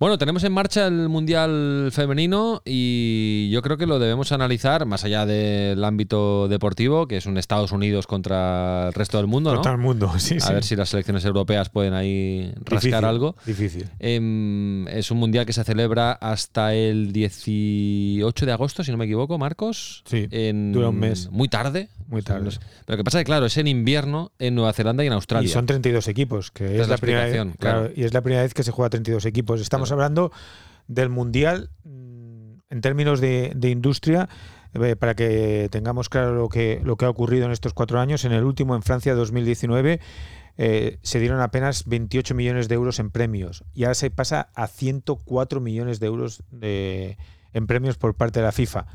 Bueno, 0.00 0.16
tenemos 0.18 0.42
en 0.44 0.52
marcha 0.52 0.86
el 0.86 1.08
Mundial 1.10 1.90
Femenino 1.92 2.62
y 2.64 3.48
yo 3.52 3.60
creo 3.62 3.76
que 3.76 3.86
lo 3.86 3.98
debemos 3.98 4.32
analizar 4.32 4.86
más 4.86 5.04
allá 5.04 5.24
del 5.26 5.84
ámbito 5.84 6.48
deportivo, 6.48 7.06
que 7.06 7.18
es 7.18 7.26
un 7.26 7.36
Estados 7.38 7.70
Unidos 7.70 8.06
contra 8.06 8.88
el 8.88 8.94
resto 8.94 9.18
del 9.18 9.26
mundo, 9.28 9.50
¿no? 9.50 9.56
Contra 9.58 9.72
el 9.72 9.78
mundo, 9.78 10.10
sí, 10.18 10.36
A 10.38 10.40
sí. 10.40 10.52
ver 10.54 10.64
si 10.64 10.74
las 10.74 10.88
selecciones 10.88 11.24
europeas 11.26 11.68
pueden 11.68 11.92
ahí 11.94 12.50
rascar 12.64 12.80
Difícil, 12.80 13.04
algo. 13.04 13.36
Difícil. 13.46 13.90
Em, 13.98 14.88
es 14.88 15.10
un 15.10 15.18
mundial 15.18 15.44
que 15.46 15.52
se 15.52 15.62
celebra 15.64 16.12
hasta 16.12 16.74
el 16.74 17.12
18 17.12 18.46
de 18.46 18.52
agosto, 18.52 18.82
si 18.82 18.90
no 18.90 18.96
me 18.96 19.04
equivoco, 19.04 19.38
Marcos. 19.38 20.02
Sí, 20.06 20.26
En- 20.30 20.72
dura 20.72 20.88
un 20.88 20.98
mes. 20.98 21.30
Muy 21.30 21.48
tarde. 21.48 21.88
Muy 22.10 22.22
tarde. 22.22 22.50
Pero 22.50 22.58
lo 22.88 22.96
que 22.98 23.04
pasa 23.04 23.18
es 23.18 23.22
que, 23.22 23.26
claro, 23.26 23.46
es 23.46 23.56
en 23.56 23.66
invierno 23.68 24.32
en 24.38 24.54
Nueva 24.56 24.72
Zelanda 24.72 25.02
y 25.04 25.06
en 25.06 25.12
Australia. 25.12 25.46
Y 25.46 25.50
son 25.50 25.64
32 25.66 26.08
equipos, 26.08 26.50
que 26.50 26.64
es 26.74 26.80
es, 26.82 26.88
la 26.88 26.94
la 26.94 26.98
primera 26.98 27.24
vez, 27.24 27.34
explicación, 27.34 27.56
claro, 27.58 27.80
claro. 27.86 27.94
y 27.96 28.04
es 28.04 28.12
la 28.12 28.20
primera 28.20 28.42
vez 28.42 28.52
que 28.52 28.62
se 28.64 28.72
juega 28.72 28.90
32 28.90 29.24
equipos. 29.26 29.60
Estamos 29.60 29.88
Claro. 29.88 30.02
hablando 30.02 30.32
del 30.88 31.08
mundial 31.08 31.70
mm, 31.84 32.52
en 32.70 32.80
términos 32.80 33.20
de, 33.20 33.52
de 33.54 33.70
industria. 33.70 34.28
eh, 34.74 34.96
Para 34.96 35.14
que 35.14 35.68
tengamos 35.70 36.08
claro 36.08 36.34
lo 36.34 36.48
que, 36.48 36.80
lo 36.84 36.96
que 36.96 37.04
ha 37.04 37.10
ocurrido 37.10 37.46
en 37.46 37.52
estos 37.52 37.74
cuatro 37.74 38.00
años, 38.00 38.24
en 38.24 38.32
el 38.32 38.42
último, 38.44 38.74
en 38.74 38.82
Francia 38.82 39.14
2019, 39.14 40.00
eh, 40.58 40.98
se 41.02 41.20
dieron 41.20 41.40
apenas 41.40 41.86
28 41.86 42.34
millones 42.34 42.68
de 42.68 42.74
euros 42.74 42.98
en 42.98 43.10
premios 43.10 43.64
y 43.72 43.84
ahora 43.84 43.94
se 43.94 44.10
pasa 44.10 44.50
a 44.54 44.66
104 44.66 45.60
millones 45.60 46.00
de 46.00 46.06
euros 46.06 46.42
de- 46.50 47.16
en 47.52 47.66
premios 47.66 47.96
por 47.98 48.14
parte 48.14 48.40
de 48.40 48.46
la 48.46 48.52
FIFA. 48.52 48.86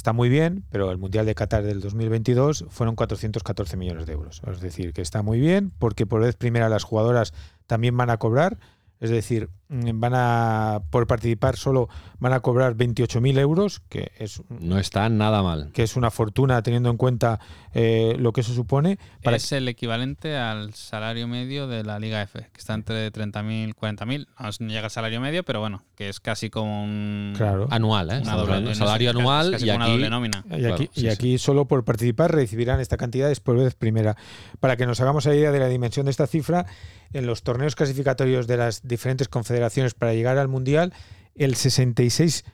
Está 0.00 0.14
muy 0.14 0.30
bien, 0.30 0.64
pero 0.70 0.90
el 0.90 0.96
Mundial 0.96 1.26
de 1.26 1.34
Qatar 1.34 1.62
del 1.62 1.82
2022 1.82 2.64
fueron 2.70 2.96
414 2.96 3.76
millones 3.76 4.06
de 4.06 4.14
euros. 4.14 4.40
Es 4.50 4.62
decir, 4.62 4.94
que 4.94 5.02
está 5.02 5.20
muy 5.20 5.38
bien 5.38 5.72
porque 5.78 6.06
por 6.06 6.22
vez 6.22 6.36
primera 6.36 6.70
las 6.70 6.84
jugadoras 6.84 7.34
también 7.66 7.94
van 7.98 8.08
a 8.08 8.16
cobrar. 8.16 8.56
Es 8.98 9.10
decir, 9.10 9.50
van 9.70 10.12
a, 10.16 10.80
por 10.90 11.06
participar 11.06 11.56
solo 11.56 11.88
van 12.18 12.32
a 12.32 12.40
cobrar 12.40 12.74
28.000 12.74 13.38
euros, 13.38 13.80
que 13.88 14.10
es, 14.18 14.42
No 14.48 14.78
está 14.78 15.08
nada 15.08 15.42
mal. 15.44 15.70
que 15.72 15.84
es 15.84 15.94
una 15.96 16.10
fortuna 16.10 16.60
teniendo 16.62 16.90
en 16.90 16.96
cuenta 16.96 17.38
eh, 17.72 18.16
lo 18.18 18.32
que 18.32 18.40
eso 18.40 18.52
supone. 18.52 18.98
Para 19.22 19.36
es 19.36 19.52
el 19.52 19.68
equivalente 19.68 20.36
al 20.36 20.74
salario 20.74 21.28
medio 21.28 21.68
de 21.68 21.84
la 21.84 22.00
Liga 22.00 22.20
F, 22.22 22.40
que 22.52 22.58
está 22.58 22.74
entre 22.74 23.12
30.000 23.12 23.68
y 23.68 23.72
40.000. 23.72 24.26
No, 24.60 24.66
llega 24.68 24.84
al 24.86 24.90
salario 24.90 25.20
medio, 25.20 25.44
pero 25.44 25.60
bueno, 25.60 25.84
que 25.94 26.08
es 26.08 26.18
casi 26.18 26.50
como 26.50 26.82
un. 26.82 27.34
Claro. 27.36 27.68
Anual, 27.70 28.10
¿eh? 28.10 28.22
doble- 28.24 28.54
de 28.56 28.60
no 28.70 28.74
salario 28.74 29.10
es 29.10 29.16
anual 29.16 29.52
casi 29.52 29.64
y 29.64 29.68
como 29.68 29.76
una 29.76 29.84
aquí. 29.84 29.92
doble 29.94 30.10
nómina. 30.10 30.44
Y 30.50 30.54
aquí, 30.54 30.62
Claro, 30.64 30.82
y 30.94 31.00
sí, 31.00 31.08
aquí 31.08 31.38
solo 31.38 31.66
por 31.66 31.84
participar 31.84 32.34
recibirán 32.34 32.80
esta 32.80 32.96
cantidad 32.96 33.32
por 33.44 33.56
vez 33.56 33.74
primera. 33.76 34.16
Para 34.58 34.76
que 34.76 34.84
nos 34.84 35.00
hagamos 35.00 35.24
la 35.26 35.34
idea 35.36 35.52
de 35.52 35.60
la 35.60 35.68
dimensión 35.68 36.06
de 36.06 36.10
esta 36.10 36.26
cifra, 36.26 36.66
en 37.12 37.26
los 37.26 37.42
torneos 37.44 37.76
clasificatorios 37.76 38.46
de 38.46 38.56
las 38.56 38.86
diferentes 38.86 39.28
confederaciones 39.28 39.59
para 39.98 40.14
llegar 40.14 40.38
al 40.38 40.48
Mundial, 40.48 40.92
el 41.34 41.54
66% 41.54 42.44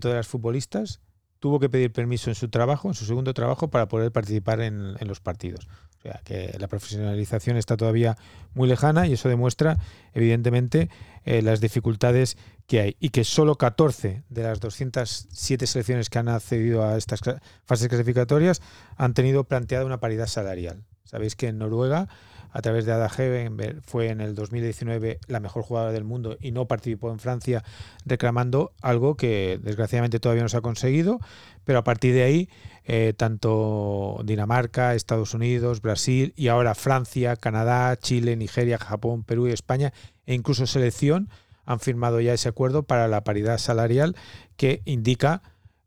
de 0.00 0.14
las 0.14 0.26
futbolistas 0.26 1.00
tuvo 1.44 1.60
que 1.60 1.68
pedir 1.68 1.92
permiso 1.92 2.30
en 2.30 2.34
su 2.34 2.48
trabajo, 2.48 2.88
en 2.88 2.94
su 2.94 3.04
segundo 3.04 3.34
trabajo, 3.34 3.68
para 3.68 3.86
poder 3.86 4.10
participar 4.10 4.62
en, 4.62 4.96
los 5.06 5.20
partidos. 5.20 5.68
O 5.98 6.00
sea, 6.00 6.22
que 6.24 6.56
la 6.58 6.68
profesionalización 6.68 7.58
está 7.58 7.76
todavía 7.76 8.16
muy 8.54 8.66
lejana 8.66 9.06
y 9.06 9.12
eso 9.12 9.28
demuestra, 9.28 9.78
evidentemente, 10.14 10.88
eh, 11.26 11.42
las 11.42 11.60
dificultades 11.60 12.38
que 12.66 12.80
hay. 12.80 12.96
Y 12.98 13.10
que 13.10 13.24
solo 13.24 13.56
14 13.56 14.22
de 14.26 14.42
las 14.42 14.58
207 14.58 15.66
selecciones 15.66 16.08
que 16.08 16.18
han 16.18 16.30
accedido 16.30 16.82
a 16.82 16.96
estas 16.96 17.20
fases 17.66 17.88
clasificatorias 17.88 18.62
han 18.96 19.12
tenido 19.12 19.44
planteada 19.44 19.84
una 19.84 20.00
paridad 20.00 20.28
salarial. 20.28 20.82
Sabéis 21.04 21.36
que 21.36 21.48
en 21.48 21.58
Noruega, 21.58 22.08
a 22.54 22.62
través 22.62 22.86
de 22.86 22.92
Ada 22.92 23.08
Hegerberg, 23.08 23.82
fue 23.82 24.08
en 24.10 24.20
el 24.20 24.36
2019 24.36 25.18
la 25.26 25.40
mejor 25.40 25.64
jugadora 25.64 25.92
del 25.92 26.04
mundo 26.04 26.38
y 26.40 26.52
no 26.52 26.66
participó 26.66 27.10
en 27.10 27.18
Francia 27.18 27.64
reclamando 28.06 28.72
algo 28.80 29.16
que 29.16 29.58
desgraciadamente 29.60 30.20
todavía 30.20 30.44
no 30.44 30.48
se 30.48 30.56
ha 30.56 30.60
conseguido, 30.60 31.18
pero 31.64 31.80
a 31.80 31.84
partir 31.84 32.14
de 32.14 32.22
ahí 32.22 32.48
eh, 32.84 33.12
tanto 33.16 34.20
Dinamarca, 34.24 34.94
Estados 34.94 35.34
Unidos, 35.34 35.82
Brasil 35.82 36.32
y 36.36 36.46
ahora 36.46 36.76
Francia, 36.76 37.34
Canadá, 37.34 37.96
Chile, 37.96 38.36
Nigeria, 38.36 38.78
Japón, 38.78 39.24
Perú 39.24 39.48
y 39.48 39.52
España 39.52 39.92
e 40.24 40.34
incluso 40.34 40.64
selección 40.68 41.28
han 41.66 41.80
firmado 41.80 42.20
ya 42.20 42.34
ese 42.34 42.48
acuerdo 42.48 42.84
para 42.84 43.08
la 43.08 43.24
paridad 43.24 43.58
salarial 43.58 44.14
que 44.56 44.80
indica 44.84 45.42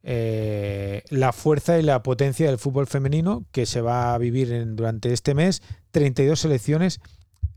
eh, 0.10 1.04
la 1.10 1.34
fuerza 1.34 1.78
y 1.78 1.82
la 1.84 2.02
potencia 2.02 2.48
del 2.48 2.58
fútbol 2.58 2.88
femenino 2.88 3.46
que 3.52 3.66
se 3.66 3.82
va 3.82 4.14
a 4.14 4.18
vivir 4.18 4.54
en- 4.54 4.78
durante 4.78 5.12
este 5.12 5.34
mes. 5.36 5.62
32 5.92 6.40
selecciones. 6.40 7.02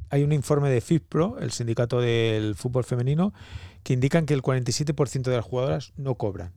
Hay 0.08 0.24
un 0.24 0.32
informe 0.32 0.68
de 0.68 0.80
FIFPRO, 0.80 1.38
el 1.38 1.52
sindicato 1.52 2.00
del 2.00 2.56
fútbol 2.56 2.82
femenino, 2.82 3.32
que 3.84 3.92
indican 3.92 4.26
que 4.26 4.34
el 4.34 4.42
47% 4.42 5.30
de 5.30 5.36
las 5.36 5.44
jugadoras 5.44 5.92
no 5.96 6.16
cobran 6.16 6.52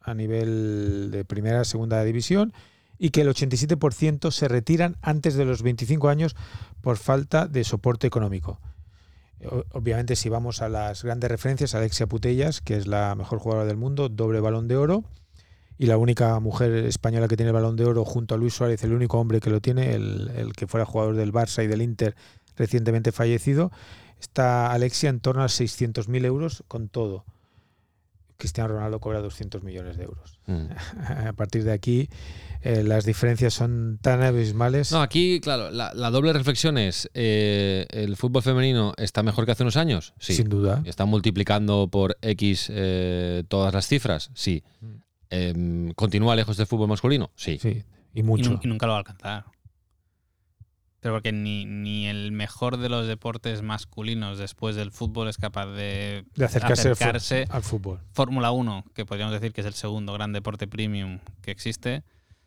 a 0.00 0.14
nivel 0.14 1.10
de 1.12 1.24
primera, 1.24 1.64
segunda 1.64 2.02
división 2.02 2.52
y 2.98 3.10
que 3.10 3.20
el 3.20 3.28
87% 3.28 4.32
se 4.32 4.48
retiran 4.48 4.96
antes 5.00 5.34
de 5.36 5.44
los 5.44 5.62
25 5.62 6.08
años 6.08 6.34
por 6.80 6.96
falta 6.96 7.46
de 7.46 7.62
soporte 7.62 8.08
económico. 8.08 8.60
O- 9.44 9.64
Obviamente, 9.72 10.16
si 10.16 10.28
vamos 10.28 10.62
a 10.62 10.68
las 10.68 11.02
grandes 11.02 11.30
referencias, 11.30 11.74
Alexia 11.74 12.06
Putellas, 12.06 12.60
que 12.60 12.76
es 12.76 12.86
la 12.86 13.14
mejor 13.14 13.38
jugadora 13.38 13.66
del 13.66 13.76
mundo, 13.76 14.08
doble 14.08 14.40
balón 14.40 14.68
de 14.68 14.76
oro, 14.76 15.04
y 15.76 15.86
la 15.86 15.96
única 15.98 16.38
mujer 16.40 16.72
española 16.86 17.26
que 17.28 17.36
tiene 17.36 17.48
el 17.50 17.54
balón 17.54 17.76
de 17.76 17.84
oro 17.84 18.04
junto 18.04 18.34
a 18.34 18.38
Luis 18.38 18.54
Suárez, 18.54 18.82
el 18.84 18.92
único 18.92 19.18
hombre 19.18 19.40
que 19.40 19.50
lo 19.50 19.60
tiene, 19.60 19.94
el, 19.94 20.30
el 20.36 20.52
que 20.52 20.66
fuera 20.66 20.86
jugador 20.86 21.16
del 21.16 21.32
Barça 21.32 21.64
y 21.64 21.66
del 21.66 21.82
Inter 21.82 22.14
recientemente 22.56 23.10
fallecido, 23.10 23.72
está 24.20 24.70
Alexia 24.72 25.10
en 25.10 25.18
torno 25.20 25.42
a 25.42 25.48
600.000 25.48 26.24
euros 26.24 26.62
con 26.68 26.88
todo. 26.88 27.24
Cristiano 28.44 28.74
Ronaldo 28.74 29.00
cobra 29.00 29.20
200 29.20 29.62
millones 29.62 29.96
de 29.96 30.04
euros. 30.04 30.38
Mm. 30.46 30.66
A 31.28 31.32
partir 31.32 31.64
de 31.64 31.72
aquí, 31.72 32.08
eh, 32.60 32.82
las 32.84 33.06
diferencias 33.06 33.54
son 33.54 33.98
tan 34.02 34.22
abismales. 34.22 34.92
No, 34.92 35.00
aquí, 35.00 35.40
claro, 35.40 35.70
la, 35.70 35.92
la 35.94 36.10
doble 36.10 36.32
reflexión 36.34 36.76
es, 36.76 37.08
eh, 37.14 37.86
¿el 37.90 38.16
fútbol 38.16 38.42
femenino 38.42 38.92
está 38.98 39.22
mejor 39.22 39.46
que 39.46 39.52
hace 39.52 39.62
unos 39.62 39.76
años? 39.78 40.12
Sí. 40.18 40.34
Sin 40.34 40.48
duda. 40.50 40.82
¿Está 40.84 41.06
multiplicando 41.06 41.88
por 41.90 42.18
X 42.20 42.68
eh, 42.70 43.44
todas 43.48 43.72
las 43.72 43.88
cifras? 43.88 44.30
Sí. 44.34 44.62
Mm. 44.80 44.86
Em, 45.30 45.90
¿Continúa 45.92 46.36
lejos 46.36 46.56
del 46.58 46.66
fútbol 46.66 46.88
masculino? 46.88 47.30
Sí. 47.34 47.58
Sí, 47.60 47.82
y 48.12 48.20
Y, 48.20 48.22
mucho. 48.22 48.50
nun- 48.52 48.60
y 48.62 48.68
nunca 48.68 48.86
lo 48.86 48.92
va 48.92 48.98
a 48.98 49.00
alcanzar. 49.00 49.44
Pero 51.04 51.16
porque 51.16 51.32
ni, 51.32 51.66
ni 51.66 52.06
el 52.06 52.32
mejor 52.32 52.78
de 52.78 52.88
los 52.88 53.06
deportes 53.06 53.60
masculinos 53.60 54.38
después 54.38 54.74
del 54.74 54.90
fútbol 54.90 55.28
es 55.28 55.36
capaz 55.36 55.66
de, 55.66 56.24
de 56.34 56.44
acercarse, 56.46 56.88
al 56.88 56.96
fu- 56.96 57.04
acercarse 57.04 57.46
al 57.50 57.62
fútbol. 57.62 58.00
Fórmula 58.14 58.52
1, 58.52 58.86
que 58.94 59.04
podríamos 59.04 59.34
decir 59.34 59.52
que 59.52 59.60
es 59.60 59.66
el 59.66 59.74
segundo 59.74 60.14
gran 60.14 60.32
deporte 60.32 60.66
premium 60.66 61.18
que 61.42 61.50
existe, 61.50 62.04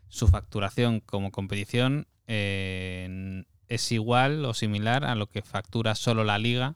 su 0.10 0.28
facturación 0.28 1.02
como 1.02 1.30
competición 1.32 2.08
eh, 2.26 3.44
es 3.68 3.92
igual 3.92 4.44
o 4.44 4.56
similar 4.56 5.06
a 5.06 5.14
lo 5.14 5.28
que 5.28 5.44
factura 5.44 5.94
solo 5.94 6.24
la 6.24 6.40
liga 6.40 6.74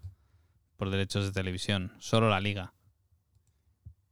por 0.77 0.91
derechos 0.91 1.25
de 1.25 1.31
televisión. 1.31 1.93
Solo 1.97 2.29
la 2.29 2.41
liga. 2.41 2.73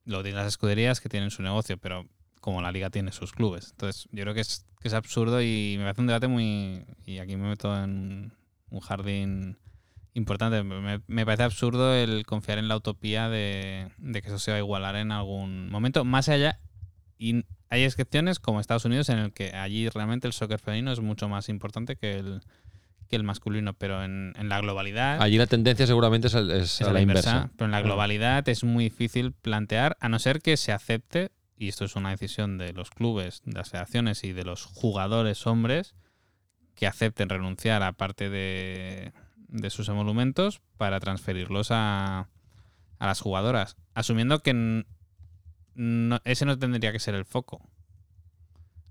Lo 0.06 0.24
tienen 0.24 0.40
las 0.40 0.48
escuderías 0.48 1.02
que 1.02 1.10
tienen 1.10 1.30
su 1.30 1.44
negocio, 1.44 1.78
pero 1.78 2.08
como 2.40 2.62
la 2.62 2.72
liga 2.72 2.90
tiene 2.90 3.12
sus 3.12 3.32
clubes. 3.32 3.70
Entonces, 3.72 4.08
yo 4.12 4.24
creo 4.24 4.34
que 4.34 4.42
es, 4.42 4.66
que 4.82 4.88
es 4.88 4.94
absurdo 4.94 5.42
y 5.42 5.76
me 5.78 5.84
parece 5.84 6.02
un 6.02 6.08
debate 6.08 6.28
muy... 6.28 6.86
Y 7.06 7.18
aquí 7.20 7.36
me 7.36 7.50
meto 7.50 7.76
en 7.84 8.34
un 8.70 8.80
jardín 8.80 9.58
importante. 10.14 10.64
Me, 10.64 11.02
me 11.08 11.26
parece 11.26 11.44
absurdo 11.44 11.94
el 11.94 12.26
confiar 12.26 12.58
en 12.58 12.68
la 12.68 12.78
utopía 12.78 13.30
de, 13.30 13.90
de 13.98 14.22
que 14.22 14.28
eso 14.28 14.40
se 14.40 14.52
va 14.52 14.58
a 14.58 14.60
igualar 14.60 14.96
en 14.96 15.12
algún 15.12 15.70
momento. 15.70 16.06
Más 16.06 16.30
allá, 16.30 16.60
y 17.18 17.44
hay 17.70 17.84
excepciones 17.84 18.40
como 18.40 18.60
Estados 18.60 18.86
Unidos 18.86 19.10
en 19.10 19.20
el 19.20 19.32
que 19.34 19.52
allí 19.56 19.90
realmente 19.90 20.26
el 20.28 20.34
soccer 20.34 20.60
femenino 20.60 20.92
es 20.92 21.00
mucho 21.02 21.28
más 21.30 21.50
importante 21.50 21.96
que 21.98 22.14
el, 22.18 22.42
que 23.08 23.16
el 23.16 23.24
masculino, 23.24 23.74
pero 23.74 24.04
en, 24.04 24.34
en 24.38 24.50
la 24.50 24.60
globalidad... 24.62 25.22
Allí 25.22 25.38
la 25.38 25.46
tendencia 25.48 25.86
seguramente 25.86 26.28
es, 26.28 26.36
al- 26.36 26.52
es 26.52 26.80
es 26.82 26.88
a 26.88 26.94
la 26.94 27.02
inversa. 27.02 27.52
Pero 27.56 27.66
en 27.66 27.72
la 27.72 27.82
globalidad 27.82 28.48
es 28.50 28.64
muy 28.64 28.86
difícil 28.86 29.34
plantear, 29.34 29.98
a 30.00 30.10
no 30.10 30.18
ser 30.20 30.42
que 30.42 30.58
se 30.58 30.72
acepte, 30.72 31.32
y 31.60 31.68
esto 31.68 31.86
es 31.86 31.96
una 31.96 32.10
decisión 32.10 32.58
de 32.58 32.74
los 32.74 32.90
clubes, 32.90 33.42
de 33.46 33.54
las 33.54 33.70
federaciones 33.70 34.24
y 34.24 34.32
de 34.34 34.44
los 34.46 34.64
jugadores 34.66 35.46
hombres, 35.46 35.94
que 36.74 36.88
acepten 36.88 37.30
renunciar 37.30 37.84
a 37.84 37.92
parte 37.92 38.30
de, 38.30 39.12
de 39.50 39.70
sus 39.70 39.90
emolumentos 39.90 40.62
para 40.78 41.00
transferirlos 41.00 41.68
a, 41.72 42.30
a 43.00 43.06
las 43.06 43.20
jugadoras, 43.20 43.76
asumiendo 43.94 44.40
que 44.42 44.86
no- 45.76 46.20
ese 46.24 46.46
no 46.46 46.58
tendría 46.58 46.92
que 46.92 47.00
ser 47.00 47.16
el 47.16 47.26
foco. 47.26 47.62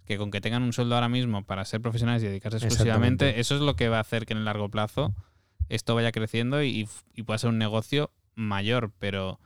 Que 0.04 0.16
con 0.16 0.31
que 0.31 0.40
tengan 0.40 0.62
un 0.62 0.72
sueldo 0.72 0.94
ahora 0.94 1.09
mismo 1.11 1.44
para 1.44 1.64
ser 1.64 1.81
profesionales 1.83 2.22
y 2.22 2.26
dedicarse 2.26 2.59
exclusivamente, 2.66 3.40
eso 3.40 3.54
es 3.57 3.61
lo 3.61 3.76
que 3.76 3.88
va 3.88 3.98
a 3.98 4.02
hacer 4.02 4.24
que 4.26 4.33
en 4.33 4.38
el 4.38 4.44
largo 4.46 4.70
plazo 4.70 5.14
esto 5.68 5.94
vaya 5.94 6.12
creciendo 6.12 6.62
y, 6.62 6.88
y 7.14 7.22
pueda 7.24 7.38
ser 7.38 7.50
un 7.50 7.59
negocio 7.59 8.11
mayor, 8.35 8.90
pero 8.98 9.38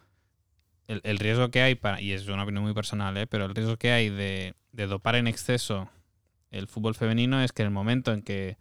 el, 0.88 1.00
el 1.04 1.18
riesgo 1.18 1.50
que 1.50 1.62
hay, 1.62 1.74
para, 1.74 2.00
y 2.00 2.12
es 2.12 2.26
una 2.28 2.42
opinión 2.42 2.64
muy 2.64 2.74
personal, 2.74 3.16
¿eh? 3.16 3.26
pero 3.26 3.44
el 3.46 3.54
riesgo 3.54 3.76
que 3.76 3.92
hay 3.92 4.08
de, 4.10 4.54
de 4.72 4.86
dopar 4.86 5.14
en 5.16 5.26
exceso 5.26 5.88
el 6.50 6.66
fútbol 6.68 6.94
femenino 6.94 7.40
es 7.42 7.52
que 7.52 7.62
en 7.62 7.68
el 7.68 7.72
momento 7.72 8.12
en 8.12 8.22
que 8.22 8.58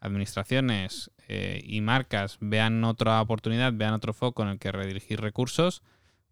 administraciones 0.00 1.10
eh, 1.28 1.60
y 1.64 1.80
marcas 1.80 2.38
vean 2.40 2.82
otra 2.84 3.20
oportunidad, 3.20 3.72
vean 3.74 3.94
otro 3.94 4.12
foco 4.14 4.42
en 4.42 4.50
el 4.50 4.58
que 4.58 4.72
redirigir 4.72 5.20
recursos, 5.20 5.82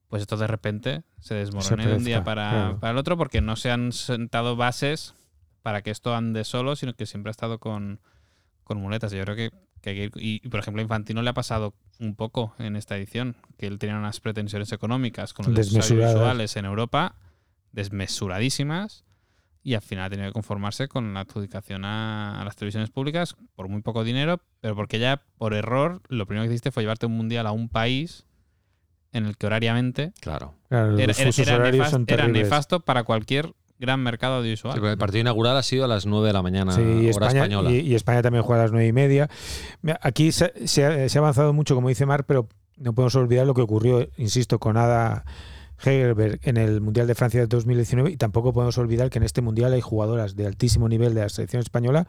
pues 0.09 0.23
esto 0.23 0.37
de 0.37 0.47
repente 0.47 1.03
se 1.19 1.35
desmorone 1.35 1.87
de 1.87 1.97
un 1.97 2.05
día 2.05 2.23
para, 2.25 2.51
claro. 2.51 2.81
para 2.81 2.93
el 2.93 2.99
otro 2.99 3.17
porque 3.17 3.41
no 3.41 3.57
se 3.57 3.71
han 3.71 3.93
sentado 3.93 4.55
bases 4.57 5.15
para 5.63 5.83
que 5.83 5.91
esto 5.91 6.15
ande 6.15 6.45
solo, 6.45 6.77
sino 6.77 6.95
que 6.95 7.07
siempre 7.07 7.31
ha 7.31 7.33
estado 7.33 7.59
con, 7.59 8.01
con 8.63 8.79
muletas. 8.79 9.13
Yo 9.13 9.25
creo 9.25 9.35
que, 9.37 9.51
que 9.81 9.91
hay 9.91 9.97
que 9.97 10.05
ir- 10.11 10.23
y, 10.23 10.41
y, 10.45 10.49
por 10.49 10.61
ejemplo, 10.61 10.81
a 10.81 10.85
Infantino 10.85 11.23
le 11.23 11.31
ha 11.31 11.35
pasado 11.35 11.75
un 12.01 12.15
poco 12.15 12.55
en 12.59 12.77
esta 12.77 12.97
edición, 12.97 13.37
que 13.59 13.67
él 13.67 13.79
tenía 13.79 13.97
unas 13.97 14.21
pretensiones 14.21 14.73
económicas 14.73 15.33
con 15.33 15.47
los 15.47 15.55
derechos 15.55 15.91
audiovisuales 15.91 16.57
en 16.57 16.65
Europa, 16.65 17.17
desmesuradísimas, 17.73 19.05
y 19.63 19.75
al 19.75 19.83
final 19.83 20.05
ha 20.05 20.11
tenido 20.11 20.29
que 20.29 20.35
conformarse 20.35 20.89
con 20.89 21.15
la 21.15 21.21
adjudicación 21.21 21.85
a, 21.85 22.41
a 22.41 22.45
las 22.45 22.55
televisiones 22.57 22.91
públicas 22.91 23.37
por 23.57 23.69
muy 23.69 23.81
poco 23.81 24.05
dinero, 24.05 24.41
pero 24.61 24.77
porque 24.77 24.99
ya 24.99 25.23
por 25.39 25.55
error 25.55 26.03
lo 26.09 26.27
primero 26.27 26.47
que 26.47 26.53
hiciste 26.53 26.71
fue 26.71 26.83
llevarte 26.83 27.07
un 27.07 27.17
mundial 27.17 27.47
a 27.47 27.53
un 27.53 27.71
país 27.71 28.27
en 29.15 29.27
el 29.27 29.39
que 29.39 29.47
horariamente 29.47 30.13
Claro. 30.21 30.55
Era, 30.69 32.29
nefasto 32.29 32.81
para 32.81 33.05
cualquier 33.05 33.55
gran 33.79 34.01
mercado 34.01 34.37
audiovisual. 34.37 34.79
Sí, 34.79 34.87
el 34.87 34.99
partido 34.99 35.21
inaugural 35.21 35.57
ha 35.57 35.63
sido 35.63 35.85
a 35.85 35.89
las 35.89 36.07
9 36.07 36.27
de 36.29 36.33
la 36.33 36.43
mañana, 36.43 36.73
Sí, 36.73 36.81
y 36.83 36.85
hora 37.01 37.09
España, 37.11 37.41
española. 37.43 37.71
y, 37.71 37.81
y 37.81 37.95
España 37.95 38.23
también 38.23 38.43
juega 38.45 38.63
a 38.63 38.65
las 38.65 38.73
nueve 38.73 38.87
y 38.87 38.93
media. 38.93 39.29
Aquí 40.01 40.33
se, 40.33 40.53
se 40.67 40.85
ha, 40.85 41.09
se 41.09 41.19
ha 41.19 41.21
avanzado 41.21 41.53
mucho, 41.53 41.75
como 41.75 41.89
dice 41.89 42.07
Mar, 42.07 42.25
pero 42.25 42.49
no 42.77 42.95
podemos 42.95 43.15
olvidar 43.17 43.47
lo 43.47 43.55
que 43.55 43.63
ocurrió, 43.63 44.09
insisto, 44.17 44.59
con 44.59 44.77
Ada 44.77 45.25
Hegerberg 45.85 46.41
en 46.43 46.57
el 46.57 46.81
Mundial 46.81 47.07
de 47.07 47.15
Francia 47.15 47.41
de 47.41 47.47
2019 47.47 48.11
y 48.13 48.17
tampoco 48.17 48.53
podemos 48.53 48.79
olvidar 48.79 49.11
que 49.11 49.19
en 49.19 49.25
este 49.25 49.43
Mundial 49.43 49.73
hay 49.73 49.81
jugadoras 49.81 50.37
de 50.37 50.47
altísimo 50.47 50.89
nivel 50.89 51.15
de 51.15 51.21
la 51.23 51.29
selección 51.29 51.61
española 51.61 52.07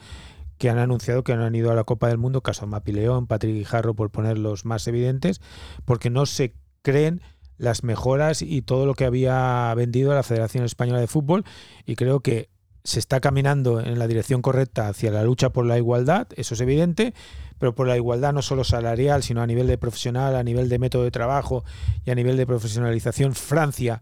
que 0.58 0.70
han 0.70 0.78
anunciado 0.78 1.24
que 1.24 1.36
no 1.36 1.44
han 1.44 1.54
ido 1.56 1.72
a 1.72 1.76
la 1.76 1.84
Copa 1.84 2.08
del 2.08 2.18
Mundo, 2.18 2.42
caso 2.42 2.66
Mapi 2.68 2.94
León, 2.94 3.28
Patrick 3.28 3.54
Guijarro, 3.56 3.94
por 3.94 4.10
poner 4.12 4.38
los 4.38 4.64
más 4.66 4.88
evidentes, 4.88 5.42
porque 5.84 6.10
no 6.10 6.26
se 6.26 6.54
creen 6.82 7.22
las 7.58 7.84
mejoras 7.84 8.42
y 8.42 8.62
todo 8.62 8.86
lo 8.86 8.94
que 8.94 9.06
había 9.06 9.74
vendido 9.76 10.14
la 10.14 10.24
Federación 10.24 10.64
Española 10.66 11.00
de 11.00 11.08
Fútbol 11.08 11.44
y 11.86 11.96
creo 11.96 12.20
que 12.20 12.50
se 12.84 13.00
está 13.00 13.20
caminando 13.20 13.80
en 13.80 13.98
la 13.98 14.08
dirección 14.08 14.42
correcta 14.44 14.88
hacia 14.90 15.10
la 15.12 15.24
lucha 15.24 15.50
por 15.50 15.66
la 15.66 15.78
igualdad, 15.78 16.28
eso 16.36 16.54
es 16.54 16.62
evidente, 16.62 17.14
pero 17.58 17.74
por 17.74 17.88
la 17.88 17.96
igualdad 17.98 18.32
no 18.34 18.42
solo 18.44 18.64
salarial, 18.64 19.24
sino 19.24 19.42
a 19.42 19.48
nivel 19.48 19.66
de 19.66 19.78
profesional, 19.80 20.36
a 20.36 20.44
nivel 20.44 20.70
de 20.70 20.78
método 20.78 21.04
de 21.04 21.10
trabajo 21.12 21.64
y 22.06 22.12
a 22.12 22.16
nivel 22.16 22.38
de 22.38 22.46
profesionalización. 22.46 23.34
Francia 23.34 24.02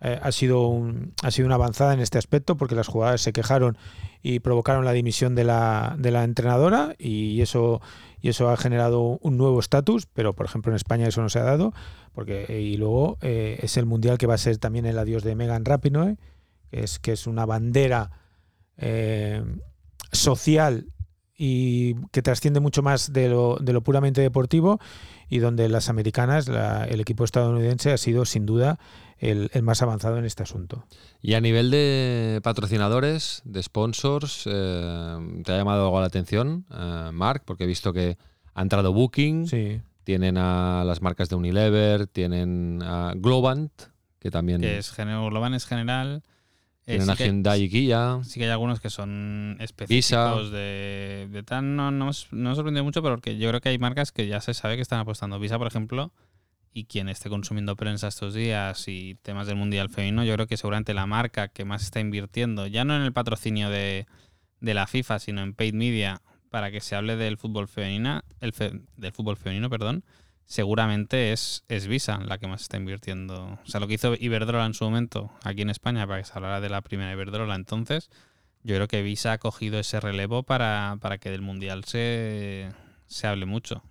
eh, 0.00 0.18
ha, 0.20 0.32
sido 0.32 0.66
un- 0.66 1.12
ha 1.22 1.30
sido 1.30 1.46
una 1.46 1.54
avanzada 1.54 1.94
en 1.94 2.00
este 2.00 2.18
aspecto 2.18 2.56
porque 2.56 2.74
las 2.74 2.88
jugadoras 2.88 3.20
se 3.20 3.32
quejaron 3.32 3.76
y 4.22 4.40
provocaron 4.40 4.84
la 4.84 4.92
dimisión 4.92 5.34
de 5.36 5.44
la, 5.44 5.94
de 5.98 6.10
la 6.10 6.24
entrenadora 6.24 6.94
y 6.98 7.40
eso, 7.40 7.80
y 8.20 8.30
eso 8.30 8.48
ha 8.48 8.56
generado 8.56 9.18
un 9.22 9.36
nuevo 9.36 9.60
estatus, 9.60 10.06
pero 10.12 10.32
por 10.32 10.46
ejemplo 10.46 10.72
en 10.72 10.76
España 10.76 11.06
eso 11.06 11.22
no 11.22 11.28
se 11.28 11.38
ha 11.38 11.44
dado. 11.44 11.72
Porque, 12.14 12.60
y 12.60 12.76
luego 12.76 13.18
eh, 13.22 13.58
es 13.62 13.76
el 13.76 13.86
mundial 13.86 14.18
que 14.18 14.26
va 14.26 14.34
a 14.34 14.38
ser 14.38 14.56
también 14.58 14.86
el 14.86 14.98
adiós 14.98 15.22
de 15.24 15.34
Megan 15.34 15.64
Rapinoe, 15.64 16.16
que 16.70 16.84
es, 16.84 16.98
que 16.98 17.12
es 17.12 17.26
una 17.26 17.44
bandera 17.44 18.10
eh, 18.76 19.42
social 20.12 20.86
y 21.36 21.94
que 22.12 22.22
trasciende 22.22 22.60
mucho 22.60 22.82
más 22.82 23.12
de 23.12 23.28
lo, 23.28 23.56
de 23.60 23.72
lo 23.72 23.82
puramente 23.82 24.20
deportivo 24.20 24.78
y 25.28 25.38
donde 25.38 25.68
las 25.68 25.88
americanas, 25.88 26.46
la- 26.48 26.84
el 26.84 27.00
equipo 27.00 27.24
estadounidense 27.24 27.92
ha 27.92 27.96
sido 27.98 28.24
sin 28.24 28.46
duda 28.46 28.78
el, 29.18 29.50
el 29.52 29.62
más 29.64 29.82
avanzado 29.82 30.18
en 30.18 30.24
este 30.24 30.44
asunto. 30.44 30.86
Y 31.20 31.34
a 31.34 31.40
nivel 31.40 31.70
de 31.72 32.40
patrocinadores, 32.44 33.42
de 33.44 33.62
sponsors, 33.62 34.44
eh, 34.46 35.40
¿te 35.44 35.52
ha 35.52 35.56
llamado 35.56 35.84
algo 35.86 35.98
la 36.00 36.06
atención, 36.06 36.66
eh, 36.70 37.10
Mark? 37.12 37.42
Porque 37.44 37.64
he 37.64 37.66
visto 37.66 37.92
que 37.92 38.16
ha 38.54 38.62
entrado 38.62 38.92
Booking, 38.92 39.48
Sí. 39.48 39.80
Tienen 40.04 40.36
a 40.38 40.84
las 40.84 41.02
marcas 41.02 41.28
de 41.28 41.36
Unilever, 41.36 42.06
tienen 42.06 42.80
a 42.82 43.12
Globant, 43.16 43.72
que 44.20 44.30
también 44.30 44.60
que 44.60 44.78
es 44.78 44.94
global, 44.96 45.54
es 45.54 45.66
general. 45.66 46.22
Eh, 46.86 46.98
tienen 46.98 47.06
sí 47.06 47.12
a 47.12 47.16
que- 47.16 47.24
Hyundai 47.26 47.62
y 47.62 47.70
Kia. 47.70 48.18
Sí 48.24 48.38
que 48.38 48.44
hay 48.44 48.50
algunos 48.52 48.78
que 48.80 48.90
son 48.90 49.56
específicos 49.60 50.50
de, 50.50 51.28
de 51.30 51.42
tal. 51.42 51.76
No, 51.76 51.90
no, 51.90 52.10
no 52.30 52.50
me 52.50 52.54
sorprendió 52.54 52.84
mucho, 52.84 53.02
pero 53.02 53.18
que 53.18 53.38
yo 53.38 53.48
creo 53.48 53.60
que 53.60 53.70
hay 53.70 53.78
marcas 53.78 54.12
que 54.12 54.26
ya 54.26 54.40
se 54.40 54.52
sabe 54.54 54.76
que 54.76 54.82
están 54.82 55.00
apostando. 55.00 55.38
Visa, 55.38 55.56
por 55.58 55.66
ejemplo, 55.66 56.12
y 56.74 56.84
quien 56.84 57.08
esté 57.08 57.30
consumiendo 57.30 57.74
prensa 57.76 58.08
estos 58.08 58.34
días 58.34 58.86
y 58.88 59.14
temas 59.22 59.46
del 59.46 59.56
Mundial 59.56 59.88
Femenino, 59.88 60.24
yo 60.24 60.34
creo 60.34 60.46
que 60.46 60.56
seguramente 60.58 60.92
la 60.92 61.06
marca 61.06 61.48
que 61.48 61.64
más 61.64 61.82
está 61.84 62.00
invirtiendo, 62.00 62.66
ya 62.66 62.84
no 62.84 62.94
en 62.96 63.02
el 63.02 63.12
patrocinio 63.12 63.70
de, 63.70 64.06
de 64.60 64.74
la 64.74 64.86
FIFA, 64.86 65.18
sino 65.20 65.42
en 65.42 65.54
paid 65.54 65.72
media, 65.74 66.20
para 66.54 66.70
que 66.70 66.80
se 66.80 66.94
hable 66.94 67.16
del 67.16 67.36
fútbol 67.36 67.66
femenina, 67.66 68.22
el 68.38 68.52
fe- 68.52 68.80
del 68.96 69.10
fútbol 69.10 69.36
femenino, 69.36 69.68
perdón, 69.68 70.04
seguramente 70.44 71.32
es, 71.32 71.64
es 71.66 71.88
Visa 71.88 72.18
la 72.18 72.38
que 72.38 72.46
más 72.46 72.62
está 72.62 72.76
invirtiendo. 72.76 73.58
O 73.64 73.66
sea, 73.66 73.80
lo 73.80 73.88
que 73.88 73.94
hizo 73.94 74.14
Iberdrola 74.14 74.64
en 74.64 74.74
su 74.74 74.84
momento 74.84 75.32
aquí 75.42 75.62
en 75.62 75.70
España 75.70 76.06
para 76.06 76.20
que 76.20 76.26
se 76.26 76.32
hablara 76.32 76.60
de 76.60 76.68
la 76.68 76.80
primera 76.80 77.10
Iberdrola 77.12 77.56
entonces, 77.56 78.08
yo 78.62 78.76
creo 78.76 78.86
que 78.86 79.02
Visa 79.02 79.32
ha 79.32 79.38
cogido 79.38 79.80
ese 79.80 79.98
relevo 79.98 80.44
para, 80.44 80.96
para 81.00 81.18
que 81.18 81.28
del 81.32 81.42
Mundial 81.42 81.82
se, 81.86 82.70
se 83.08 83.26
hable 83.26 83.46
mucho. 83.46 83.82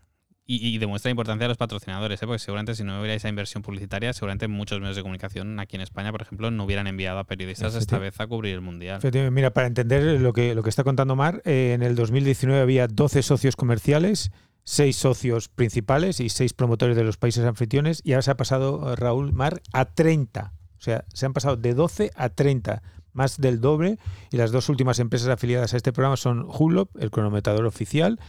Y, 0.45 0.67
y 0.67 0.77
demuestra 0.77 1.07
la 1.07 1.11
importancia 1.11 1.45
de 1.45 1.47
los 1.47 1.57
patrocinadores, 1.57 2.21
¿eh? 2.21 2.25
porque 2.25 2.39
seguramente 2.39 2.75
si 2.75 2.83
no 2.83 2.99
hubiera 2.99 3.13
esa 3.13 3.29
inversión 3.29 3.63
publicitaria, 3.63 4.11
seguramente 4.11 4.49
muchos 4.49 4.79
medios 4.81 4.97
de 4.97 5.01
comunicación 5.01 5.57
aquí 5.59 5.77
en 5.77 5.81
España, 5.81 6.11
por 6.11 6.21
ejemplo, 6.21 6.51
no 6.51 6.65
hubieran 6.65 6.87
enviado 6.87 7.19
a 7.19 7.23
periodistas 7.23 7.75
esta 7.75 7.97
vez 7.97 8.19
a 8.19 8.27
cubrir 8.27 8.53
el 8.55 8.61
Mundial. 8.61 8.99
Mira, 9.31 9.53
para 9.53 9.67
entender 9.67 10.19
lo 10.19 10.33
que, 10.33 10.53
lo 10.53 10.61
que 10.61 10.69
está 10.69 10.83
contando 10.83 11.15
Mar, 11.15 11.41
eh, 11.45 11.71
en 11.73 11.81
el 11.81 11.95
2019 11.95 12.61
había 12.61 12.87
12 12.87 13.23
socios 13.23 13.55
comerciales, 13.55 14.31
6 14.65 14.95
socios 14.95 15.47
principales 15.47 16.19
y 16.19 16.27
6 16.27 16.53
promotores 16.53 16.97
de 16.97 17.05
los 17.05 17.15
países 17.15 17.45
anfitriones, 17.45 18.01
y 18.03 18.11
ahora 18.11 18.23
se 18.23 18.31
ha 18.31 18.37
pasado, 18.37 18.91
eh, 18.91 18.95
Raúl 18.97 19.31
Mar, 19.31 19.61
a 19.71 19.85
30. 19.85 20.53
O 20.77 20.81
sea, 20.81 21.05
se 21.13 21.25
han 21.25 21.31
pasado 21.31 21.55
de 21.55 21.73
12 21.73 22.11
a 22.15 22.27
30, 22.27 22.83
más 23.13 23.37
del 23.37 23.61
doble, 23.61 23.97
y 24.31 24.37
las 24.37 24.51
dos 24.51 24.67
últimas 24.67 24.99
empresas 24.99 25.29
afiliadas 25.29 25.73
a 25.73 25.77
este 25.77 25.93
programa 25.93 26.17
son 26.17 26.45
Hulop, 26.45 26.89
el 26.99 27.11
cronometrador 27.11 27.65
oficial, 27.65 28.19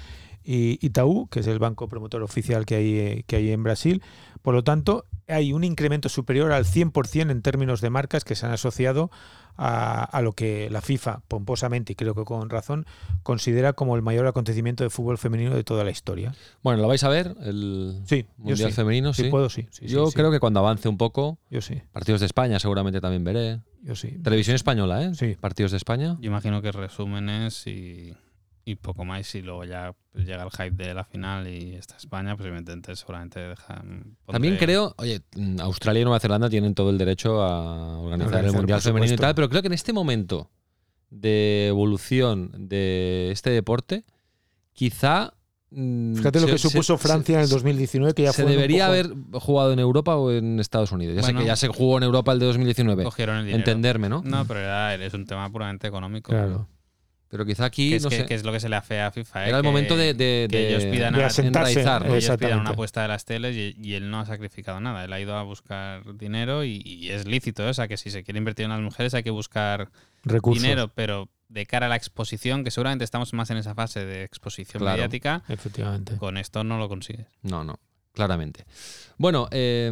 y 0.44 0.78
Itaú, 0.84 1.28
que 1.28 1.40
es 1.40 1.46
el 1.46 1.58
banco 1.58 1.88
promotor 1.88 2.22
oficial 2.22 2.66
que 2.66 2.74
hay, 2.76 2.98
eh, 2.98 3.24
que 3.26 3.36
hay 3.36 3.50
en 3.50 3.62
Brasil. 3.62 4.02
Por 4.42 4.54
lo 4.54 4.62
tanto, 4.62 5.06
hay 5.26 5.52
un 5.52 5.64
incremento 5.64 6.08
superior 6.08 6.52
al 6.52 6.66
100% 6.66 7.30
en 7.30 7.40
términos 7.40 7.80
de 7.80 7.88
marcas 7.88 8.24
que 8.24 8.34
se 8.34 8.44
han 8.44 8.52
asociado 8.52 9.10
a, 9.56 10.04
a, 10.04 10.20
lo 10.20 10.32
que 10.32 10.68
la 10.68 10.82
FIFA, 10.82 11.22
pomposamente 11.28 11.92
y 11.92 11.96
creo 11.96 12.14
que 12.14 12.24
con 12.24 12.50
razón, 12.50 12.86
considera 13.22 13.72
como 13.72 13.96
el 13.96 14.02
mayor 14.02 14.26
acontecimiento 14.26 14.84
de 14.84 14.90
fútbol 14.90 15.16
femenino 15.16 15.54
de 15.54 15.64
toda 15.64 15.84
la 15.84 15.90
historia. 15.90 16.34
Bueno, 16.62 16.82
¿lo 16.82 16.88
vais 16.88 17.04
a 17.04 17.08
ver? 17.08 17.34
El 17.40 18.02
sí, 18.04 18.26
Mundial 18.36 18.70
sí. 18.70 18.76
Femenino, 18.76 19.14
sí. 19.14 19.22
sí. 19.22 19.30
puedo, 19.30 19.48
sí. 19.48 19.66
sí 19.70 19.86
yo 19.86 20.08
sí, 20.08 20.14
creo 20.14 20.30
que 20.30 20.40
cuando 20.40 20.60
avance 20.60 20.88
un 20.88 20.98
poco, 20.98 21.38
yo 21.50 21.62
sí. 21.62 21.80
partidos 21.92 22.20
de 22.20 22.26
España 22.26 22.58
seguramente 22.58 23.00
también 23.00 23.24
veré. 23.24 23.60
Yo 23.82 23.94
sí. 23.94 24.18
Televisión 24.22 24.56
española, 24.56 25.02
¿eh? 25.04 25.14
Sí. 25.14 25.36
Partidos 25.40 25.70
de 25.70 25.76
España. 25.76 26.16
Yo 26.20 26.28
imagino 26.28 26.60
que 26.62 26.72
resúmenes 26.72 27.66
y, 27.66 28.14
y 28.66 28.76
poco 28.76 29.04
más, 29.04 29.34
y 29.34 29.42
luego 29.42 29.64
ya 29.64 29.94
pues, 30.12 30.24
llega 30.26 30.42
el 30.42 30.50
hype 30.50 30.70
de 30.84 30.94
la 30.94 31.04
final 31.04 31.46
y 31.48 31.74
está 31.74 31.96
España, 31.96 32.34
pues 32.36 32.46
evidentemente 32.46 32.96
seguramente 32.96 33.40
dejan. 33.40 34.16
También 34.26 34.56
creo, 34.56 34.94
oye, 34.98 35.20
Australia 35.60 36.00
y 36.00 36.04
Nueva 36.04 36.18
Zelanda 36.20 36.48
tienen 36.48 36.74
todo 36.74 36.90
el 36.90 36.96
derecho 36.98 37.42
a 37.42 37.98
organizar, 37.98 38.44
el 38.44 38.52
Mundial 38.52 38.80
Femenino 38.80 39.12
y 39.14 39.16
tal, 39.16 39.34
pero 39.34 39.48
creo 39.50 39.60
que 39.62 39.68
en 39.68 39.74
este 39.74 39.92
momento 39.92 40.50
de 41.10 41.66
evolución 41.68 42.50
de 42.68 43.30
este 43.32 43.50
deporte, 43.50 44.04
quizá. 44.72 45.34
mm, 45.70 46.14
Fíjate 46.16 46.40
lo 46.40 46.46
se- 46.46 46.52
que 46.52 46.58
supuso 46.58 46.96
se- 46.96 47.02
Francia 47.06 47.34
en 47.34 47.40
el 47.42 47.48
se- 47.48 47.54
2019, 47.54 48.14
que 48.14 48.22
ya 48.22 48.32
se 48.32 48.42
fue 48.44 48.52
debería 48.52 48.86
poco- 48.86 48.92
haber 48.92 49.14
jugado 49.42 49.72
en 49.72 49.78
Europa 49.80 50.16
o 50.16 50.30
en 50.30 50.58
Estados 50.60 50.92
Unidos. 50.92 51.16
Ya 51.16 51.22
sé 51.22 51.34
que 51.34 51.44
ya 51.44 51.56
se 51.56 51.68
jugó 51.68 51.98
en 51.98 52.04
Europa 52.04 52.32
el 52.32 52.38
de 52.38 52.46
2019. 52.46 53.04
cogieron 53.04 53.36
el 53.38 53.44
dinero. 53.46 53.58
Entenderme, 53.60 54.08
¿no? 54.08 54.22
No, 54.24 54.44
pero 54.46 54.60
era, 54.60 54.94
es 54.94 55.12
un 55.14 55.26
tema 55.26 55.50
puramente 55.50 55.86
económico. 55.88 56.30
Claro. 56.30 56.68
Pero 57.28 57.44
quizá 57.44 57.64
aquí, 57.64 57.90
Que 57.90 57.96
es, 57.96 58.02
no 58.04 58.10
que, 58.10 58.16
sé, 58.18 58.26
que 58.26 58.34
es 58.34 58.44
lo 58.44 58.52
que 58.52 58.60
se 58.60 58.68
le 58.68 58.76
hace 58.76 59.00
a 59.00 59.10
FIFA. 59.10 59.44
¿eh? 59.44 59.48
era 59.48 59.58
el 59.58 59.64
momento 59.64 59.96
de, 59.96 60.14
de- 60.14 60.46
que 60.48 60.56
de- 60.56 60.68
ellos 60.68 60.84
pidan 60.84 61.14
de 61.14 61.24
asentarse, 61.24 61.72
enraizar, 61.72 62.02
¿no? 62.06 62.12
que 62.12 62.18
ellos 62.18 62.36
pidan 62.36 62.60
una 62.60 62.70
apuesta 62.70 63.02
de 63.02 63.08
las 63.08 63.24
teles 63.24 63.56
y, 63.56 63.76
y 63.82 63.94
él 63.94 64.10
no 64.10 64.20
ha 64.20 64.26
sacrificado 64.26 64.78
nada. 64.80 65.04
Él 65.04 65.12
ha 65.12 65.18
ido 65.20 65.36
a 65.36 65.42
buscar 65.42 66.16
dinero 66.16 66.64
y, 66.64 66.80
y 66.84 67.10
es 67.10 67.26
lícito. 67.26 67.64
¿eh? 67.66 67.70
O 67.70 67.74
sea, 67.74 67.88
que 67.88 67.96
si 67.96 68.10
se 68.10 68.22
quiere 68.22 68.38
invertir 68.38 68.64
en 68.66 68.70
las 68.70 68.80
mujeres 68.80 69.14
hay 69.14 69.22
que 69.24 69.30
buscar 69.30 69.90
Recursos. 70.22 70.62
dinero, 70.62 70.92
pero 70.94 71.28
de 71.48 71.66
cara 71.66 71.86
a 71.86 71.88
la 71.88 71.96
exposición, 71.96 72.62
que 72.64 72.70
seguramente 72.70 73.04
estamos 73.04 73.32
más 73.32 73.50
en 73.50 73.56
esa 73.56 73.74
fase 73.74 74.04
de 74.04 74.22
exposición 74.24 74.80
Claro. 74.80 74.96
mediática, 74.96 75.42
Efectivamente. 75.48 76.16
con 76.16 76.36
esto 76.36 76.62
no 76.64 76.78
lo 76.78 76.88
consigues. 76.88 77.26
No, 77.42 77.64
no, 77.64 77.78
claramente. 78.12 78.64
Bueno, 79.18 79.48
eh, 79.50 79.90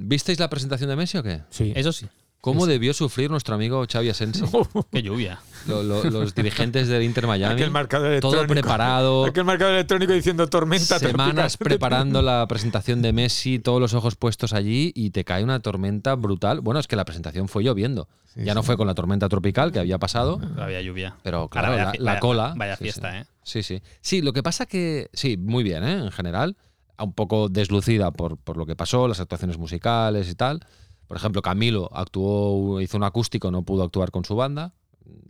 ¿visteis 0.00 0.38
la 0.38 0.48
presentación 0.50 0.90
de 0.90 0.96
Messi 0.96 1.18
o 1.18 1.22
qué? 1.22 1.40
Sí. 1.50 1.72
Eso 1.74 1.92
sí, 1.92 2.06
¿Cómo 2.42 2.66
debió 2.66 2.92
sufrir 2.92 3.30
nuestro 3.30 3.54
amigo 3.54 3.86
Xavi 3.90 4.08
Asensio? 4.08 4.48
qué 4.90 5.00
lluvia. 5.00 5.38
Lo- 5.68 5.84
lo- 5.84 6.02
los 6.10 6.34
dirigentes 6.34 6.88
del 6.88 7.04
Inter 7.04 7.28
Miami. 7.28 7.54
Aquel 7.54 7.70
marcador 7.70 8.18
Todo 8.18 8.32
electrónico. 8.34 8.66
preparado. 8.66 9.24
Aquel 9.26 9.44
marcador 9.44 9.74
electrónico 9.74 10.12
diciendo 10.12 10.48
tormenta. 10.48 10.98
Semanas 10.98 11.52
tropical. 11.56 11.58
preparando 11.78 12.20
la 12.20 12.44
presentación 12.48 13.00
de 13.00 13.12
Messi, 13.12 13.60
todos 13.60 13.80
los 13.80 13.94
ojos 13.94 14.16
puestos 14.16 14.52
allí 14.54 14.90
y 14.96 15.10
te 15.10 15.24
cae 15.24 15.44
una 15.44 15.60
tormenta 15.60 16.16
brutal. 16.16 16.60
Bueno, 16.62 16.80
es 16.80 16.88
que 16.88 16.96
la 16.96 17.04
presentación 17.04 17.46
fue 17.46 17.62
lloviendo. 17.62 18.08
Sí, 18.34 18.42
ya 18.42 18.54
no 18.54 18.64
fue 18.64 18.76
con 18.76 18.88
la 18.88 18.94
tormenta 18.96 19.28
tropical 19.28 19.70
que 19.70 19.78
había 19.78 19.98
pasado, 19.98 20.40
Pero 20.40 20.64
había 20.64 20.80
lluvia. 20.82 21.14
pero 21.22 21.36
Ahora 21.42 21.48
claro, 21.50 21.68
vaya 21.70 21.84
la, 21.84 21.90
fi- 21.92 21.98
la 21.98 22.10
vaya- 22.10 22.20
cola. 22.20 22.54
Vaya 22.56 22.76
sí, 22.76 22.82
fiesta, 22.82 23.12
sí. 23.12 23.18
¿eh? 23.18 23.24
Sí, 23.44 23.62
sí. 23.62 23.82
Sí, 24.00 24.20
lo 24.20 24.32
que 24.32 24.42
pasa 24.42 24.66
que, 24.66 25.10
sí, 25.12 25.36
muy 25.36 25.62
bien, 25.62 25.84
¿eh? 25.84 25.92
En 26.06 26.10
general, 26.10 26.56
un 26.98 27.12
poco 27.12 27.48
deslucida 27.48 28.10
por, 28.10 28.36
por 28.36 28.56
lo 28.56 28.66
que 28.66 28.74
pasó, 28.74 29.06
las 29.06 29.20
actuaciones 29.20 29.58
musicales 29.58 30.28
y 30.28 30.34
tal. 30.34 30.66
Por 31.12 31.18
ejemplo, 31.18 31.42
Camilo 31.42 31.90
actuó, 31.92 32.80
hizo 32.80 32.96
un 32.96 33.02
acústico, 33.02 33.50
no 33.50 33.64
pudo 33.64 33.82
actuar 33.82 34.10
con 34.10 34.24
su 34.24 34.34
banda 34.34 34.72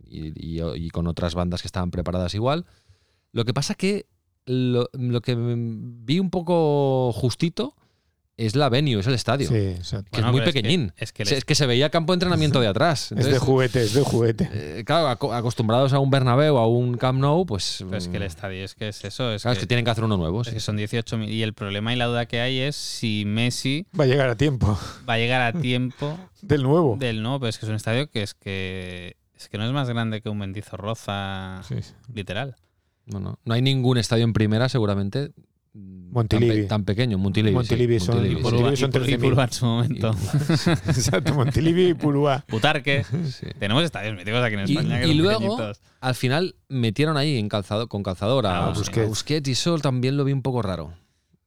y, 0.07 0.89
con 0.91 1.07
otras 1.07 1.35
bandas 1.35 1.61
que 1.61 1.67
estaban 1.67 1.91
preparadas 1.91 2.33
igual. 2.35 2.65
Lo 3.33 3.43
que 3.43 3.53
pasa 3.53 3.75
que 3.75 4.05
lo, 4.45 4.87
lo 4.93 5.19
que 5.19 5.35
vi 5.35 6.19
un 6.21 6.29
poco 6.29 7.11
justito 7.11 7.75
es 8.35 8.55
la 8.55 8.67
venue, 8.69 8.99
es 8.99 9.05
el 9.05 9.13
estadio. 9.13 9.47
Sí, 9.47 9.55
exacto. 9.55 10.09
Que 10.11 10.17
Bueno, 10.21 10.27
es 10.27 10.31
muy 10.31 10.39
es 10.41 10.45
que- 10.47 10.53
pequeñín. 10.53 10.91
es 10.97 11.13
que 11.13 11.23
les- 11.23 11.33
es 11.33 11.45
que 11.45 11.53
se 11.53 11.67
veía 11.67 11.89
campo 11.91 12.13
de 12.13 12.15
entrenamiento 12.15 12.59
de 12.59 12.67
atrás. 12.67 13.11
Es 13.11 13.25
de 13.27 13.37
juguete, 13.37 13.83
es 13.83 13.93
de 13.93 14.01
juguete. 14.01 14.49
eh, 14.51 14.83
claro, 14.85 15.07
aco- 15.07 15.33
acostumbrados 15.33 15.93
a 15.93 15.99
un 15.99 16.09
Bernabéu, 16.09 16.57
a 16.57 16.67
un 16.67 16.97
Camp 16.97 17.19
Nou, 17.19 17.45
pues. 17.45 17.77
Pero 17.85 17.95
es 17.97 18.07
que 18.07 18.17
el 18.17 18.23
mm, 18.23 18.25
estadio 18.25 18.65
es 18.65 18.73
que 18.73 18.87
es 18.87 19.03
eso. 19.05 19.31
Es, 19.31 19.43
claro, 19.43 19.53
es 19.53 19.59
que, 19.59 19.63
que 19.63 19.67
tienen 19.67 19.85
que 19.85 19.91
hacer 19.91 20.03
uno 20.03 20.17
nuevo. 20.17 20.41
es 20.41 20.47
sí. 20.47 20.53
que 20.55 20.59
son 20.59 20.77
18.000. 20.77 21.29
Y 21.29 21.43
el 21.43 21.53
problema 21.53 21.93
y 21.93 21.95
la 21.95 22.05
duda 22.05 22.25
que 22.25 22.39
hay 22.41 22.57
es 22.59 22.75
si 22.75 23.23
Messi 23.27 23.85
Va 23.99 24.05
a 24.05 24.07
llegar 24.07 24.29
a 24.29 24.35
tiempo 24.35 24.77
va 25.07 25.13
a 25.13 25.17
llegar 25.19 25.41
a 25.41 25.53
tiempo 25.61 26.17
del 26.41 26.63
nuevo. 26.63 26.97
del 26.99 27.21
no, 27.21 27.39
pero 27.39 27.49
es 27.49 27.59
que 27.59 27.65
es 27.67 27.69
un 27.69 27.75
estadio 27.75 28.09
que 28.09 28.23
es 28.23 28.33
que 28.33 29.15
es 29.37 29.47
que 29.49 29.57
no 29.59 29.65
es 29.65 29.71
más 29.73 29.87
grande 29.89 30.21
que 30.21 30.29
un 30.29 30.37
Mendizorroza 30.39 31.61
Sí, 31.67 31.75
sí. 31.81 31.93
literal. 32.13 32.55
No, 33.05 33.19
no. 33.19 33.37
No 33.43 33.53
hay 33.53 33.61
ningún 33.61 33.97
estadio 33.97 34.23
en 34.23 34.33
primera, 34.33 34.69
seguramente. 34.69 35.31
Montilivi. 35.75 36.51
Tan, 36.51 36.61
pe- 36.61 36.67
tan 36.67 36.83
pequeño. 36.85 37.17
Montilivi. 37.17 37.55
Montilivi 37.55 37.99
sí, 37.99 38.05
son- 38.05 38.15
Montilivi, 38.15 38.39
Y. 38.39 38.43
Montilivi 38.43 38.77
son 38.77 38.89
y 38.89 38.93
Pur- 38.93 39.09
y 39.09 39.13
13.000. 39.13 39.19
Purúa 39.21 39.43
en 39.45 39.51
su 39.53 39.65
momento. 39.65 40.11
Exacto, 40.87 41.33
Montilivi 41.33 41.87
y 41.89 41.93
Purúa. 41.95 42.45
Butarque. 42.49 43.03
Sí. 43.31 43.47
Tenemos 43.57 43.83
estadios 43.83 44.15
míticos 44.15 44.43
aquí 44.43 44.53
en 44.53 44.59
Y, 44.61 44.63
España. 44.73 44.99
que 44.99 45.05
y 45.05 45.09
son 45.09 45.17
luego, 45.17 45.39
pequeñitos. 45.39 45.81
al 45.99 46.15
final, 46.15 46.55
metieron 46.69 47.17
ahí 47.17 47.37
en 47.37 47.49
calzado, 47.49 47.87
con 47.87 48.03
calzador 48.03 48.45
a, 48.45 48.59
Ah, 48.59 48.67
a 48.67 48.69
Busquets. 48.73 49.07
Busquets. 49.07 49.49
y 49.49 49.53
eso 49.53 49.77
también 49.79 50.15
lo 50.15 50.23
vi 50.25 50.31
un 50.33 50.43
poco 50.43 50.61
raro. 50.61 50.93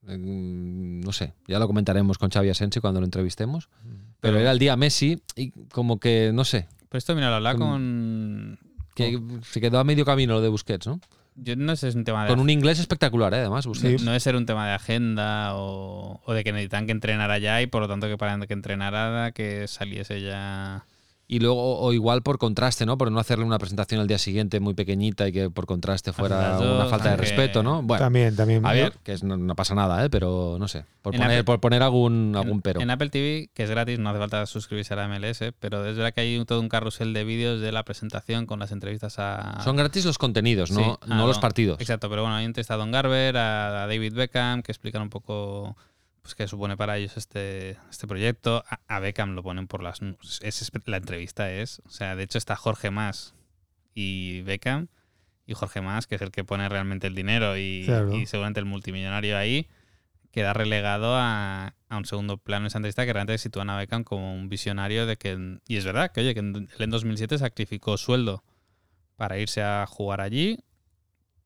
Eh, 0.09 0.19
No 0.19 1.13
sé, 1.13 1.33
ya 1.47 1.59
lo 1.61 1.69
comentaremos 1.69 2.19
con 2.19 2.31
Xavi 2.31 2.49
Asensi 2.51 2.81
cuando 2.81 3.01
lo 3.01 3.07
entrevistemos. 3.07 3.69
Pero 3.85 3.99
Pero- 4.35 4.39
era 4.41 4.51
el 4.51 4.59
día 4.59 4.75
Messi 4.77 5.21
y 5.37 5.51
como 5.71 6.01
que, 6.01 6.33
no 6.35 6.45
sé, 6.45 6.67
Pero 6.89 6.99
esto, 6.99 7.15
mira, 7.15 7.29
lo 7.31 7.37
hablaba 7.37 7.59
Con- 7.59 7.69
con. 7.69 8.59
que 8.97 9.21
se 9.43 9.61
quedó 9.61 9.79
a 9.79 9.85
medio 9.85 10.05
camino 10.05 10.35
lo 10.35 10.41
de 10.41 10.49
Busquets, 10.49 10.87
¿no? 10.87 11.01
Yo 11.37 11.55
no 11.55 11.77
sé 11.77 11.89
es 11.89 11.95
un 11.95 12.05
tema 12.05 12.25
de. 12.25 12.31
Con 12.31 12.41
un 12.41 12.51
inglés 12.51 12.79
espectacular, 12.79 13.33
¿eh? 13.35 13.39
además. 13.39 13.67
No 13.67 13.73
debe 13.75 14.21
ser 14.21 14.37
un 14.37 14.47
tema 14.47 14.67
de 14.67 14.73
agenda 14.73 15.55
o, 15.55 16.21
o 16.25 16.33
de 16.33 16.43
que 16.43 16.53
necesitan 16.53 16.87
que 16.87 16.93
entrenara 16.93 17.39
ya 17.39 17.61
y 17.61 17.67
por 17.67 17.83
lo 17.83 17.89
tanto 17.89 18.09
que 18.09 18.17
para 18.17 18.39
que 18.47 18.53
entrenara 18.55 19.33
que 19.33 19.69
saliese 19.69 20.23
ya. 20.23 20.87
Y 21.29 21.41
luego, 21.41 21.81
o 21.81 21.93
igual 21.93 22.23
por 22.23 22.39
contraste, 22.39 22.87
¿no? 22.87 22.97
Por 22.97 23.11
no 23.11 23.19
hacerle 23.19 23.45
una 23.45 23.59
presentación 23.59 24.01
al 24.01 24.07
día 24.07 24.17
siguiente 24.19 24.61
muy 24.61 24.75
pequeñita 24.75 25.27
y 25.27 25.33
que 25.33 25.51
por 25.51 25.67
contraste 25.67 26.13
fuera 26.13 26.57
una 26.61 26.87
falta 26.87 27.11
de 27.11 27.17
respeto, 27.17 27.65
¿no? 27.65 27.83
Bueno, 27.83 28.05
También, 28.05 28.37
también. 28.37 28.65
a 28.65 28.73
ver, 28.73 28.93
que 29.03 29.13
es- 29.15 29.25
no, 29.25 29.37
no 29.37 29.57
pasa 29.57 29.75
nada, 29.75 30.05
¿eh? 30.05 30.09
Pero 30.09 30.57
no 30.61 30.69
sé. 30.69 30.85
Por 31.03 31.15
En 31.17 31.21
poner, 31.21 31.39
Apple- 31.39 31.45
por 31.45 31.61
poner 31.61 31.83
algún, 31.83 32.35
algún 32.37 32.63
pero. 32.63 32.81
en 32.81 32.91
Apple 32.91 33.11
TV, 33.11 33.51
que 33.55 33.65
es 33.65 33.71
gratis, 33.71 33.99
no 33.99 34.11
hace 34.11 34.21
falta 34.21 34.47
suscribirse 34.47 34.95
a 34.95 34.99
la 34.99 35.09
MLS, 35.09 35.53
pero 35.59 35.85
es 35.85 35.97
verdad 35.97 36.15
que 36.15 36.21
hay 36.21 36.45
todo 36.45 36.61
un 36.61 36.69
carrusel 36.69 37.13
de 37.13 37.25
vídeos 37.25 37.61
de 37.61 37.73
la 37.73 37.85
presentación 37.85 38.47
con 38.47 38.61
las 38.61 38.71
entrevistas 38.71 39.19
a. 39.19 39.61
Son 39.65 39.75
gratis 39.75 40.05
los 40.05 40.19
contenidos, 40.19 40.71
no, 40.71 40.79
Sí, 41.03 41.09
no 41.09 41.25
a 41.25 41.27
los 41.27 41.41
partidos. 41.41 41.81
Exacto, 41.81 42.09
pero 42.09 42.23
bueno, 42.23 42.37
hay 42.37 42.45
entrevistado 42.45 42.81
a 42.81 42.85
Don 42.85 42.93
Garber, 42.93 43.37
a, 43.37 43.83
a 43.83 43.87
David 43.89 44.15
Beckham, 44.15 44.63
que 44.63 44.71
explican 44.71 45.03
un 45.03 45.11
poco 45.11 45.77
pues 46.27 46.35
qué 46.35 46.49
supone 46.49 46.77
para 46.77 46.97
ellos 46.99 47.17
este, 47.17 47.79
este 47.91 48.07
proyecto. 48.07 48.65
A, 48.69 48.81
a 48.89 49.01
Beckham 49.01 49.35
lo 49.35 49.43
ponen 49.43 49.67
por 49.69 49.83
las. 49.83 50.01
Es, 50.43 50.73
la 50.87 50.97
entrevista 50.97 51.53
es. 51.53 51.81
O 51.87 51.91
sea, 51.91 52.17
de 52.17 52.25
hecho 52.25 52.39
está 52.39 52.57
Jorge 52.57 52.91
Más 52.91 53.35
y 53.95 54.43
Beckham. 54.43 54.89
Y 55.47 55.55
Jorge 55.55 55.81
Más, 55.81 56.07
que 56.09 56.17
es 56.17 56.23
el 56.23 56.33
que 56.33 56.43
pone 56.43 56.69
realmente 56.69 57.07
el 57.07 57.15
dinero 57.15 57.57
y, 57.57 57.85
Claro. 57.87 58.13
y 58.17 58.27
seguramente 58.27 58.59
el 58.59 58.67
multimillonario 58.67 59.39
ahí, 59.39 59.69
queda 60.33 60.53
relegado 60.53 61.15
a, 61.15 61.75
a 61.89 61.97
un 61.97 62.05
segundo 62.05 62.37
plano 62.39 62.65
en 62.65 62.67
esa 62.67 62.79
entrevista 62.79 63.07
que 63.07 63.13
realmente 63.13 63.39
sitúan 63.39 63.71
a 63.71 63.77
Beckham 63.77 64.03
como 64.03 64.35
un 64.35 64.49
visionario 64.49 65.07
de 65.07 65.17
que. 65.17 65.59
Y 65.69 65.77
es 65.77 65.85
verdad 65.85 66.11
que, 66.11 66.21
oye, 66.23 66.35
que 66.35 66.41
en- 66.41 66.57
él 66.57 66.83
en 66.83 66.91
2007 66.91 67.39
sacrificó 67.39 67.97
sueldo 67.97 68.43
para 69.15 69.39
irse 69.39 69.63
a 69.63 69.87
jugar 69.89 70.21
allí. 70.21 70.59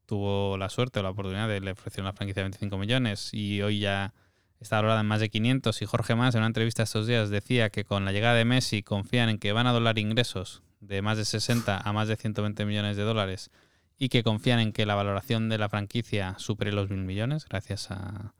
Tuvo 0.06 0.56
la 0.56 0.68
suerte 0.70 0.98
o 0.98 1.02
la 1.04 1.10
oportunidad 1.10 1.46
de 1.48 1.60
le 1.60 1.70
ofrecer 1.72 2.00
una 2.02 2.12
franquicia 2.12 2.40
de 2.42 2.44
25 2.48 2.78
millones 2.78 3.32
y 3.32 3.62
hoy 3.62 3.78
ya 3.78 4.12
está 4.60 4.76
valorada 4.76 5.00
en 5.00 5.06
más 5.06 5.20
de 5.20 5.28
500. 5.30 5.82
Y 5.82 5.86
Jorge 5.86 6.14
Más, 6.14 6.34
en 6.34 6.40
una 6.40 6.46
entrevista 6.48 6.82
estos 6.82 7.06
días, 7.06 7.30
decía 7.30 7.70
que 7.70 7.84
con 7.84 8.04
la 8.04 8.12
llegada 8.12 8.34
de 8.34 8.44
Messi 8.44 8.82
confían 8.82 9.28
en 9.28 9.38
que 9.38 9.52
van 9.52 9.66
a 9.66 9.72
doblar 9.72 9.98
ingresos 9.98 10.62
de 10.80 11.02
más 11.02 11.18
de 11.18 11.24
60 11.24 11.76
a 11.78 11.92
más 11.92 12.08
de 12.08 12.16
120 12.16 12.64
millones 12.64 12.96
de 12.96 13.02
dólares 13.02 13.50
y 13.98 14.08
que 14.08 14.22
confían 14.22 14.60
en 14.60 14.72
que 14.72 14.86
la 14.86 14.94
valoración 14.94 15.48
de 15.50 15.58
la 15.58 15.68
franquicia 15.68 16.34
supere 16.38 16.72
los 16.72 16.88
mil 16.88 17.00
millones 17.04 17.44
gracias 17.48 17.90
a, 17.90 18.32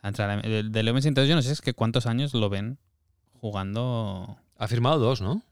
a 0.00 0.08
entrar 0.08 0.30
a- 0.30 0.36
de, 0.40 0.62
de 0.62 0.82
Leo 0.82 0.94
Messi. 0.94 1.08
Entonces 1.08 1.28
yo 1.28 1.34
no 1.34 1.42
sé 1.42 1.52
es 1.52 1.60
que 1.60 1.74
cuántos 1.74 2.06
años 2.06 2.32
lo 2.34 2.48
ven 2.48 2.78
jugando. 3.40 4.38
Ha 4.56 4.68
firmado 4.68 4.98
dos, 4.98 5.20
¿no? 5.20 5.42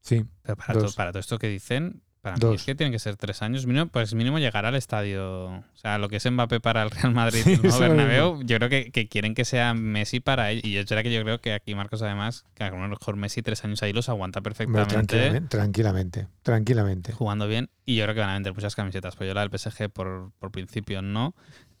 Sí. 0.00 0.24
Pero 0.42 0.56
para, 0.56 0.74
Dos. 0.74 0.82
todo, 0.84 0.92
para 0.94 1.10
todo 1.12 1.20
esto 1.20 1.38
que 1.38 1.48
dicen, 1.48 2.02
para 2.26 2.36
mí 2.36 2.40
Dos. 2.40 2.56
es 2.56 2.64
que 2.64 2.74
tienen 2.74 2.92
que 2.92 2.98
ser 2.98 3.16
tres 3.16 3.40
años. 3.40 3.66
Mínimo, 3.66 3.86
pues 3.86 4.12
mínimo 4.14 4.40
llegar 4.40 4.66
al 4.66 4.74
estadio. 4.74 5.44
O 5.46 5.64
sea, 5.74 5.96
lo 5.98 6.08
que 6.08 6.16
es 6.16 6.28
Mbappé 6.28 6.58
para 6.58 6.82
el 6.82 6.90
Real 6.90 7.14
Madrid 7.14 7.42
y 7.46 7.52
el 7.52 7.62
mismo. 7.62 7.78
Bernabéu, 7.78 8.42
yo 8.42 8.56
creo 8.56 8.68
que, 8.68 8.90
que 8.90 9.06
quieren 9.06 9.34
que 9.34 9.44
sea 9.44 9.74
Messi 9.74 10.18
para 10.18 10.50
él. 10.50 10.60
Y 10.64 10.76
es 10.76 10.86
verdad 10.86 11.04
que 11.04 11.12
yo 11.14 11.22
creo 11.22 11.40
que 11.40 11.52
aquí 11.52 11.76
Marcos, 11.76 12.02
además, 12.02 12.44
que 12.54 12.64
a 12.64 12.70
lo 12.70 12.88
mejor 12.88 13.14
Messi 13.14 13.42
tres 13.42 13.64
años 13.64 13.80
ahí 13.84 13.92
los 13.92 14.08
aguanta 14.08 14.40
perfectamente. 14.40 14.92
tranquilamente, 14.94 15.48
tranquilamente, 15.48 16.28
tranquilamente. 16.42 17.12
jugando 17.12 17.46
bien 17.46 17.70
y 17.84 17.94
yo 17.94 18.02
creo 18.04 18.14
que 18.16 18.20
van 18.22 18.30
a 18.30 18.34
vender 18.34 18.52
muchas 18.54 18.74
camisetas. 18.74 19.14
Pues 19.14 19.28
yo 19.28 19.34
la 19.34 19.46
del 19.46 19.56
PSG 19.56 19.88
por, 19.90 20.32
por 20.40 20.50
principio 20.50 21.02
no. 21.02 21.36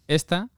Esta, 0.06 0.48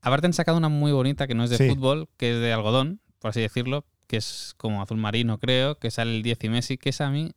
aparte 0.00 0.26
han 0.26 0.32
sacado 0.32 0.56
una 0.56 0.70
muy 0.70 0.92
bonita 0.92 1.26
que 1.26 1.34
no 1.34 1.44
es 1.44 1.50
de 1.50 1.58
Sí. 1.58 1.68
fútbol, 1.68 2.08
que 2.16 2.32
es 2.34 2.40
de 2.40 2.52
algodón, 2.52 3.00
por 3.18 3.28
así 3.28 3.42
decirlo, 3.42 3.84
que 4.06 4.16
es 4.16 4.54
como 4.56 4.80
azul 4.82 4.96
marino 4.96 5.38
creo, 5.38 5.78
que 5.78 5.90
sale 5.90 6.16
el 6.16 6.22
10 6.22 6.44
y 6.44 6.48
Messi, 6.48 6.78
que 6.78 6.88
es 6.88 7.00
a 7.02 7.10
mí... 7.10 7.32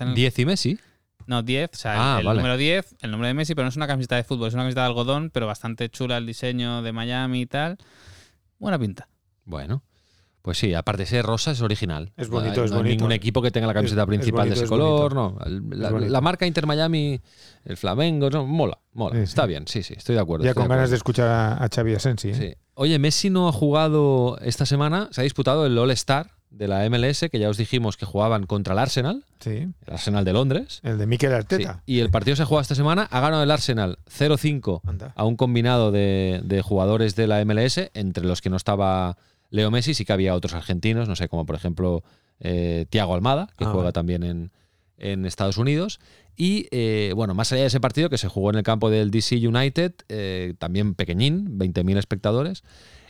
está 0.00 0.04
en 0.04 0.10
el- 0.10 0.14
10 0.16 0.38
y 0.38 0.46
Messi. 0.46 0.78
no, 1.26 1.42
10, 1.42 1.70
o 1.72 1.76
sea, 1.76 1.92
Ah, 1.96 2.14
el, 2.14 2.20
el 2.20 2.26
vale. 2.26 2.38
número 2.40 2.56
10, 2.56 2.96
el 3.02 3.10
nombre 3.10 3.28
de 3.28 3.34
Messi, 3.34 3.54
pero 3.54 3.64
no 3.64 3.68
es 3.68 3.76
una 3.76 3.86
camiseta 3.86 4.16
de 4.16 4.24
fútbol, 4.24 4.48
es 4.48 4.54
una 4.54 4.64
camiseta 4.64 4.80
de 4.82 4.86
algodón, 4.88 5.30
pero 5.32 5.46
bastante 5.46 5.88
chula 5.88 6.16
el 6.16 6.26
diseño 6.26 6.82
de 6.82 6.92
Miami 6.92 7.42
y 7.42 7.46
tal. 7.46 7.78
Buena 8.58 8.78
pinta. 8.78 9.08
Bueno. 9.44 9.82
Pues 10.42 10.56
sí, 10.56 10.72
aparte 10.72 11.02
de 11.02 11.06
ser 11.06 11.26
rosa, 11.26 11.50
es 11.50 11.60
original. 11.60 12.12
Es 12.16 12.30
No 12.30 12.38
hay- 12.38 12.44
bonito, 12.44 12.64
es 12.64 12.70
no 12.70 12.78
hay 12.78 12.82
bonito. 12.84 12.96
ningún 12.96 13.12
equipo 13.12 13.42
que 13.42 13.50
tenga 13.50 13.66
la 13.66 13.74
camiseta 13.74 14.00
Es- 14.00 14.04
es 14.04 14.08
principal 14.08 14.38
bonito, 14.48 14.54
de 14.54 14.54
ese 14.54 14.64
es 14.64 14.70
color, 14.70 15.14
bonito. 15.14 15.38
no. 15.38 15.44
El- 15.44 15.80
La, 16.10 16.16
Es 16.18 16.22
marca 16.22 16.46
Inter 16.46 16.66
Miami, 16.66 17.20
el 17.66 17.76
Flamengo, 17.76 18.30
no, 18.30 18.46
mola, 18.46 18.78
mola. 18.94 19.16
Sí, 19.16 19.18
sí. 19.18 19.24
Está 19.24 19.44
bien, 19.44 19.68
sí, 19.68 19.82
sí, 19.82 19.92
estoy 19.98 20.14
de 20.14 20.22
acuerdo. 20.22 20.46
Ya 20.46 20.54
con 20.54 20.66
ganas 20.66 20.88
de 20.88 20.96
escuchar 20.96 21.28
a, 21.28 21.62
a 21.62 21.68
Xavi 21.68 21.94
Asensi. 21.94 22.30
¿eh? 22.30 22.34
Sí. 22.34 22.54
Oye, 22.72 22.98
Messi 22.98 23.28
no 23.28 23.48
ha 23.48 23.52
jugado 23.52 24.38
esta 24.40 24.64
semana, 24.64 25.08
se 25.12 25.20
ha 25.20 25.24
disputado 25.24 25.66
el 25.66 25.76
All-Star 25.76 26.30
de 26.50 26.68
la 26.68 26.84
MLS, 26.90 27.28
que 27.30 27.38
ya 27.38 27.48
os 27.48 27.56
dijimos 27.56 27.96
que 27.96 28.04
jugaban 28.06 28.44
contra 28.46 28.72
el 28.74 28.80
Arsenal, 28.80 29.24
Sí. 29.38 29.50
el 29.50 29.74
Arsenal 29.86 30.24
de 30.24 30.32
Londres. 30.32 30.80
El 30.82 30.98
de 30.98 31.06
Mikel 31.06 31.30
Sí, 31.30 31.34
Arteta. 31.36 31.82
Y 31.86 32.00
el 32.00 32.10
partido 32.10 32.36
se 32.36 32.44
jugado 32.44 32.62
esta 32.62 32.74
semana, 32.74 33.04
ha 33.10 33.20
ganado 33.20 33.42
el 33.42 33.50
Arsenal 33.50 33.98
0-5 34.08 34.80
Anda. 34.84 35.12
a 35.16 35.24
un 35.24 35.36
combinado 35.36 35.90
de, 35.92 36.40
de 36.44 36.60
jugadores 36.62 37.14
de 37.16 37.26
la 37.26 37.44
MLS, 37.44 37.90
entre 37.94 38.24
los 38.26 38.40
que 38.42 38.50
no 38.50 38.56
estaba 38.56 39.16
Leo 39.50 39.70
Messi, 39.70 39.94
sí 39.94 40.04
que 40.04 40.12
había 40.12 40.34
otros 40.34 40.54
argentinos, 40.54 41.08
no 41.08 41.16
sé, 41.16 41.28
como 41.28 41.46
por 41.46 41.54
ejemplo 41.56 42.02
eh, 42.40 42.86
Tiago 42.90 43.14
Almada, 43.14 43.48
que 43.56 43.64
Ah, 43.64 43.70
juega 43.72 43.92
también 43.92 44.22
en, 44.22 44.50
en 44.98 45.26
Estados 45.26 45.56
Unidos. 45.56 46.00
Y 46.36 46.66
eh, 46.70 47.12
bueno, 47.14 47.34
más 47.34 47.52
allá 47.52 47.62
de 47.62 47.66
ese 47.68 47.80
partido 47.80 48.08
que 48.10 48.18
se 48.18 48.28
jugó 48.28 48.50
en 48.50 48.56
el 48.56 48.62
campo 48.62 48.90
del 48.90 49.10
DC 49.10 49.36
United, 49.46 49.92
eh, 50.08 50.54
también 50.58 50.94
pequeñín, 50.94 51.58
20.000 51.58 51.98
espectadores, 51.98 52.62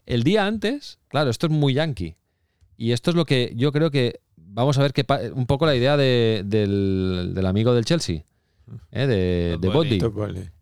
el 0.07 0.25
día 0.25 0.47
antes, 0.47 0.99
claro, 1.09 1.31
esto 1.31 1.47
es 1.47 1.53
muy 1.53 1.75
yankee. 1.75 2.17
Y 2.81 2.93
esto 2.93 3.11
es 3.11 3.17
lo 3.17 3.27
que 3.27 3.53
yo 3.57 3.73
creo 3.73 3.91
que 3.91 4.21
vamos 4.37 4.79
a 4.79 4.83
ver 4.83 4.95
que 4.95 5.05
pa- 5.05 5.21
un 5.35 5.45
poco 5.47 5.67
la 5.67 5.77
idea 5.77 5.99
de- 5.99 6.43
del, 6.47 7.33
del 7.35 7.45
amigo 7.47 7.75
del 7.75 7.85
Chelsea, 7.85 8.25
eh, 8.91 9.07
de, 9.07 9.59
de 9.61 9.69
Bodley. 9.75 9.99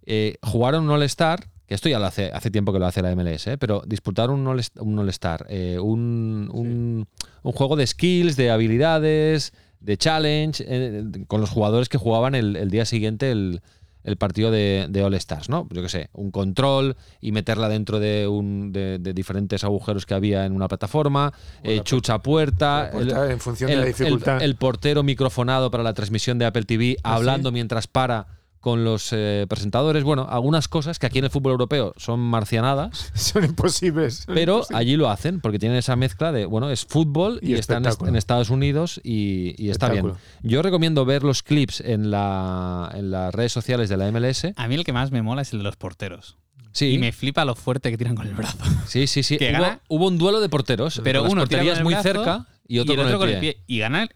Eh, 0.04 0.34
jugaron 0.42 0.84
un 0.84 0.90
All-Star, 0.90 1.48
que 1.66 1.74
esto 1.74 1.88
ya 1.88 1.98
lo 2.00 2.06
hace, 2.06 2.30
hace 2.32 2.50
tiempo 2.50 2.72
que 2.72 2.80
lo 2.80 2.86
hace 2.86 3.02
la 3.02 3.12
MLS, 3.14 3.46
eh, 3.52 3.56
pero 3.56 3.82
disputaron 3.86 4.40
un 4.40 4.46
All- 4.48 4.62
un 4.80 4.98
All-Star, 4.98 5.46
eh, 5.48 5.78
un, 5.78 6.50
un- 6.52 7.06
un 7.44 7.52
juego 7.52 7.76
de 7.76 7.86
skills, 7.86 8.34
de 8.36 8.50
habilidades, 8.50 9.52
de 9.80 9.96
challenge, 9.96 10.64
eh, 10.66 11.04
con 11.28 11.40
los 11.40 11.50
jugadores 11.50 11.88
que 11.88 11.98
jugaban 11.98 12.34
el, 12.34 12.56
el 12.56 12.68
día 12.70 12.84
siguiente 12.84 13.30
el, 13.30 13.60
el 14.08 14.16
partido 14.16 14.50
de, 14.50 14.86
de 14.88 15.02
All-Stars, 15.02 15.48
¿no? 15.48 15.68
Yo 15.70 15.82
qué 15.82 15.88
sé, 15.88 16.08
un 16.12 16.30
control 16.30 16.96
y 17.20 17.32
meterla 17.32 17.68
dentro 17.68 18.00
de, 18.00 18.26
un, 18.26 18.72
de, 18.72 18.98
de 18.98 19.12
diferentes 19.12 19.64
agujeros 19.64 20.06
que 20.06 20.14
había 20.14 20.44
en 20.46 20.52
una 20.52 20.66
plataforma, 20.68 21.32
eh, 21.62 21.80
chucha 21.84 22.20
puerta, 22.20 22.88
puerta, 22.92 23.30
en 23.30 23.40
función 23.40 23.68
de 23.68 23.74
el, 23.74 23.80
la 23.80 23.86
dificultad. 23.86 24.36
el- 24.38 24.42
el 24.42 24.56
portero 24.56 25.02
microfonado 25.02 25.70
para 25.70 25.82
la 25.82 25.92
transmisión 25.94 26.38
de 26.38 26.46
Apple 26.46 26.64
TV, 26.64 26.96
hablando 27.02 27.52
mientras 27.52 27.86
para 27.86 28.37
con 28.68 28.84
los 28.84 29.08
eh, 29.12 29.46
presentadores. 29.48 30.04
Bueno, 30.04 30.26
algunas 30.28 30.68
cosas 30.68 30.98
que 30.98 31.06
aquí 31.06 31.18
en 31.20 31.24
el 31.24 31.30
fútbol 31.30 31.52
europeo 31.52 31.94
son 31.96 32.20
marcianadas, 32.20 33.10
Son 33.14 33.42
imposibles. 33.44 34.24
son 34.26 34.34
pero 34.34 34.56
imposibles. 34.56 34.78
allí 34.78 34.96
lo 34.96 35.08
hacen 35.08 35.40
porque 35.40 35.58
tienen 35.58 35.78
esa 35.78 35.96
mezcla 35.96 36.32
de, 36.32 36.44
bueno, 36.44 36.68
es 36.70 36.84
fútbol 36.84 37.38
y, 37.42 37.52
Y 37.52 37.54
está 37.54 37.78
en, 37.78 38.16
Estados 38.16 38.50
Unidos 38.50 39.00
y, 39.02 39.54
y 39.56 39.70
está 39.70 39.88
bien. 39.88 40.12
Yo 40.42 40.60
recomiendo 40.60 41.06
ver 41.06 41.22
los 41.22 41.42
clips 41.42 41.80
en, 41.80 42.10
la, 42.10 42.90
en 42.94 43.10
las 43.10 43.34
redes 43.34 43.52
sociales 43.52 43.88
de 43.88 43.96
la 43.96 44.12
MLS. 44.12 44.48
A 44.56 44.68
mí 44.68 44.74
el 44.74 44.84
que 44.84 44.92
más 44.92 45.10
me 45.10 45.22
mola 45.22 45.40
es 45.42 45.52
el 45.54 45.60
de 45.60 45.64
los 45.64 45.76
porteros. 45.76 46.36
Sí, 46.72 46.90
Y 46.92 46.98
me 46.98 47.12
flipa 47.12 47.46
lo 47.46 47.54
fuerte 47.54 47.90
que 47.90 47.96
tiran 47.96 48.14
con 48.14 48.26
el 48.26 48.34
brazo. 48.34 48.58
sí, 48.86 49.06
sí. 49.06 49.22
sí. 49.22 49.38
que 49.38 49.48
Hubo, 49.50 49.52
gana- 49.62 49.80
hubo 49.88 50.06
un 50.08 50.18
duelo 50.18 50.40
de 50.40 50.48
porteros. 50.50 51.00
Pero 51.02 51.22
uno 51.22 51.46
tira 51.46 51.62
porterías 51.62 51.72
con 51.74 51.78
el 51.78 51.84
muy 51.84 51.94
brazo 51.94 52.08
cerca 52.08 52.46
y 52.66 52.78
otro, 52.80 52.92
y 52.94 52.98
el 53.00 53.06
otro 53.06 53.18
con 53.18 53.28
el 53.30 53.40
pie. 53.40 53.62
Y 53.66 53.78
gana, 53.78 54.06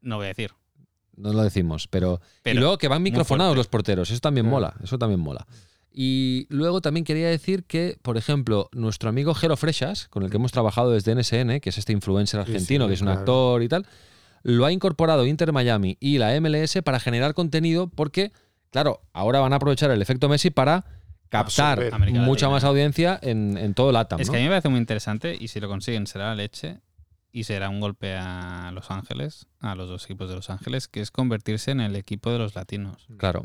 no 0.00 0.16
voy 0.16 0.24
a 0.24 0.28
decir. 0.28 0.52
No 1.18 1.32
lo 1.32 1.42
decimos, 1.42 1.88
pero. 1.88 2.20
Pero 2.42 2.56
y 2.56 2.60
luego 2.60 2.78
que 2.78 2.88
van 2.88 3.02
microfonados 3.02 3.56
los 3.56 3.66
porteros, 3.66 4.10
eso 4.10 4.20
también 4.20 4.46
Claro. 4.46 4.56
mola, 4.56 4.74
eso 4.82 4.98
también 4.98 5.20
mola. 5.20 5.46
Y 5.92 6.46
luego 6.48 6.80
también 6.80 7.04
quería 7.04 7.28
decir 7.28 7.64
que, 7.64 7.98
por 8.02 8.16
ejemplo, 8.16 8.68
nuestro 8.72 9.08
amigo 9.08 9.34
Jero 9.34 9.56
Freshas, 9.56 10.06
con 10.08 10.22
el 10.22 10.30
que 10.30 10.36
hemos 10.36 10.52
trabajado 10.52 10.92
desde 10.92 11.12
NSN, 11.14 11.60
que 11.60 11.70
es 11.70 11.78
este 11.78 11.92
influencer 11.92 12.38
argentino, 12.40 12.84
sí, 12.84 12.88
que 12.88 12.94
es 12.94 13.00
un 13.00 13.06
claro. 13.06 13.20
actor 13.20 13.62
y 13.62 13.68
tal, 13.68 13.86
lo 14.42 14.64
ha 14.64 14.70
incorporado 14.72 15.26
Inter 15.26 15.52
Miami 15.52 15.96
y 15.98 16.18
la 16.18 16.38
MLS 16.40 16.78
para 16.84 17.00
generar 17.00 17.34
contenido 17.34 17.88
porque, 17.88 18.30
claro, 18.70 19.00
ahora 19.12 19.40
van 19.40 19.52
a 19.52 19.56
aprovechar 19.56 19.90
el 19.90 20.00
efecto 20.00 20.28
Messi 20.28 20.50
para 20.50 20.84
captar 21.30 21.90
mucha 22.12 22.48
más 22.48 22.64
audiencia 22.64 23.18
en, 23.20 23.56
en 23.58 23.74
todo 23.74 23.90
LATAM. 23.92 24.20
Es 24.20 24.28
¿no? 24.28 24.32
que 24.32 24.38
a 24.38 24.40
mí 24.40 24.44
me 24.46 24.50
parece 24.50 24.68
muy 24.68 24.78
interesante 24.78 25.36
y 25.38 25.48
si 25.48 25.58
lo 25.60 25.68
consiguen 25.68 26.06
será 26.06 26.28
la 26.28 26.36
leche 26.36 26.78
y 27.32 27.44
será 27.44 27.68
un 27.68 27.80
golpe 27.80 28.16
a 28.16 28.70
Los 28.72 28.90
Ángeles, 28.90 29.46
a 29.60 29.74
los 29.74 29.88
dos 29.88 30.04
equipos 30.04 30.28
de 30.28 30.36
Los 30.36 30.50
Ángeles, 30.50 30.88
que 30.88 31.00
es 31.00 31.10
convertirse 31.10 31.70
en 31.70 31.80
el 31.80 31.94
equipo 31.96 32.30
de 32.30 32.38
los 32.38 32.54
latinos. 32.54 33.06
Claro. 33.18 33.44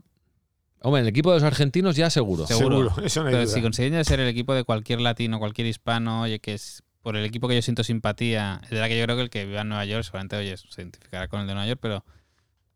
Hombre, 0.81 0.99
en 1.01 1.05
el 1.05 1.09
equipo 1.09 1.29
de 1.31 1.37
los 1.37 1.43
argentinos 1.43 1.95
ya 1.95 2.09
seguro. 2.09 2.45
Seguro. 2.45 2.89
Seguro, 2.89 2.95
eso 3.05 3.21
no 3.21 3.27
hay 3.27 3.33
Pero 3.35 3.45
duda. 3.45 3.53
si 3.55 3.61
consiguen 3.61 4.03
ser 4.05 4.19
el 4.19 4.27
equipo 4.27 4.53
de 4.53 4.63
cualquier 4.63 4.99
latino, 5.01 5.39
cualquier 5.39 5.67
hispano, 5.67 6.21
oye, 6.21 6.39
que 6.39 6.53
es 6.53 6.83
por 7.01 7.15
el 7.17 7.25
equipo 7.25 7.47
que 7.47 7.55
yo 7.55 7.61
siento 7.61 7.83
simpatía, 7.83 8.59
es 8.63 8.69
verdad 8.69 8.87
que 8.87 8.97
yo 8.97 9.03
creo 9.05 9.15
que 9.17 9.21
el 9.23 9.29
que 9.29 9.45
viva 9.45 9.61
en 9.61 9.69
Nueva 9.69 9.85
York 9.85 10.03
seguramente, 10.03 10.35
oye, 10.37 10.55
se 10.57 10.81
identificará 10.81 11.27
con 11.27 11.41
el 11.41 11.47
de 11.47 11.53
Nueva 11.53 11.67
York, 11.67 11.79
pero 11.81 12.03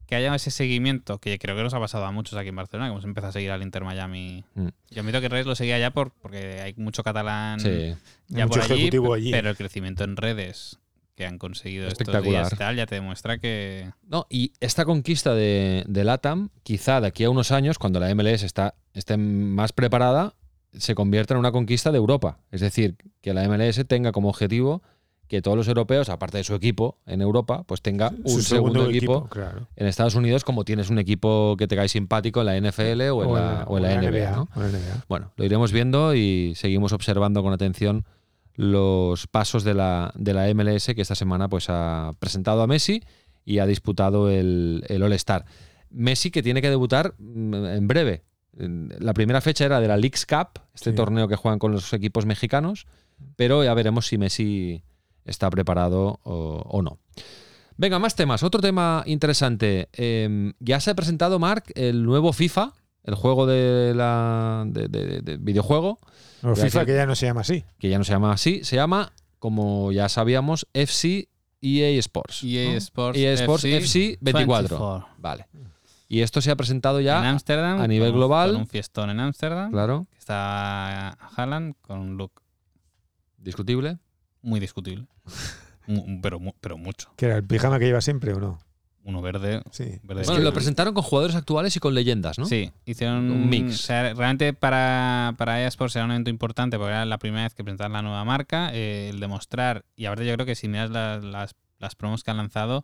que 0.05 0.15
haya 0.15 0.33
ese 0.35 0.51
seguimiento, 0.51 1.17
que 1.19 1.37
creo 1.37 1.55
que 1.55 1.63
nos 1.63 1.73
ha 1.73 1.79
pasado 1.81 2.05
a 2.05 2.11
muchos 2.13 2.37
aquí 2.39 2.47
en 2.49 2.55
Barcelona, 2.55 2.87
que 2.87 2.91
hemos 2.93 3.03
empezado 3.03 3.29
a 3.29 3.33
seguir 3.33 3.51
al 3.51 3.61
Inter 3.61 3.83
Miami. 3.83 4.45
Mm. 4.55 4.67
Yo 4.89 5.01
admito 5.01 5.19
que 5.19 5.27
Reyes 5.27 5.45
lo 5.47 5.55
seguía 5.55 5.77
ya 5.79 5.91
por, 5.91 6.11
porque 6.11 6.61
hay 6.61 6.73
mucho 6.77 7.03
catalán 7.03 7.59
Sí. 7.59 7.93
ya 8.29 8.45
Mucho 8.47 8.59
por 8.61 8.71
allí, 8.71 8.73
ejecutivo 8.83 9.13
allí. 9.13 9.31
pero 9.31 9.49
el 9.49 9.57
crecimiento 9.57 10.05
en 10.05 10.15
redes 10.15 10.79
que 11.17 11.25
han 11.25 11.39
conseguido 11.39 11.87
estos 11.87 12.01
Espectacular. 12.01 12.45
días 12.47 12.59
tal, 12.59 12.75
ya 12.75 12.85
te 12.85 12.93
demuestra 12.95 13.39
que 13.39 13.89
No, 14.07 14.27
y 14.29 14.53
esta 14.59 14.85
conquista 14.85 15.33
de, 15.33 15.83
de 15.87 16.03
LATAM, 16.03 16.49
quizá 16.61 17.01
de 17.01 17.07
aquí 17.07 17.23
a 17.23 17.31
unos 17.31 17.51
años, 17.51 17.79
cuando 17.79 17.99
la 17.99 18.13
MLS 18.13 18.43
está, 18.43 18.75
esté 18.93 19.17
más 19.17 19.73
preparada, 19.73 20.35
se 20.73 20.93
convierta 20.93 21.33
en 21.33 21.39
una 21.39 21.51
conquista 21.51 21.91
de 21.91 21.97
Europa. 21.97 22.37
Es 22.51 22.61
decir, 22.61 22.97
que 23.21 23.33
la 23.33 23.47
MLS 23.49 23.83
tenga 23.87 24.11
como 24.11 24.29
objetivo 24.29 24.83
que 25.27 25.41
todos 25.41 25.57
los 25.57 25.67
europeos, 25.67 26.07
aparte 26.09 26.37
de 26.37 26.43
su 26.43 26.53
equipo 26.53 26.99
en 27.07 27.21
Europa, 27.21 27.63
pues 27.63 27.81
tenga 27.81 28.09
un 28.23 28.29
Su 28.29 28.43
segundo, 28.43 28.87
equipo, 28.87 29.27
claro. 29.27 29.67
en 29.75 29.87
Estados 29.87 30.13
Unidos, 30.13 30.43
como 30.43 30.63
tienes 30.65 30.91
un 30.91 30.99
equipo 30.99 31.55
que 31.57 31.67
te 31.67 31.75
cae 31.75 31.89
simpático 31.89 32.41
en 32.41 32.45
la 32.45 32.57
NFL 32.61 33.01
o 33.09 33.23
en, 33.23 33.33
la, 33.33 33.63
o 33.67 33.77
en 33.77 33.83
la 33.83 34.01
NBA. 34.01 34.31
¿no? 34.35 34.47
o 34.55 34.63
en 34.63 34.71
la 34.71 34.77
NBA. 34.77 35.05
Bueno, 35.09 35.31
lo 35.35 35.43
iremos 35.43 35.71
viendo 35.71 36.13
y 36.13 36.53
seguimos 36.55 36.93
observando 36.93 37.41
con 37.41 37.51
atención 37.51 38.05
los 38.57 39.27
pasos 39.27 39.63
de 39.63 39.73
la, 39.73 40.11
de 40.15 40.33
la 40.33 40.53
MLS 40.53 40.87
que 40.93 41.01
esta 41.01 41.15
semana 41.15 41.47
pues 41.47 41.67
ha 41.69 42.11
presentado 42.19 42.61
a 42.61 42.67
Messi 42.67 43.01
y 43.45 43.59
ha 43.59 43.65
disputado 43.65 44.29
el, 44.29 44.83
el 44.89 45.01
All-Star. 45.03 45.45
Messi 45.89 46.31
que 46.31 46.43
tiene 46.43 46.61
que 46.61 46.69
debutar 46.69 47.13
mm, 47.17 47.53
en 47.53 47.87
breve. 47.87 48.23
La 48.53 49.13
primera 49.13 49.39
fecha 49.39 49.65
era 49.65 49.79
de 49.79 49.87
la 49.87 49.95
Leagues 49.97 50.25
Cup, 50.25 50.59
este 50.73 50.89
Sí. 50.89 50.95
torneo 50.95 51.27
que 51.27 51.35
juegan 51.35 51.59
con 51.59 51.71
los 51.71 51.93
equipos 51.93 52.25
mexicanos, 52.25 52.87
pero 53.35 53.63
ya 53.63 53.73
veremos 53.75 54.07
si 54.07 54.17
Messi 54.17 54.83
está 55.23 55.49
preparado 55.51 56.19
o, 56.23 56.63
o 56.65 56.81
no. 56.81 56.97
Venga, 57.77 57.99
más 57.99 58.15
temas. 58.15 58.41
Otro 58.41 58.59
tema 58.59 59.03
interesante. 59.05 59.87
Eh, 59.93 60.51
ya 60.59 60.79
se 60.79 60.89
ha 60.89 60.95
presentado, 60.95 61.37
Mark, 61.37 61.65
el 61.75 62.03
nuevo 62.03 62.33
FIFA, 62.33 62.73
el 63.07 63.15
juego 63.15 63.47
de 63.47 63.93
la 63.95 64.63
de- 64.67 64.87
de- 64.87 65.21
de 65.21 65.37
videojuego, 65.37 65.97
No, 66.43 66.55
FIFA 66.55 66.81
que- 66.81 66.85
que 66.91 66.95
ya 66.95 67.05
no 67.07 67.15
se 67.15 67.25
llama 67.25 67.41
así. 67.41 67.63
que 67.79 67.89
ya 67.89 67.97
no 67.97 68.03
se 68.03 68.11
llama 68.11 68.31
así, 68.31 68.63
se 68.63 68.75
llama, 68.75 69.11
como 69.39 69.91
ya 69.91 70.07
sabíamos, 70.09 70.67
FC 70.73 71.27
EA 71.61 71.89
Sports. 71.99 72.43
EA 72.43 72.71
¿no? 72.73 72.77
Sports, 72.77 73.17
EA 73.17 73.33
Sports 73.33 73.63
FC 73.65 73.77
FC 73.77 74.17
24. 74.21 74.77
24. 74.77 75.07
Vale. 75.17 75.47
Y 76.09 76.21
esto 76.21 76.39
se 76.39 76.51
ha 76.51 76.55
presentado 76.55 76.99
en 76.99 77.05
ya, 77.05 77.27
Ámsterdam, 77.29 77.81
a 77.81 77.87
nivel 77.87 78.11
con 78.11 78.19
global. 78.19 78.51
con 78.51 78.61
un 78.61 78.67
fiestón 78.67 79.09
en 79.09 79.19
Ámsterdam, 79.19 79.71
claro, 79.71 80.05
que 80.11 80.17
está 80.19 81.09
Haaland 81.35 81.73
con 81.81 81.99
un 81.99 82.17
look 82.17 82.31
discutible. 83.37 83.97
muy 84.41 84.59
discutible. 84.59 85.07
Pero, 86.21 86.39
mu- 86.41 86.53
pero 86.59 86.77
mucho. 86.77 87.09
Que 87.15 87.27
era 87.27 87.37
el 87.37 87.45
pijama 87.45 87.79
que 87.79 87.85
lleva 87.85 88.01
siempre 88.01 88.33
o 88.33 88.39
no. 88.41 88.59
Uno 89.07 89.21
verde. 89.21 89.61
Sí. 89.71 89.85
verde 90.03 90.23
Bueno, 90.25 90.41
lo 90.43 90.51
presentaron 90.53 90.93
con 90.93 91.01
jugadores 91.01 91.35
actuales 91.37 91.73
y 91.75 91.79
con 91.79 91.95
leyendas, 91.95 92.37
¿no? 92.37 92.45
Sí, 92.45 92.71
hicieron 92.85 93.31
Un 93.31 93.49
mix. 93.49 93.75
O 93.75 93.77
sea, 93.83 94.01
realmente 94.13 94.53
para, 94.53 95.33
para 95.37 95.65
eSports 95.65 95.95
era 95.95 96.03
un 96.05 96.11
evento 96.11 96.29
importante 96.29 96.77
porque 96.77 96.91
era 96.91 97.05
la 97.05 97.17
primera 97.17 97.43
vez 97.43 97.53
que 97.53 97.63
presentaban 97.63 97.93
la 97.93 98.01
nueva 98.01 98.25
marca. 98.25 98.69
eh, 98.73 99.07
el 99.09 99.19
demostrar, 99.21 99.85
y 99.95 100.05
aparte 100.05 100.25
yo 100.27 100.33
creo 100.33 100.45
que 100.45 100.55
si 100.55 100.67
miras 100.67 100.89
las, 100.89 101.23
las, 101.23 101.55
las 101.79 101.95
promos 101.95 102.23
que 102.25 102.31
han 102.31 102.37
lanzado, 102.37 102.83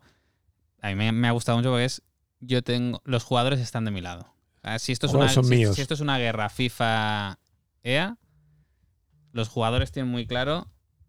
a 0.81 0.87
mí 0.89 0.95
me, 0.95 1.11
me 1.11 1.27
ha 1.27 1.31
gustado 1.31 1.57
mucho 1.57 1.69
porque 1.71 1.85
es 1.85 2.01
yo 2.39 2.61
tengo 2.63 3.01
los 3.05 3.23
jugadores 3.23 3.59
están 3.59 3.83
de 3.85 3.91
mi 3.91 3.99
lado. 4.01 4.21
O 4.57 4.61
sea, 4.61 4.79
si 4.79 4.93
esto 4.93 5.07
es 5.07 5.13
una 5.13 5.27
son 5.29 5.43
si- 5.43 5.49
míos. 5.49 5.75
si 5.75 5.81
esto 5.81 5.93
es 5.93 5.99
una 5.99 6.17
guerra 6.19 6.47
FIFA 6.49 7.37
EA, 7.83 8.17
los 9.33 9.49
jugadores 9.49 9.91
tienen 9.91 10.11
muy 10.11 10.25
claro 10.25 10.67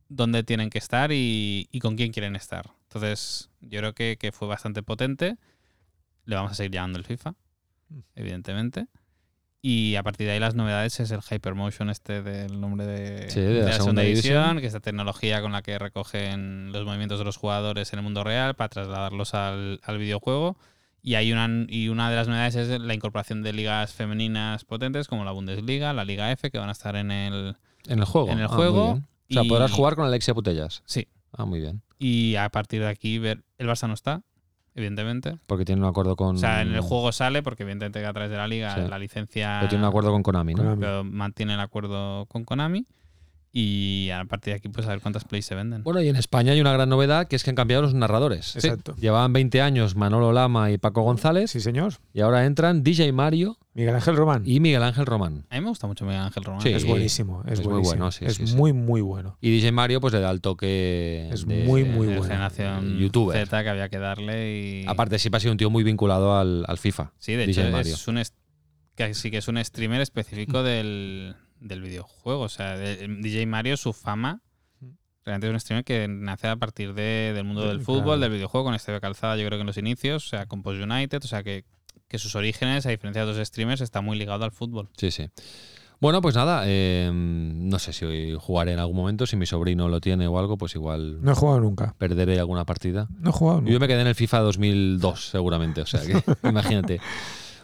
dónde 0.08 0.42
tienen 0.42 0.70
que 0.70 0.78
estar 0.78 1.12
y, 1.12 1.68
y 1.70 1.78
con 1.80 1.94
quién 1.96 2.12
quieren 2.12 2.34
estar. 2.36 2.70
Entonces, 2.94 3.50
yo 3.60 3.80
creo 3.80 3.92
que, 3.92 4.16
que 4.18 4.30
fue 4.32 4.46
bastante 4.48 4.82
potente. 4.82 5.36
Le 6.26 6.36
vamos 6.36 6.52
a 6.52 6.54
seguir 6.54 6.72
llamando 6.72 6.98
el 6.98 7.04
FIFA, 7.04 7.34
Mm. 7.90 7.98
evidentemente. 8.14 8.86
Y 9.60 9.96
a 9.96 10.02
partir 10.02 10.26
de 10.26 10.34
ahí 10.34 10.40
las 10.40 10.54
novedades 10.54 11.00
es 11.00 11.10
el 11.10 11.20
Hypermotion 11.28 11.88
este 11.90 12.22
del 12.22 12.60
nombre 12.60 12.86
de, 12.86 13.30
Sí, 13.30 13.40
de 13.40 13.62
la 13.62 13.72
segunda 13.72 14.02
división. 14.02 14.56
que 14.60 14.66
es 14.66 14.74
esta 14.74 14.80
tecnología 14.80 15.40
con 15.42 15.52
la 15.52 15.62
que 15.62 15.78
recogen 15.78 16.70
los 16.72 16.84
movimientos 16.84 17.18
de 17.18 17.24
los 17.24 17.36
jugadores 17.38 17.92
en 17.92 17.98
el 17.98 18.02
mundo 18.02 18.24
real 18.24 18.54
para 18.54 18.68
trasladarlos 18.68 19.32
al, 19.34 19.80
al 19.82 19.98
videojuego. 19.98 20.56
Y 21.02 21.14
hay 21.16 21.32
una 21.32 21.66
y 21.68 21.88
una 21.88 22.08
de 22.10 22.16
las 22.16 22.28
novedades 22.28 22.54
es 22.56 22.80
la 22.80 22.94
incorporación 22.94 23.42
de 23.42 23.52
ligas 23.52 23.92
femeninas 23.92 24.64
potentes 24.64 25.08
como 25.08 25.24
la 25.24 25.32
Bundesliga, 25.32 25.92
la 25.92 26.04
Liga 26.04 26.30
F, 26.32 26.50
que 26.50 26.58
van 26.58 26.68
a 26.70 26.72
estar 26.72 26.96
en 26.96 27.10
el 27.10 27.56
En 27.86 27.98
el 27.98 28.04
juego. 28.06 28.30
En 28.30 28.38
el 28.38 28.44
Ah, 28.46 28.48
juego. 28.48 28.90
O 28.92 29.02
sea, 29.32 29.44
podrás 29.44 29.72
jugar 29.72 29.94
con 29.96 30.06
Alexia 30.06 30.32
Putellas. 30.34 30.82
sí. 30.86 31.08
Ah, 31.36 31.44
muy 31.44 31.60
bien. 31.60 31.82
Y 31.98 32.36
a 32.36 32.48
partir 32.48 32.80
de 32.82 32.88
aquí 32.88 33.18
ver 33.18 33.44
el 33.58 33.68
Barça 33.68 33.86
no 33.88 33.94
está, 33.94 34.22
evidentemente. 34.74 35.38
Porque 35.46 35.64
tiene 35.64 35.80
un 35.82 35.88
acuerdo 35.88 36.16
con. 36.16 36.36
O 36.36 36.38
sea, 36.38 36.62
en 36.62 36.72
el 36.74 36.80
juego 36.80 37.12
sale 37.12 37.42
porque 37.42 37.62
evidentemente 37.62 38.00
que 38.00 38.06
a 38.06 38.12
través 38.12 38.30
de 38.30 38.36
la 38.36 38.46
liga 38.48 38.74
Sí. 38.74 38.88
la 38.88 38.98
licencia 38.98 39.58
Pero 39.60 39.68
tiene 39.70 39.84
un 39.84 39.88
acuerdo 39.88 40.10
con 40.12 40.22
Konami, 40.22 40.54
¿no? 40.54 40.62
Konami. 40.62 40.80
pero 40.80 41.04
mantiene 41.04 41.54
el 41.54 41.60
acuerdo 41.60 42.26
con 42.26 42.44
Konami. 42.44 42.86
Y 43.56 44.10
a 44.10 44.24
partir 44.24 44.52
de 44.52 44.56
aquí, 44.58 44.68
pues 44.68 44.84
a 44.86 44.90
ver 44.90 45.00
cuántas 45.00 45.24
plays 45.24 45.46
se 45.46 45.54
venden. 45.54 45.84
Bueno, 45.84 46.02
y 46.02 46.08
en 46.08 46.16
España 46.16 46.50
hay 46.52 46.60
una 46.60 46.72
gran 46.72 46.88
novedad 46.88 47.28
que 47.28 47.36
es 47.36 47.44
que 47.44 47.50
han 47.50 47.56
cambiado 47.56 47.82
los 47.82 47.94
narradores. 47.94 48.56
Exacto. 48.56 48.96
Llevaban 48.96 49.32
20 49.32 49.62
años 49.62 49.94
Manolo 49.94 50.32
Lama 50.32 50.72
y 50.72 50.78
Paco 50.78 51.02
González 51.02 51.52
Sí, 51.52 51.60
señor. 51.60 51.94
y 52.12 52.20
ahora 52.20 52.46
entran 52.46 52.82
DJ 52.82 53.12
Mario 53.12 53.56
Miguel 53.74 53.94
Ángel 53.94 54.16
Román. 54.16 54.42
y 54.44 54.58
Miguel 54.58 54.82
Ángel 54.82 55.06
Román. 55.06 55.46
A 55.50 55.54
mí 55.54 55.60
me 55.60 55.68
gusta 55.68 55.86
mucho 55.86 56.04
Miguel 56.04 56.22
Ángel 56.22 56.42
Román. 56.42 56.62
Sí. 56.62 56.70
es 56.70 56.84
buenísimo. 56.84 57.44
Es, 57.46 57.60
es 57.60 57.66
muy 57.66 57.80
bueno, 57.80 58.10
sí, 58.10 58.24
es 58.24 58.34
sí, 58.34 58.46
sí. 58.48 58.56
muy, 58.56 58.72
muy 58.72 59.00
bueno. 59.02 59.38
Y 59.40 59.50
DJ 59.52 59.70
Mario 59.70 60.00
pues 60.00 60.12
le 60.12 60.18
da 60.18 60.32
el 60.32 60.40
toque 60.40 61.28
Es 61.32 61.46
de- 61.46 61.62
muy, 61.64 61.84
muy 61.84 62.08
de 62.08 62.18
bueno. 62.18 62.24
generación 62.32 62.98
Youtuber. 62.98 63.36
Z 63.46 63.62
que 63.62 63.68
había 63.68 63.88
que 63.88 63.98
darle 63.98 64.58
y... 64.82 64.84
Aparte 64.88 65.18
siempre 65.20 65.36
ha 65.36 65.40
sido 65.40 65.52
un 65.52 65.58
tío 65.58 65.70
muy 65.70 65.84
vinculado 65.84 66.36
al, 66.36 66.64
al 66.66 66.78
FIFA. 66.78 67.12
Sí, 67.18 67.34
de 67.34 67.46
DJ 67.46 67.62
hecho 67.62 67.70
Mario. 67.70 67.94
es 67.94 68.08
un 68.08 68.20
que 68.96 69.14
sí 69.14 69.30
que 69.30 69.38
es 69.38 69.46
un 69.48 69.64
streamer 69.64 70.00
específico 70.00 70.62
del, 70.62 71.34
del 71.64 71.80
videojuego. 71.80 72.42
O 72.42 72.48
sea, 72.48 72.76
de- 72.76 73.08
DJ 73.08 73.46
Mario, 73.46 73.76
su 73.76 73.92
fama, 73.92 74.40
realmente 75.24 75.46
es 75.48 75.52
un 75.54 75.60
streamer 75.60 75.84
que 75.84 76.06
nace 76.08 76.48
a 76.48 76.56
partir 76.56 76.92
de- 76.94 77.32
del 77.34 77.44
mundo 77.44 77.62
del 77.62 77.78
Claro. 77.78 77.84
fútbol, 77.84 78.20
del 78.20 78.30
videojuego, 78.30 78.64
con 78.66 78.74
Esteve 78.74 79.00
Calzada, 79.00 79.36
yo 79.36 79.46
creo 79.46 79.58
que 79.58 79.62
en 79.62 79.66
los 79.66 79.78
inicios, 79.78 80.26
o 80.26 80.28
sea, 80.28 80.46
con 80.46 80.62
Post 80.62 80.80
United, 80.82 81.24
o 81.24 81.26
sea, 81.26 81.42
que, 81.42 81.64
que 82.08 82.18
sus 82.18 82.34
orígenes, 82.36 82.84
a 82.86 82.90
diferencia 82.90 83.24
de 83.24 83.30
otros 83.32 83.46
streamers, 83.48 83.80
está 83.80 84.00
muy 84.02 84.16
ligado 84.18 84.44
al 84.44 84.52
fútbol. 84.52 84.90
Sí, 84.96 85.10
sí. 85.10 85.28
Bueno, 86.00 86.20
pues 86.20 86.34
nada, 86.34 86.64
eh, 86.66 87.10
no 87.14 87.78
sé 87.78 87.94
si 87.94 88.04
hoy 88.04 88.36
jugaré 88.38 88.72
en 88.72 88.78
algún 88.80 88.96
momento, 88.96 89.26
si 89.26 89.36
mi 89.36 89.46
sobrino 89.46 89.88
lo 89.88 90.00
tiene 90.02 90.26
o 90.26 90.38
algo, 90.38 90.58
pues 90.58 90.74
igual 90.74 91.22
No 91.22 91.32
he 91.32 91.34
jugado 91.34 91.60
nunca. 91.60 91.94
perderé 91.96 92.38
alguna 92.38 92.66
partida. 92.66 93.08
No 93.20 93.30
he 93.30 93.32
jugado 93.32 93.60
Yo 93.60 93.64
nunca. 93.72 93.78
me 93.78 93.88
quedé 93.88 94.00
en 94.02 94.08
el 94.08 94.14
FIFA 94.14 94.40
2002 94.40 95.30
seguramente, 95.30 95.80
o 95.80 95.86
sea 95.86 96.00
que 96.02 96.12
imagínate. 96.46 97.00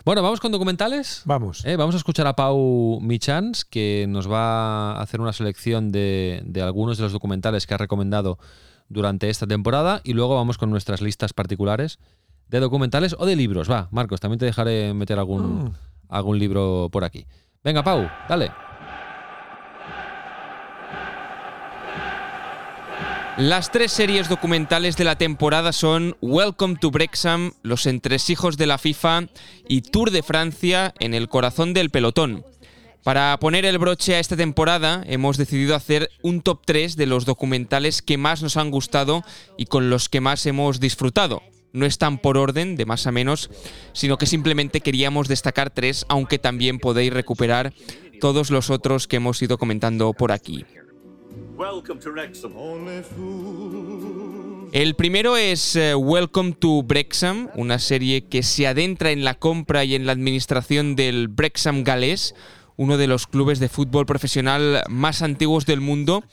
Bueno, 0.05 0.22
vamos 0.22 0.40
con 0.40 0.51
documentales. 0.51 1.22
Vamos. 1.26 1.64
Eh, 1.66 1.76
vamos 1.76 1.94
a 1.94 1.98
escuchar 1.98 2.26
a 2.26 2.34
Pau 2.34 2.98
Michans, 3.03 3.64
que 3.64 4.07
nos 4.09 4.30
va 4.30 4.92
a 4.92 5.03
hacer 5.03 5.20
una 5.20 5.32
selección 5.32 5.92
de, 5.92 6.42
de 6.46 6.62
algunos 6.62 6.96
de 6.96 7.03
los 7.05 7.12
documentales 7.12 7.66
que 7.66 7.74
ha 7.74 7.78
recomendado 7.78 8.38
durante 8.88 9.28
esta 9.28 9.46
temporada 9.46 10.01
y 10.03 10.14
luego 10.14 10.34
vamos 10.36 10.57
con 10.59 10.70
nuestras 10.70 11.01
listas 11.03 11.32
particulares 11.32 11.98
de 12.48 12.61
documentales 12.61 13.14
o 13.18 13.26
de 13.26 13.36
libros. 13.36 13.70
Va, 13.70 13.88
Marcos, 13.90 14.20
también 14.20 14.38
te 14.38 14.46
dejaré 14.46 14.94
meter 14.94 15.18
algún, 15.18 15.64
Mm. 15.64 15.72
algún 16.09 16.38
libro 16.38 16.88
por 16.90 17.05
aquí. 17.05 17.26
Venga, 17.62 17.82
Pau, 17.84 18.09
dale. 18.28 18.51
Las 23.41 23.72
tres 23.72 23.91
series 23.91 24.28
documentales 24.28 24.99
de 24.99 25.05
la 25.05 25.16
temporada 25.16 25.72
son 25.72 26.14
Welcome 26.20 26.76
to 26.78 26.91
Brexham, 26.91 27.53
Los 27.62 27.86
entresijos 27.86 28.59
de 28.59 28.66
la 28.66 28.76
FIFA 28.76 29.28
y 29.66 29.80
Tour 29.80 30.11
de 30.11 30.22
Francia 30.22 30.93
en 31.01 31.14
el 31.14 31.30
corazón 31.30 31.72
del 31.72 31.88
pelotón. 31.88 32.45
Para 33.03 33.34
poner 33.41 33.64
el 33.64 33.78
broche 33.78 34.14
a 34.14 34.18
esta 34.18 34.36
temporada 34.36 35.03
hemos 35.07 35.38
decidido 35.38 35.74
hacer 35.74 36.11
un 36.20 36.43
top 36.43 36.61
3 36.66 36.97
de 36.97 37.07
los 37.07 37.24
documentales 37.24 38.03
que 38.03 38.18
más 38.18 38.43
nos 38.43 38.59
han 38.59 38.70
gustado 38.70 39.24
y 39.57 39.64
con 39.64 39.88
los 39.88 40.11
que 40.11 40.20
más 40.20 40.45
hemos 40.45 40.78
disfrutado. 40.78 41.43
No 41.72 41.86
están 41.86 42.18
por 42.18 42.36
orden, 42.36 42.76
de 42.76 42.84
más 42.84 43.07
a 43.07 43.11
menos, 43.11 43.49
sino 43.95 44.18
que 44.18 44.26
simplemente 44.26 44.82
queríamos 44.82 45.28
destacar 45.28 45.70
tres, 45.70 46.05
aunque 46.11 46.38
también 46.38 46.78
podéis 46.78 47.14
recuperar 47.14 47.72
todos 48.20 48.51
los 48.51 48.68
otros 48.68 49.07
que 49.07 49.16
hemos 49.16 49.41
ido 49.41 49.57
comentando 49.57 50.12
por 50.12 50.30
aquí. 50.30 50.66
Welcome 51.61 52.00
to 52.00 52.11
Wrexham. 52.12 52.52
El 54.72 54.94
primero 54.94 55.36
es 55.36 55.76
eh, 55.76 55.94
Welcome 55.94 56.52
to 56.52 56.82
Brexham, 56.82 57.50
una 57.54 57.78
serie 57.78 58.24
que 58.24 58.42
se 58.42 58.66
adentra 58.66 59.11
en 59.11 59.24
la 59.24 59.34
compra 59.34 59.84
y 59.84 59.94
en 59.94 60.06
la 60.06 60.12
administración 60.12 60.96
del 60.96 61.28
Brexham 61.28 61.84
galés, 61.84 62.34
uno 62.78 62.96
de 62.96 63.06
los 63.06 63.26
clubes 63.26 63.58
de 63.58 63.68
fútbol 63.68 64.06
profesional 64.06 64.84
más 64.88 65.20
antiguos 65.20 65.66
del 65.66 65.82
mundo, 65.82 66.24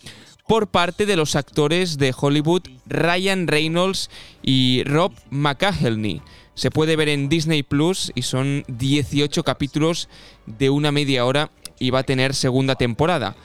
por 0.48 0.68
parte 0.68 1.06
de 1.06 1.18
los 1.18 1.36
actores 1.36 1.98
de 1.98 2.16
Hollywood 2.18 2.62
Ryan 2.86 3.48
Reynolds 3.48 4.10
y 4.42 4.86
Rob 4.86 5.12
McAhelney. 5.30 6.22
Se 6.56 6.72
puede 6.72 6.96
ver 6.96 7.10
en 7.10 7.28
Disney 7.28 7.64
Plus 7.64 8.14
y 8.16 8.22
son 8.22 8.64
18 8.70 9.44
capítulos 9.44 10.08
de 10.46 10.70
una 10.70 10.94
media 10.94 11.26
hora 11.26 11.52
y 11.80 11.90
va 11.90 12.00
a 12.00 12.04
tener 12.04 12.34
segunda 12.34 12.76
temporada. 12.76 13.36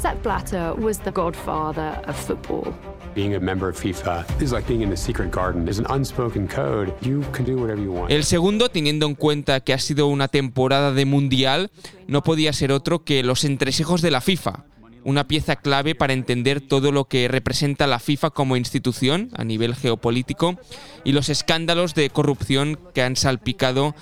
Sepp 0.00 0.22
Blatter 0.22 0.74
was 0.74 0.98
the 0.98 1.10
godfather 1.10 1.98
of 2.06 2.16
football. 2.16 2.74
Being 3.14 3.34
a 3.34 3.40
member 3.40 3.68
of 3.68 3.80
FIFA 3.80 4.26
is 4.42 4.52
like 4.52 4.68
being 4.68 4.82
in 4.82 4.90
the 4.90 4.96
secret 4.96 5.30
garden. 5.30 5.64
There's 5.64 5.78
an 5.78 5.86
unspoken 5.88 6.46
code. 6.48 6.92
You 7.00 7.22
can 7.32 7.46
do 7.46 7.56
whatever 7.56 7.82
you 7.82 7.92
want. 7.92 8.10
El 8.10 8.24
segundo, 8.24 8.68
teniendo 8.68 9.06
en 9.06 9.14
cuenta 9.14 9.60
que 9.60 9.72
ha 9.72 9.78
sido 9.78 10.06
una 10.08 10.28
temporada 10.28 10.92
de 10.92 11.06
mundial, 11.06 11.70
no 12.08 12.22
podía 12.22 12.52
ser 12.52 12.72
otro 12.72 13.04
que 13.04 13.22
los 13.22 13.44
entresijos 13.44 14.02
de 14.02 14.10
la 14.10 14.20
FIFA, 14.20 14.64
una 15.02 15.26
pieza 15.26 15.56
clave 15.56 15.94
para 15.94 16.12
entender 16.12 16.60
todo 16.60 16.92
lo 16.92 17.06
que 17.06 17.26
representa 17.28 17.86
la 17.86 17.98
FIFA 17.98 18.30
como 18.30 18.56
institución 18.56 19.30
a 19.34 19.44
nivel 19.44 19.74
geopolítico 19.74 20.58
y 21.04 21.12
los 21.12 21.30
escándalos 21.30 21.94
de 21.94 22.10
corrupción 22.10 22.78
que 22.92 23.02
han 23.02 23.16
salpicado 23.16 23.94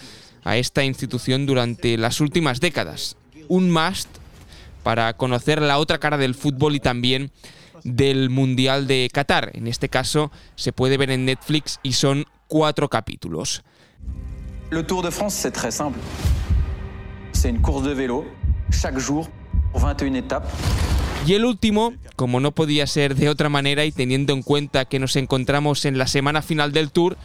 a 0.42 0.56
esta 0.56 0.82
institución 0.82 1.46
durante 1.46 1.96
las 1.98 2.20
últimas 2.20 2.58
décadas. 2.60 3.16
Un 3.46 3.70
must 3.70 4.23
para 4.84 5.16
conocer 5.16 5.60
la 5.60 5.78
otra 5.78 5.98
cara 5.98 6.16
del 6.16 6.36
fútbol 6.36 6.76
y 6.76 6.80
también 6.80 7.32
del 7.82 8.30
Mundial 8.30 8.86
de 8.86 9.10
Qatar. 9.12 9.50
En 9.54 9.66
este 9.66 9.88
caso 9.88 10.30
se 10.54 10.72
puede 10.72 10.96
ver 10.96 11.10
en 11.10 11.24
Netflix 11.24 11.80
y 11.82 11.94
son 11.94 12.26
cuatro 12.46 12.88
capítulos. 12.88 13.64
Le 14.70 14.84
Tour 14.84 15.02
de 15.02 15.10
France, 15.10 15.34
c'est 15.34 15.52
très 15.52 15.72
simple. 15.72 15.98
C'est 17.32 17.50
une 17.50 17.60
course 17.60 17.84
de 17.84 17.94
vélo, 17.94 18.24
chaque 18.70 18.98
jour, 18.98 19.28
pour 19.72 19.80
21 19.80 20.14
étapes. 20.14 20.48
Y 21.26 21.34
el 21.34 21.44
último, 21.44 21.94
como 22.16 22.38
no 22.38 22.52
podía 22.52 22.86
ser 22.86 23.14
de 23.14 23.30
otra 23.30 23.48
manera 23.48 23.84
y 23.84 23.92
teniendo 23.92 24.34
en 24.34 24.42
cuenta 24.42 24.84
que 24.84 24.98
nos 24.98 25.16
encontramos 25.16 25.86
en 25.86 25.96
la 25.96 26.06
semana 26.06 26.42
final 26.42 26.72
del 26.72 26.90
Tour, 26.90 27.16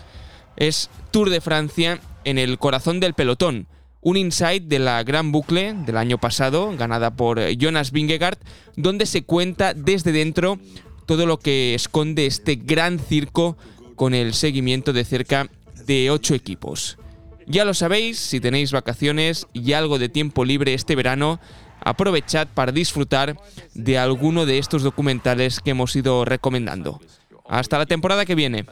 es 0.56 0.90
Tour 1.12 1.30
de 1.30 1.42
Francia 1.42 2.00
en 2.24 2.38
el 2.38 2.60
corazón 2.60 3.00
del 3.00 3.14
pelotón. 3.14 3.68
Un 4.02 4.16
insight 4.16 4.64
de 4.64 4.80
la 4.80 5.04
Gran 5.04 5.32
Bucle 5.32 5.74
del 5.86 5.98
año 5.98 6.18
pasado, 6.18 6.76
ganada 6.78 7.16
por 7.16 7.40
Jonas 7.58 7.92
Vingegaard, 7.92 8.38
donde 8.78 9.06
se 9.06 9.24
cuenta 9.24 9.74
desde 9.74 10.14
dentro 10.14 10.58
todo 11.06 11.26
lo 11.26 11.38
que 11.40 11.76
esconde 11.76 12.26
este 12.26 12.56
gran 12.56 13.00
circo 13.00 13.58
con 13.96 14.14
el 14.14 14.34
seguimiento 14.34 14.94
de 14.94 15.04
cerca 15.04 15.50
de 15.86 16.12
ocho 16.12 16.34
equipos. 16.34 16.98
Ya 17.46 17.66
lo 17.66 17.74
sabéis, 17.74 18.20
si 18.20 18.40
tenéis 18.40 18.72
vacaciones 18.72 19.48
y 19.54 19.74
algo 19.74 20.00
de 20.00 20.08
tiempo 20.08 20.46
libre 20.46 20.74
este 20.74 20.96
verano, 20.96 21.40
aprovechad 21.82 22.48
para 22.54 22.72
disfrutar 22.72 23.36
de 23.74 23.98
alguno 23.98 24.46
de 24.46 24.60
estos 24.60 24.84
documentales 24.84 25.60
que 25.60 25.72
hemos 25.72 25.96
ido 25.96 26.24
recomendando. 26.26 27.02
Hasta 27.50 27.80
la 27.80 27.86
temporada 27.88 28.26
que 28.26 28.36
viene. 28.36 28.66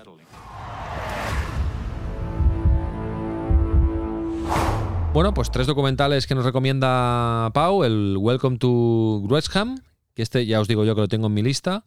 Bueno, 5.17 5.33
pues 5.33 5.49
tres 5.49 5.65
documentales 5.65 6.27
que 6.27 6.35
nos 6.35 6.45
recomienda 6.45 7.49
Pau. 7.51 7.83
El 7.83 8.17
Welcome 8.19 8.59
to 8.59 9.23
Wrexham, 9.23 9.79
que 10.13 10.21
este 10.21 10.45
ya 10.45 10.61
os 10.61 10.67
digo 10.67 10.85
yo 10.85 10.93
que 10.93 11.01
lo 11.01 11.07
tengo 11.07 11.25
en 11.25 11.33
mi 11.33 11.41
lista, 11.41 11.85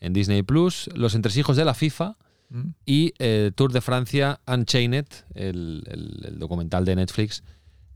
en 0.00 0.14
Disney 0.14 0.42
Plus. 0.42 0.88
Los 0.94 1.14
entresijos 1.14 1.58
de 1.58 1.66
la 1.66 1.74
FIFA 1.74 2.16
Mm. 2.48 2.70
y 2.86 3.12
eh, 3.18 3.52
Tour 3.54 3.70
de 3.72 3.82
Francia 3.82 4.40
Unchained, 4.46 5.04
el, 5.34 5.82
el- 5.88 6.24
el 6.26 6.38
documental 6.38 6.86
de 6.86 6.96
Netflix 6.96 7.44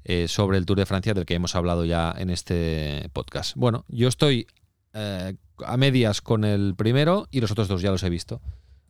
eh, 0.05 0.29
sobre 0.29 0.59
el 0.59 0.67
Tour 0.67 0.77
de 0.77 0.85
Francia 0.85 1.15
del 1.15 1.25
que 1.25 1.33
hemos 1.35 1.55
hablado 1.57 1.87
ya 1.87 2.15
en 2.19 2.29
este 2.29 3.09
podcast. 3.15 3.57
Bueno, 3.57 3.87
yo 3.89 4.07
estoy 4.09 4.47
eh, 4.93 5.35
a 5.65 5.77
medias 5.79 6.21
con 6.21 6.45
el 6.45 6.75
primero 6.77 7.27
y 7.31 7.41
los 7.41 7.51
otros 7.51 7.69
dos 7.69 7.81
ya 7.81 7.91
los 7.91 8.03
he 8.03 8.11
visto. 8.11 8.43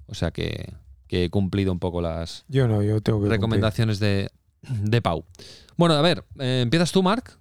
O 0.09 0.15
sea 0.15 0.33
que, 0.33 0.73
he 1.09 1.31
cumplido 1.31 1.71
un 1.71 1.79
poco 1.79 2.03
las 2.03 2.45
Yo 2.49 2.67
no, 2.67 2.83
yo 2.83 3.01
tengo 3.01 3.23
que. 3.23 3.29
recomendaciones 3.29 4.01
de, 4.01 4.31
de 4.69 5.03
Pau. 5.03 5.25
Bueno, 5.77 5.95
a 5.95 6.01
ver, 6.03 6.25
eh, 6.39 6.61
¿empiezas 6.63 6.93
tú, 6.93 7.03
Marc? 7.03 7.39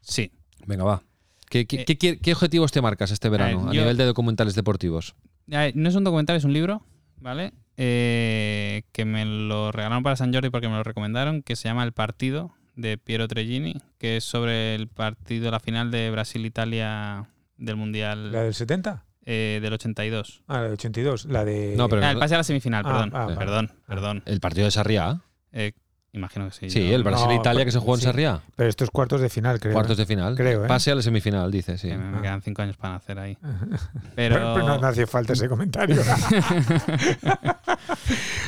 Sí. 0.00 0.32
Venga, 0.66 0.84
va. 0.84 1.02
¿Qué, 1.50 1.66
qué- 1.66 1.84
Eh, 1.88 2.18
qué 2.18 2.32
objetivos 2.32 2.72
te 2.72 2.80
marcas 2.82 3.10
este 3.10 3.28
verano 3.28 3.70
a, 3.70 3.72
yo- 3.72 3.80
nivel 3.82 3.96
de 3.96 4.04
documentales 4.04 4.54
deportivos? 4.54 5.14
No 5.46 5.88
es 5.88 5.94
un 5.94 6.04
documental, 6.04 6.36
es 6.36 6.44
un 6.44 6.52
libro, 6.52 6.82
¿vale? 7.20 7.52
Eh, 8.00 8.82
que 8.92 9.04
me 9.06 9.24
lo 9.24 9.72
regalaron 9.72 10.02
para 10.02 10.16
San 10.16 10.32
Jordi 10.34 10.50
porque 10.50 10.68
me 10.68 10.74
lo 10.74 10.82
recomendaron, 10.82 11.42
que 11.42 11.56
se 11.56 11.68
llama 11.68 11.84
El 11.84 11.92
Partido, 11.92 12.52
de 12.76 12.98
Piero 12.98 13.26
Treggini, 13.28 13.80
que 13.98 14.18
es 14.18 14.24
sobre 14.24 14.74
el 14.74 14.88
partido, 14.88 15.50
la 15.50 15.58
final 15.60 15.90
de 15.90 16.10
Brasil-Italia 16.10 17.28
del 17.56 17.76
Mundial 17.76 18.30
¿La 18.30 18.42
del 18.42 18.54
70? 18.54 19.04
eh, 19.24 19.58
del 19.62 19.72
82. 19.72 20.42
Ah, 20.48 20.58
la 20.58 20.62
del 20.64 20.72
82. 20.74 21.24
La 21.24 21.44
de. 21.44 21.74
No, 21.76 21.88
pero- 21.88 22.04
Ah, 22.04 22.10
el 22.12 22.18
pase 22.18 22.34
a 22.34 22.38
la 22.38 22.44
semifinal, 22.44 22.84
Ah, 22.86 22.88
perdón. 22.88 23.10
ah, 23.14 23.26
perdón, 23.38 23.72
perdón. 23.86 24.22
El 24.26 24.40
partido 24.40 24.66
de 24.66 24.70
Sarriá. 24.70 25.22
Eh, 25.52 25.72
imagino 26.12 26.46
que 26.48 26.52
sí. 26.54 26.70
Sí, 26.70 26.88
yo- 26.88 26.96
el 26.96 27.02
Brasil-Italia 27.04 27.64
que 27.64 27.70
se 27.70 27.78
jugó 27.78 27.94
en 27.94 28.00
sí. 28.00 28.06
Sarriá. 28.06 28.40
Pero 28.56 28.68
esto 28.70 28.84
es 28.84 28.90
cuartos 28.90 29.20
de 29.20 29.28
final, 29.28 29.60
creo. 29.60 29.72
Cuartos 29.74 29.98
¿eh? 29.98 30.02
de 30.02 30.06
final. 30.06 30.34
Creo, 30.36 30.64
¿eh? 30.64 30.68
Pase 30.68 30.90
a 30.90 30.94
la 30.94 31.02
semifinal, 31.02 31.50
dice, 31.50 31.76
sí. 31.78 31.88
que 31.88 31.96
me, 31.96 32.18
Ah. 32.18 32.22
quedan 32.22 32.42
cinco 32.42 32.62
años 32.62 32.76
para 32.76 32.94
nacer 32.94 33.18
ahí. 33.18 33.36
Pero, 34.16 34.34
Pero, 34.36 34.54
pero 34.54 34.66
no, 34.66 34.78
no 34.78 34.86
hacía 34.86 35.06
falta 35.06 35.32
ese 35.34 35.48
comentario. 35.48 35.96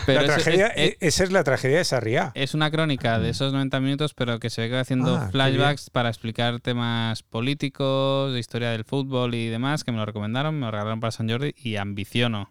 pero 0.07 0.23
la 0.23 0.27
tragedia, 0.35 0.67
es- 0.69 0.91
e- 0.93 0.97
esa 1.01 1.25
es 1.25 1.33
la 1.33 1.45
tragedia 1.45 1.79
de 1.79 1.85
Sarriá. 1.85 2.33
Es 2.35 2.55
una 2.55 2.71
crónica 2.71 3.19
de 3.19 3.31
esos 3.31 3.53
90 3.53 3.81
minutos, 3.81 4.15
pero 4.15 4.39
que 4.41 4.51
se 4.51 4.63
ve 4.63 4.69
que 4.69 4.75
va 4.75 4.81
haciendo 4.81 5.17
Ah, 5.17 5.29
flashbacks 5.31 5.91
para 5.91 6.09
explicar 6.09 6.61
temas 6.61 7.23
políticos, 7.23 8.33
de 8.33 8.39
historia 8.41 8.71
del 8.71 8.85
fútbol 8.85 9.35
y 9.35 9.49
demás, 9.49 9.85
que 9.85 9.93
me 9.93 9.99
lo 9.99 10.07
recomendaron, 10.07 10.55
me 10.59 10.67
lo 10.67 10.71
regalaron 10.73 11.01
para 11.01 11.11
San 11.11 11.29
Jordi 11.29 11.55
y 11.57 11.77
ambiciono. 11.77 12.51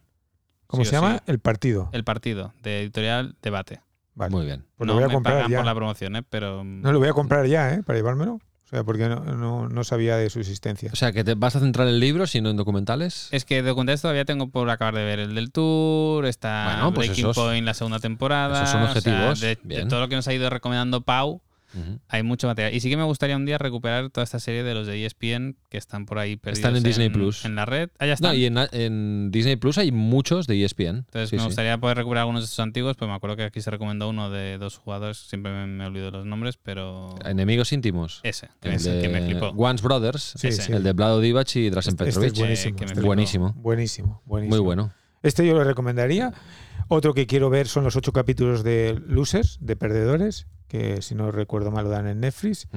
¿Cómo 0.67 0.83
sí 0.83 0.89
se 0.91 0.95
llama? 0.97 1.15
sí, 1.17 1.23
El 1.27 1.39
partido. 1.39 1.89
el 1.93 2.03
partido 2.03 2.53
de 2.61 2.81
editorial 2.81 3.35
Debate. 3.41 3.81
Vale. 4.19 4.31
Muy 4.35 4.45
bien. 4.45 4.65
Pues 4.75 4.85
no 4.85 4.93
lo 4.93 4.99
voy 4.99 5.03
a 5.05 5.07
me 5.07 5.13
comprar 5.13 5.35
pagan 5.37 5.51
ya. 5.51 5.57
por 5.57 5.65
la 5.65 5.73
promoción, 5.75 6.15
¿eh? 6.17 6.23
pero 6.29 6.63
No 6.63 6.91
lo 6.91 6.99
voy 6.99 7.07
a 7.07 7.13
comprar 7.13 7.45
ya, 7.47 7.73
¿eh? 7.73 7.83
Para 7.83 7.97
llevármelo. 7.97 8.33
O 8.33 8.69
sea, 8.69 8.83
porque 8.83 9.07
no, 9.09 9.21
no, 9.21 9.67
no 9.67 9.83
sabía 9.83 10.15
de 10.17 10.29
su 10.29 10.39
existencia. 10.39 10.91
O 10.93 10.95
sea, 10.95 11.11
que 11.11 11.23
te 11.23 11.33
vas 11.33 11.55
a 11.55 11.59
centrar 11.59 11.87
en 11.87 11.99
libros 11.99 12.35
y 12.35 12.41
no 12.41 12.49
en 12.51 12.57
documentales. 12.57 13.29
es 13.31 13.43
que 13.45 13.63
documentales 13.63 14.01
todavía 14.03 14.25
tengo 14.25 14.49
por 14.49 14.69
acabar 14.69 14.93
de 14.93 15.03
ver 15.05 15.17
el 15.19 15.33
del 15.33 15.51
Tour, 15.51 16.25
está 16.27 16.65
Bueno, 16.73 16.93
pues 16.93 17.07
Breaking 17.07 17.25
esos- 17.25 17.35
Point 17.35 17.65
la 17.65 17.73
segunda 17.73 17.97
temporada. 17.99 18.57
esos 18.57 18.69
son 18.69 18.81
o 18.83 18.87
sea, 18.91 18.91
objetivos, 18.91 19.39
de- 19.39 19.85
todo 19.85 20.01
lo 20.01 20.07
que 20.09 20.15
nos 20.17 20.27
ha 20.27 20.33
ido 20.33 20.49
recomendando 20.51 21.01
Pau, 21.01 21.41
Hay 22.07 22.23
mucho 22.23 22.47
material. 22.47 22.73
Y 22.73 22.79
sí 22.79 22.89
que 22.89 22.97
me 22.97 23.03
gustaría 23.03 23.35
un 23.35 23.45
día 23.45 23.57
recuperar 23.57 24.09
toda 24.09 24.23
esta 24.23 24.39
serie 24.39 24.63
de 24.63 24.73
los 24.73 24.87
de 24.87 25.05
ESPN 25.05 25.55
que 25.69 25.77
están 25.77 26.05
por 26.05 26.17
ahí 26.19 26.35
perdidos. 26.35 26.59
Están 26.59 26.75
en 26.75 26.83
Disney 26.83 27.09
Plus. 27.09 27.45
En 27.45 27.55
la 27.55 27.65
red. 27.65 27.89
Ah, 27.99 28.05
ya 28.05 28.15
No, 28.19 28.31
están. 28.31 28.35
y 28.35 28.45
en, 28.45 28.57
en 28.71 29.31
Disney 29.31 29.55
Plus 29.55 29.77
hay 29.77 29.91
muchos 29.91 30.47
de 30.47 30.63
ESPN. 30.63 30.87
Entonces 30.97 31.29
Sí, 31.29 31.35
me 31.35 31.41
sí. 31.43 31.45
gustaría 31.47 31.77
poder 31.77 31.97
recuperar 31.97 32.21
algunos 32.21 32.41
de 32.41 32.45
estos 32.45 32.59
antiguos, 32.59 32.97
pues 32.97 33.07
me 33.09 33.15
acuerdo 33.15 33.35
que 33.37 33.43
aquí 33.43 33.61
se 33.61 33.69
recomendó 33.71 34.09
uno 34.09 34.29
de 34.29 34.57
dos 34.57 34.77
jugadores, 34.77 35.17
siempre 35.17 35.51
me, 35.51 35.67
me 35.67 35.85
olvido 35.85 36.09
los 36.11 36.25
nombres, 36.25 36.57
pero 36.57 37.13
Enemigos 37.25 37.71
íntimos. 37.71 38.19
ese, 38.23 38.49
que, 38.61 38.69
El 38.69 38.75
me, 38.81 39.01
que 39.01 39.09
me 39.09 39.21
de 39.21 39.25
flipó. 39.27 39.47
Once 39.49 39.83
Brothers. 39.83 40.33
Sí, 40.37 40.47
Ese. 40.47 40.73
El 40.75 40.83
de 40.83 40.93
Vlado 40.93 41.19
Divac 41.21 41.55
y 41.55 41.69
Drasen 41.69 41.91
Este- 41.93 42.09
este 42.09 42.19
Petrovic. 42.21 42.33
es 42.33 42.39
buenísimo. 42.39 42.75
que 42.77 42.85
me 42.85 42.91
este. 42.91 43.01
Buenísimo. 43.05 43.53
Buenísimo, 43.55 44.21
buenísimo. 44.25 44.55
Muy 44.57 44.63
bueno. 44.65 44.91
Este 45.21 45.45
yo 45.45 45.53
lo 45.53 45.63
recomendaría. 45.63 46.33
Otro 46.87 47.13
que 47.13 47.27
quiero 47.27 47.49
ver 47.51 47.67
son 47.67 47.83
los 47.83 47.95
ocho 47.95 48.11
capítulos 48.13 48.63
de 48.63 48.99
Losers, 49.05 49.57
de 49.61 49.75
Perdedores, 49.75 50.47
que 50.69 51.01
si 51.01 51.13
no 51.15 51.31
recuerdo 51.31 51.69
mal 51.71 51.83
lo 51.83 51.89
dan 51.89 52.07
en 52.07 52.21
Netflix. 52.21 52.67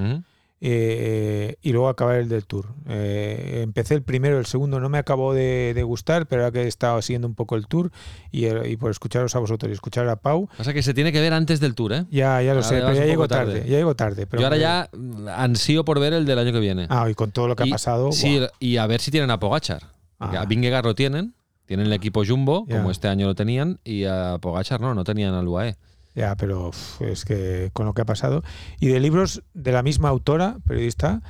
Eh, 0.64 1.56
y 1.60 1.72
luego 1.72 1.88
acabar 1.88 2.14
el 2.16 2.28
del 2.28 2.46
Tour. 2.46 2.68
Eh, 2.88 3.62
empecé 3.64 3.94
el 3.94 4.02
primero, 4.02 4.38
el 4.38 4.46
segundo 4.46 4.78
no 4.78 4.88
me 4.88 4.98
acabó 4.98 5.34
de, 5.34 5.72
de 5.74 5.82
gustar, 5.82 6.26
pero 6.26 6.42
ahora 6.42 6.52
que 6.52 6.62
he 6.62 6.68
estado 6.68 7.02
siguiendo 7.02 7.26
un 7.26 7.34
poco 7.34 7.56
el 7.56 7.66
Tour 7.66 7.90
y, 8.30 8.44
eh, 8.44 8.70
y 8.70 8.76
por 8.76 8.92
escucharos 8.92 9.34
a 9.34 9.40
vosotros 9.40 9.70
y 9.70 9.72
escuchar 9.72 10.08
a 10.08 10.14
Pau, 10.14 10.48
Pasa 10.56 10.72
que 10.72 10.84
se 10.84 10.94
tiene 10.94 11.10
que 11.10 11.20
ver 11.20 11.32
antes 11.32 11.58
del 11.58 11.74
tour, 11.74 11.92
¿eh? 11.92 12.04
ya, 12.12 12.40
ya 12.42 12.54
lo 12.54 12.60
Ahora 12.60 12.62
sé, 12.62 12.74
pero 12.76 12.94
ya 12.94 13.04
llego 13.06 13.26
tarde. 13.26 13.54
tarde. 13.54 13.68
ya 13.70 13.76
llego 13.78 13.96
tarde. 13.96 14.26
Pero 14.28 14.40
Yo 14.40 14.46
ahora 14.46 14.56
ya 14.56 14.88
ansío 15.36 15.84
por 15.84 15.98
ver 15.98 16.12
el 16.12 16.26
del 16.26 16.38
año 16.38 16.52
que 16.52 16.60
viene. 16.60 16.86
Ah, 16.90 17.08
y 17.10 17.14
con 17.14 17.32
todo 17.32 17.48
lo 17.48 17.56
que 17.56 17.64
Y- 17.66 17.70
ha 17.70 17.72
pasado. 17.74 18.12
Sí, 18.12 18.40
y 18.60 18.76
a 18.76 18.86
ver 18.86 19.00
si 19.00 19.10
tienen 19.10 19.32
a 19.32 19.40
Pogachar. 19.40 19.82
Ah. 20.20 20.42
A 20.42 20.46
Vingegaard 20.46 20.84
lo 20.84 20.94
tienen, 20.94 21.34
tienen 21.66 21.86
el 21.86 21.92
equipo 21.92 22.22
Jumbo, 22.24 22.66
como 22.70 22.92
este 22.92 23.08
año 23.08 23.26
lo 23.26 23.34
tenían, 23.34 23.80
y 23.82 24.04
a 24.04 24.38
Pogachar 24.40 24.80
no, 24.80 24.94
no 24.94 25.02
tenían 25.02 25.34
al 25.34 25.48
UAE. 25.48 25.74
Ya, 26.14 26.36
pero 26.36 26.70
es 27.00 27.24
que 27.24 27.70
con 27.72 27.86
lo 27.86 27.94
que 27.94 28.02
ha 28.02 28.06
pasado. 28.06 28.42
Y 28.80 28.88
de 28.88 29.00
libros 29.00 29.42
de 29.54 29.72
la 29.72 29.82
misma 29.82 30.10
autora, 30.10 30.58
periodista, 30.66 31.22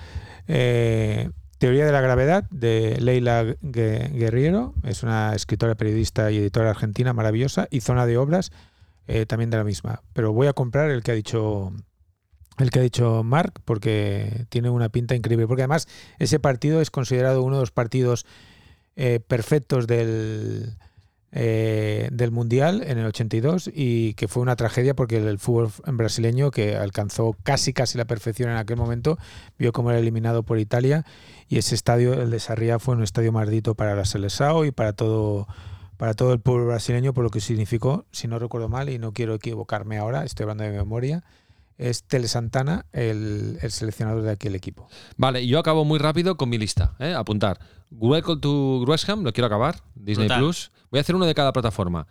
eh, 0.48 1.30
Teoría 1.58 1.86
de 1.86 1.92
la 1.92 2.00
Gravedad, 2.00 2.44
de 2.50 2.98
Leila 3.00 3.44
Gue- 3.44 4.10
Guerriero, 4.12 4.74
es 4.82 5.04
una 5.04 5.34
escritora, 5.36 5.76
periodista 5.76 6.32
y 6.32 6.38
editora 6.38 6.70
argentina 6.70 7.12
maravillosa, 7.12 7.68
y 7.70 7.80
Zona 7.82 8.04
de 8.06 8.16
Obras, 8.18 8.50
eh, 9.06 9.26
también 9.26 9.50
de 9.50 9.58
la 9.58 9.64
misma. 9.64 10.02
Pero 10.12 10.32
voy 10.32 10.48
a 10.48 10.52
comprar 10.52 10.90
el 10.90 11.02
que 11.04 11.12
ha 11.12 11.14
dicho 11.14 11.72
el 12.58 12.70
que 12.70 12.80
ha 12.80 12.82
dicho 12.82 13.22
Mark, 13.24 13.60
porque 13.64 14.46
tiene 14.50 14.68
una 14.70 14.88
pinta 14.90 15.14
increíble. 15.14 15.46
Porque 15.46 15.62
además 15.62 15.88
ese 16.18 16.38
partido 16.38 16.80
es 16.80 16.90
considerado 16.90 17.42
uno 17.42 17.56
de 17.56 17.62
los 17.62 17.70
partidos 17.70 18.26
eh, 18.94 19.20
perfectos 19.26 19.86
del, 19.86 20.76
eh, 21.34 22.10
del 22.12 22.30
Mundial 22.30 22.82
en 22.86 22.98
el 22.98 23.06
82 23.06 23.70
y 23.72 24.12
que 24.14 24.28
fue 24.28 24.42
una 24.42 24.54
tragedia 24.54 24.94
porque 24.94 25.16
el, 25.16 25.38
fútbol 25.38 25.70
brasileño, 25.86 26.50
que 26.50 26.76
alcanzó 26.76 27.34
casi 27.42 27.72
casi 27.72 27.96
la 27.96 28.04
perfección 28.04 28.50
en 28.50 28.58
aquel 28.58 28.76
momento, 28.76 29.18
vio 29.58 29.72
cómo 29.72 29.90
era 29.90 29.98
eliminado 29.98 30.42
por 30.42 30.58
Italia 30.58 31.06
y 31.48 31.56
ese 31.56 31.74
estadio, 31.74 32.12
el 32.12 32.30
de 32.30 32.38
Sarriá, 32.38 32.78
fue 32.78 32.94
un 32.94 33.02
estadio 33.02 33.32
maldito 33.32 33.74
para 33.74 33.94
la 33.94 34.04
Seleção 34.04 34.66
y 34.66 34.72
para 34.72 34.92
todo 34.92 35.46
para 35.96 36.14
todo 36.14 36.32
el 36.32 36.40
pueblo 36.40 36.66
brasileño 36.66 37.14
por 37.14 37.22
lo 37.24 37.30
que 37.30 37.40
significó, 37.40 38.04
si 38.10 38.28
no 38.28 38.38
recuerdo 38.38 38.68
mal 38.68 38.90
y 38.90 38.98
no 38.98 39.12
quiero 39.12 39.34
equivocarme 39.34 39.98
ahora, 39.98 40.24
estoy 40.24 40.44
hablando 40.44 40.64
de 40.64 40.72
memoria, 40.72 41.22
es 41.78 42.02
Tele 42.02 42.28
Santana 42.28 42.86
el, 42.92 43.58
el 43.62 43.70
seleccionador 43.70 44.22
de 44.22 44.32
aquel 44.32 44.54
equipo. 44.54 44.88
Vale, 45.16 45.46
yo 45.46 45.58
acabo 45.58 45.84
muy 45.84 45.98
rápido 45.98 46.36
con 46.36 46.48
mi 46.48 46.58
lista. 46.58 46.94
¿eh? 46.98 47.14
Apuntar. 47.14 47.58
Welcome 47.94 48.40
to 48.40 48.84
Gresham, 48.86 49.22
lo 49.22 49.32
quiero 49.32 49.46
acabar. 49.46 49.76
Disney 49.94 50.26
Brutal. 50.26 50.40
Plus. 50.42 50.72
Voy 50.90 50.98
a 50.98 51.00
hacer 51.02 51.14
uno 51.14 51.26
de 51.26 51.34
cada 51.34 51.52
plataforma. 51.52 52.06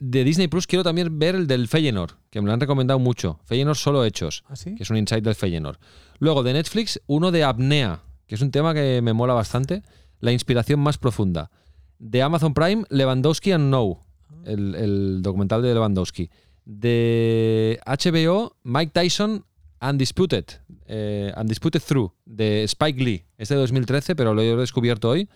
De 0.00 0.24
Disney 0.24 0.48
Plus 0.48 0.66
quiero 0.66 0.82
también 0.84 1.18
ver 1.18 1.34
el 1.34 1.46
del 1.46 1.68
Feyenoord, 1.68 2.12
que 2.30 2.40
me 2.40 2.46
lo 2.46 2.52
han 2.52 2.60
recomendado 2.60 2.98
mucho. 2.98 3.40
Feyenoord 3.44 3.76
solo 3.76 4.04
hechos, 4.04 4.44
¿Ah, 4.48 4.56
sí? 4.56 4.74
que 4.74 4.82
es 4.82 4.90
un 4.90 4.96
insight 4.96 5.24
del 5.24 5.34
Feyenoord. 5.34 5.78
Luego 6.18 6.42
de 6.42 6.52
Netflix, 6.52 7.00
uno 7.06 7.30
de 7.30 7.44
apnea, 7.44 8.00
que 8.26 8.34
es 8.34 8.40
un 8.40 8.50
tema 8.50 8.74
que 8.74 9.00
me 9.02 9.12
mola 9.12 9.34
bastante. 9.34 9.82
La 10.20 10.32
inspiración 10.32 10.80
más 10.80 10.98
profunda. 10.98 11.50
De 11.98 12.22
Amazon 12.22 12.54
Prime, 12.54 12.84
Lewandowski 12.90 13.52
and 13.52 13.70
No, 13.70 14.00
el, 14.44 14.74
el 14.74 15.22
documental 15.22 15.62
de 15.62 15.74
Lewandowski. 15.74 16.30
De 16.64 17.80
HBO, 17.86 18.56
Mike 18.62 18.92
Tyson 18.94 19.44
Undisputed, 19.82 20.44
eh, 20.86 21.32
Undisputed 21.36 21.82
Through, 21.82 22.12
de 22.24 22.62
Spike 22.64 23.02
Lee. 23.02 23.24
Es 23.36 23.48
de 23.48 23.56
2013, 23.56 24.14
pero 24.14 24.34
lo 24.34 24.42
he 24.42 24.56
descubierto 24.56 25.08
hoy 25.10 25.28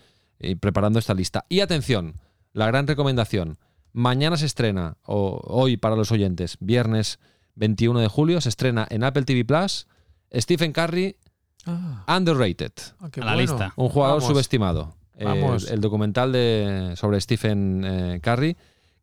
preparando 0.59 0.99
esta 0.99 1.13
lista. 1.13 1.45
Y 1.49 1.59
atención, 1.61 2.13
la 2.53 2.67
gran 2.67 2.85
recomendación. 2.87 3.57
Mañana 3.93 4.37
se 4.37 4.45
estrena, 4.45 4.97
o 5.03 5.41
hoy 5.45 5.77
para 5.77 5.95
los 5.95 6.11
oyentes, 6.11 6.57
viernes 6.59 7.19
21 7.55 7.99
de 7.99 8.07
julio, 8.07 8.39
se 8.41 8.49
estrena 8.49 8.85
en 8.91 9.03
Apple 9.03 9.23
TV 9.23 9.43
Plus 9.45 9.87
Stephen 10.33 10.71
Curry 10.73 11.15
Ah, 11.65 12.05
Underrated. 12.17 12.71
ah, 13.01 13.09
A 13.21 13.25
la 13.25 13.35
lista. 13.35 13.73
Un 13.75 13.89
jugador 13.89 14.21
Vamos. 14.21 14.29
subestimado. 14.31 14.95
Eh, 15.17 15.25
Vamos. 15.25 15.69
el 15.69 15.81
documental 15.81 16.31
de, 16.31 16.93
sobre 16.95 17.19
Stephen 17.19 17.83
eh, 17.83 18.19
Curry, 18.21 18.55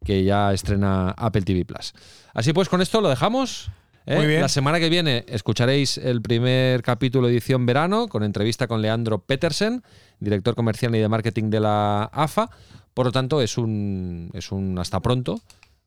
que 0.05 0.25
ya 0.25 0.53
estrena 0.53 1.11
Apple 1.11 1.43
TV 1.43 1.65
Plus. 1.67 1.93
Así 2.33 2.53
pues, 2.55 2.69
con 2.71 2.81
esto 2.81 3.01
lo 3.03 3.09
dejamos. 3.11 3.71
¿Eh? 4.07 4.17
Muy 4.17 4.27
bien. 4.27 4.41
La 4.41 4.49
semana 4.49 4.79
que 4.81 4.89
viene 4.89 5.25
escucharéis 5.29 5.99
el 5.99 6.23
primer 6.23 6.83
capítulo 6.83 7.29
edición 7.29 7.67
verano 7.67 8.09
con 8.09 8.23
entrevista 8.23 8.67
con 8.67 8.83
Leandro 8.83 9.19
Petersen, 9.19 9.83
director 10.21 10.55
comercial 10.55 10.95
y 10.95 10.99
de 10.99 11.09
marketing 11.09 11.51
de 11.51 11.61
la 11.61 12.05
AFA. 12.05 12.51
Por 12.95 13.07
lo 13.07 13.13
tanto, 13.13 13.41
es 13.41 13.59
un, 13.59 14.31
es 14.35 14.53
un 14.53 14.79
hasta 14.79 15.01
pronto. 15.01 15.41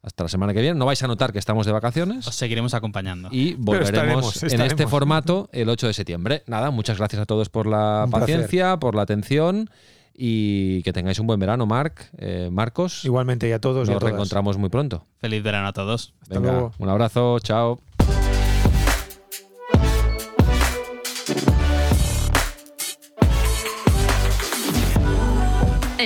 Hasta 0.03 0.24
la 0.24 0.30
semana 0.30 0.53
que 0.53 0.61
viene. 0.61 0.78
No 0.78 0.86
vais 0.86 1.01
a 1.03 1.07
notar 1.07 1.34
que 1.34 1.39
estamos 1.39 1.65
de 1.65 1.72
vacaciones. 1.72 2.28
Os 2.28 2.36
seguiremos 2.36 2.74
acompañando. 2.74 3.30
Y 3.32 3.55
volveremos 3.55 4.36
estaremos, 4.36 4.53
en 4.53 4.61
este 4.61 4.88
formato 4.88 5.49
el 5.51 5.68
8 5.68 5.88
de 5.88 5.93
septiembre. 5.93 6.43
Nada, 6.47 6.70
muchas 6.72 6.97
gracias 6.97 7.22
a 7.22 7.26
todos 7.26 7.49
por 7.49 7.65
la 7.68 8.03
Un 8.05 8.11
placer. 8.11 8.28
paciencia, 8.38 8.78
por 8.78 8.95
la 8.95 9.01
atención 9.01 9.70
y 10.13 10.82
que 10.84 10.93
tengáis 10.93 11.20
un 11.20 11.28
buen 11.28 11.39
verano, 11.39 11.65
Marc, 11.65 12.09
eh, 12.18 12.49
Marcos. 12.51 13.03
Igualmente 13.05 13.49
y 13.49 13.51
a 13.51 13.59
todos 13.59 13.88
y 13.88 13.91
a 13.91 13.93
Nos 13.93 13.99
todas. 13.99 14.11
reencontramos 14.11 14.57
muy 14.57 14.70
pronto. 14.70 15.05
Feliz 15.20 15.43
verano 15.43 15.68
a 15.68 15.74
todos. 15.74 16.13
Hasta 16.22 16.36
Venga, 16.39 16.51
luego. 16.53 16.72
un 16.78 16.89
abrazo, 16.89 17.39
chao. 17.39 17.80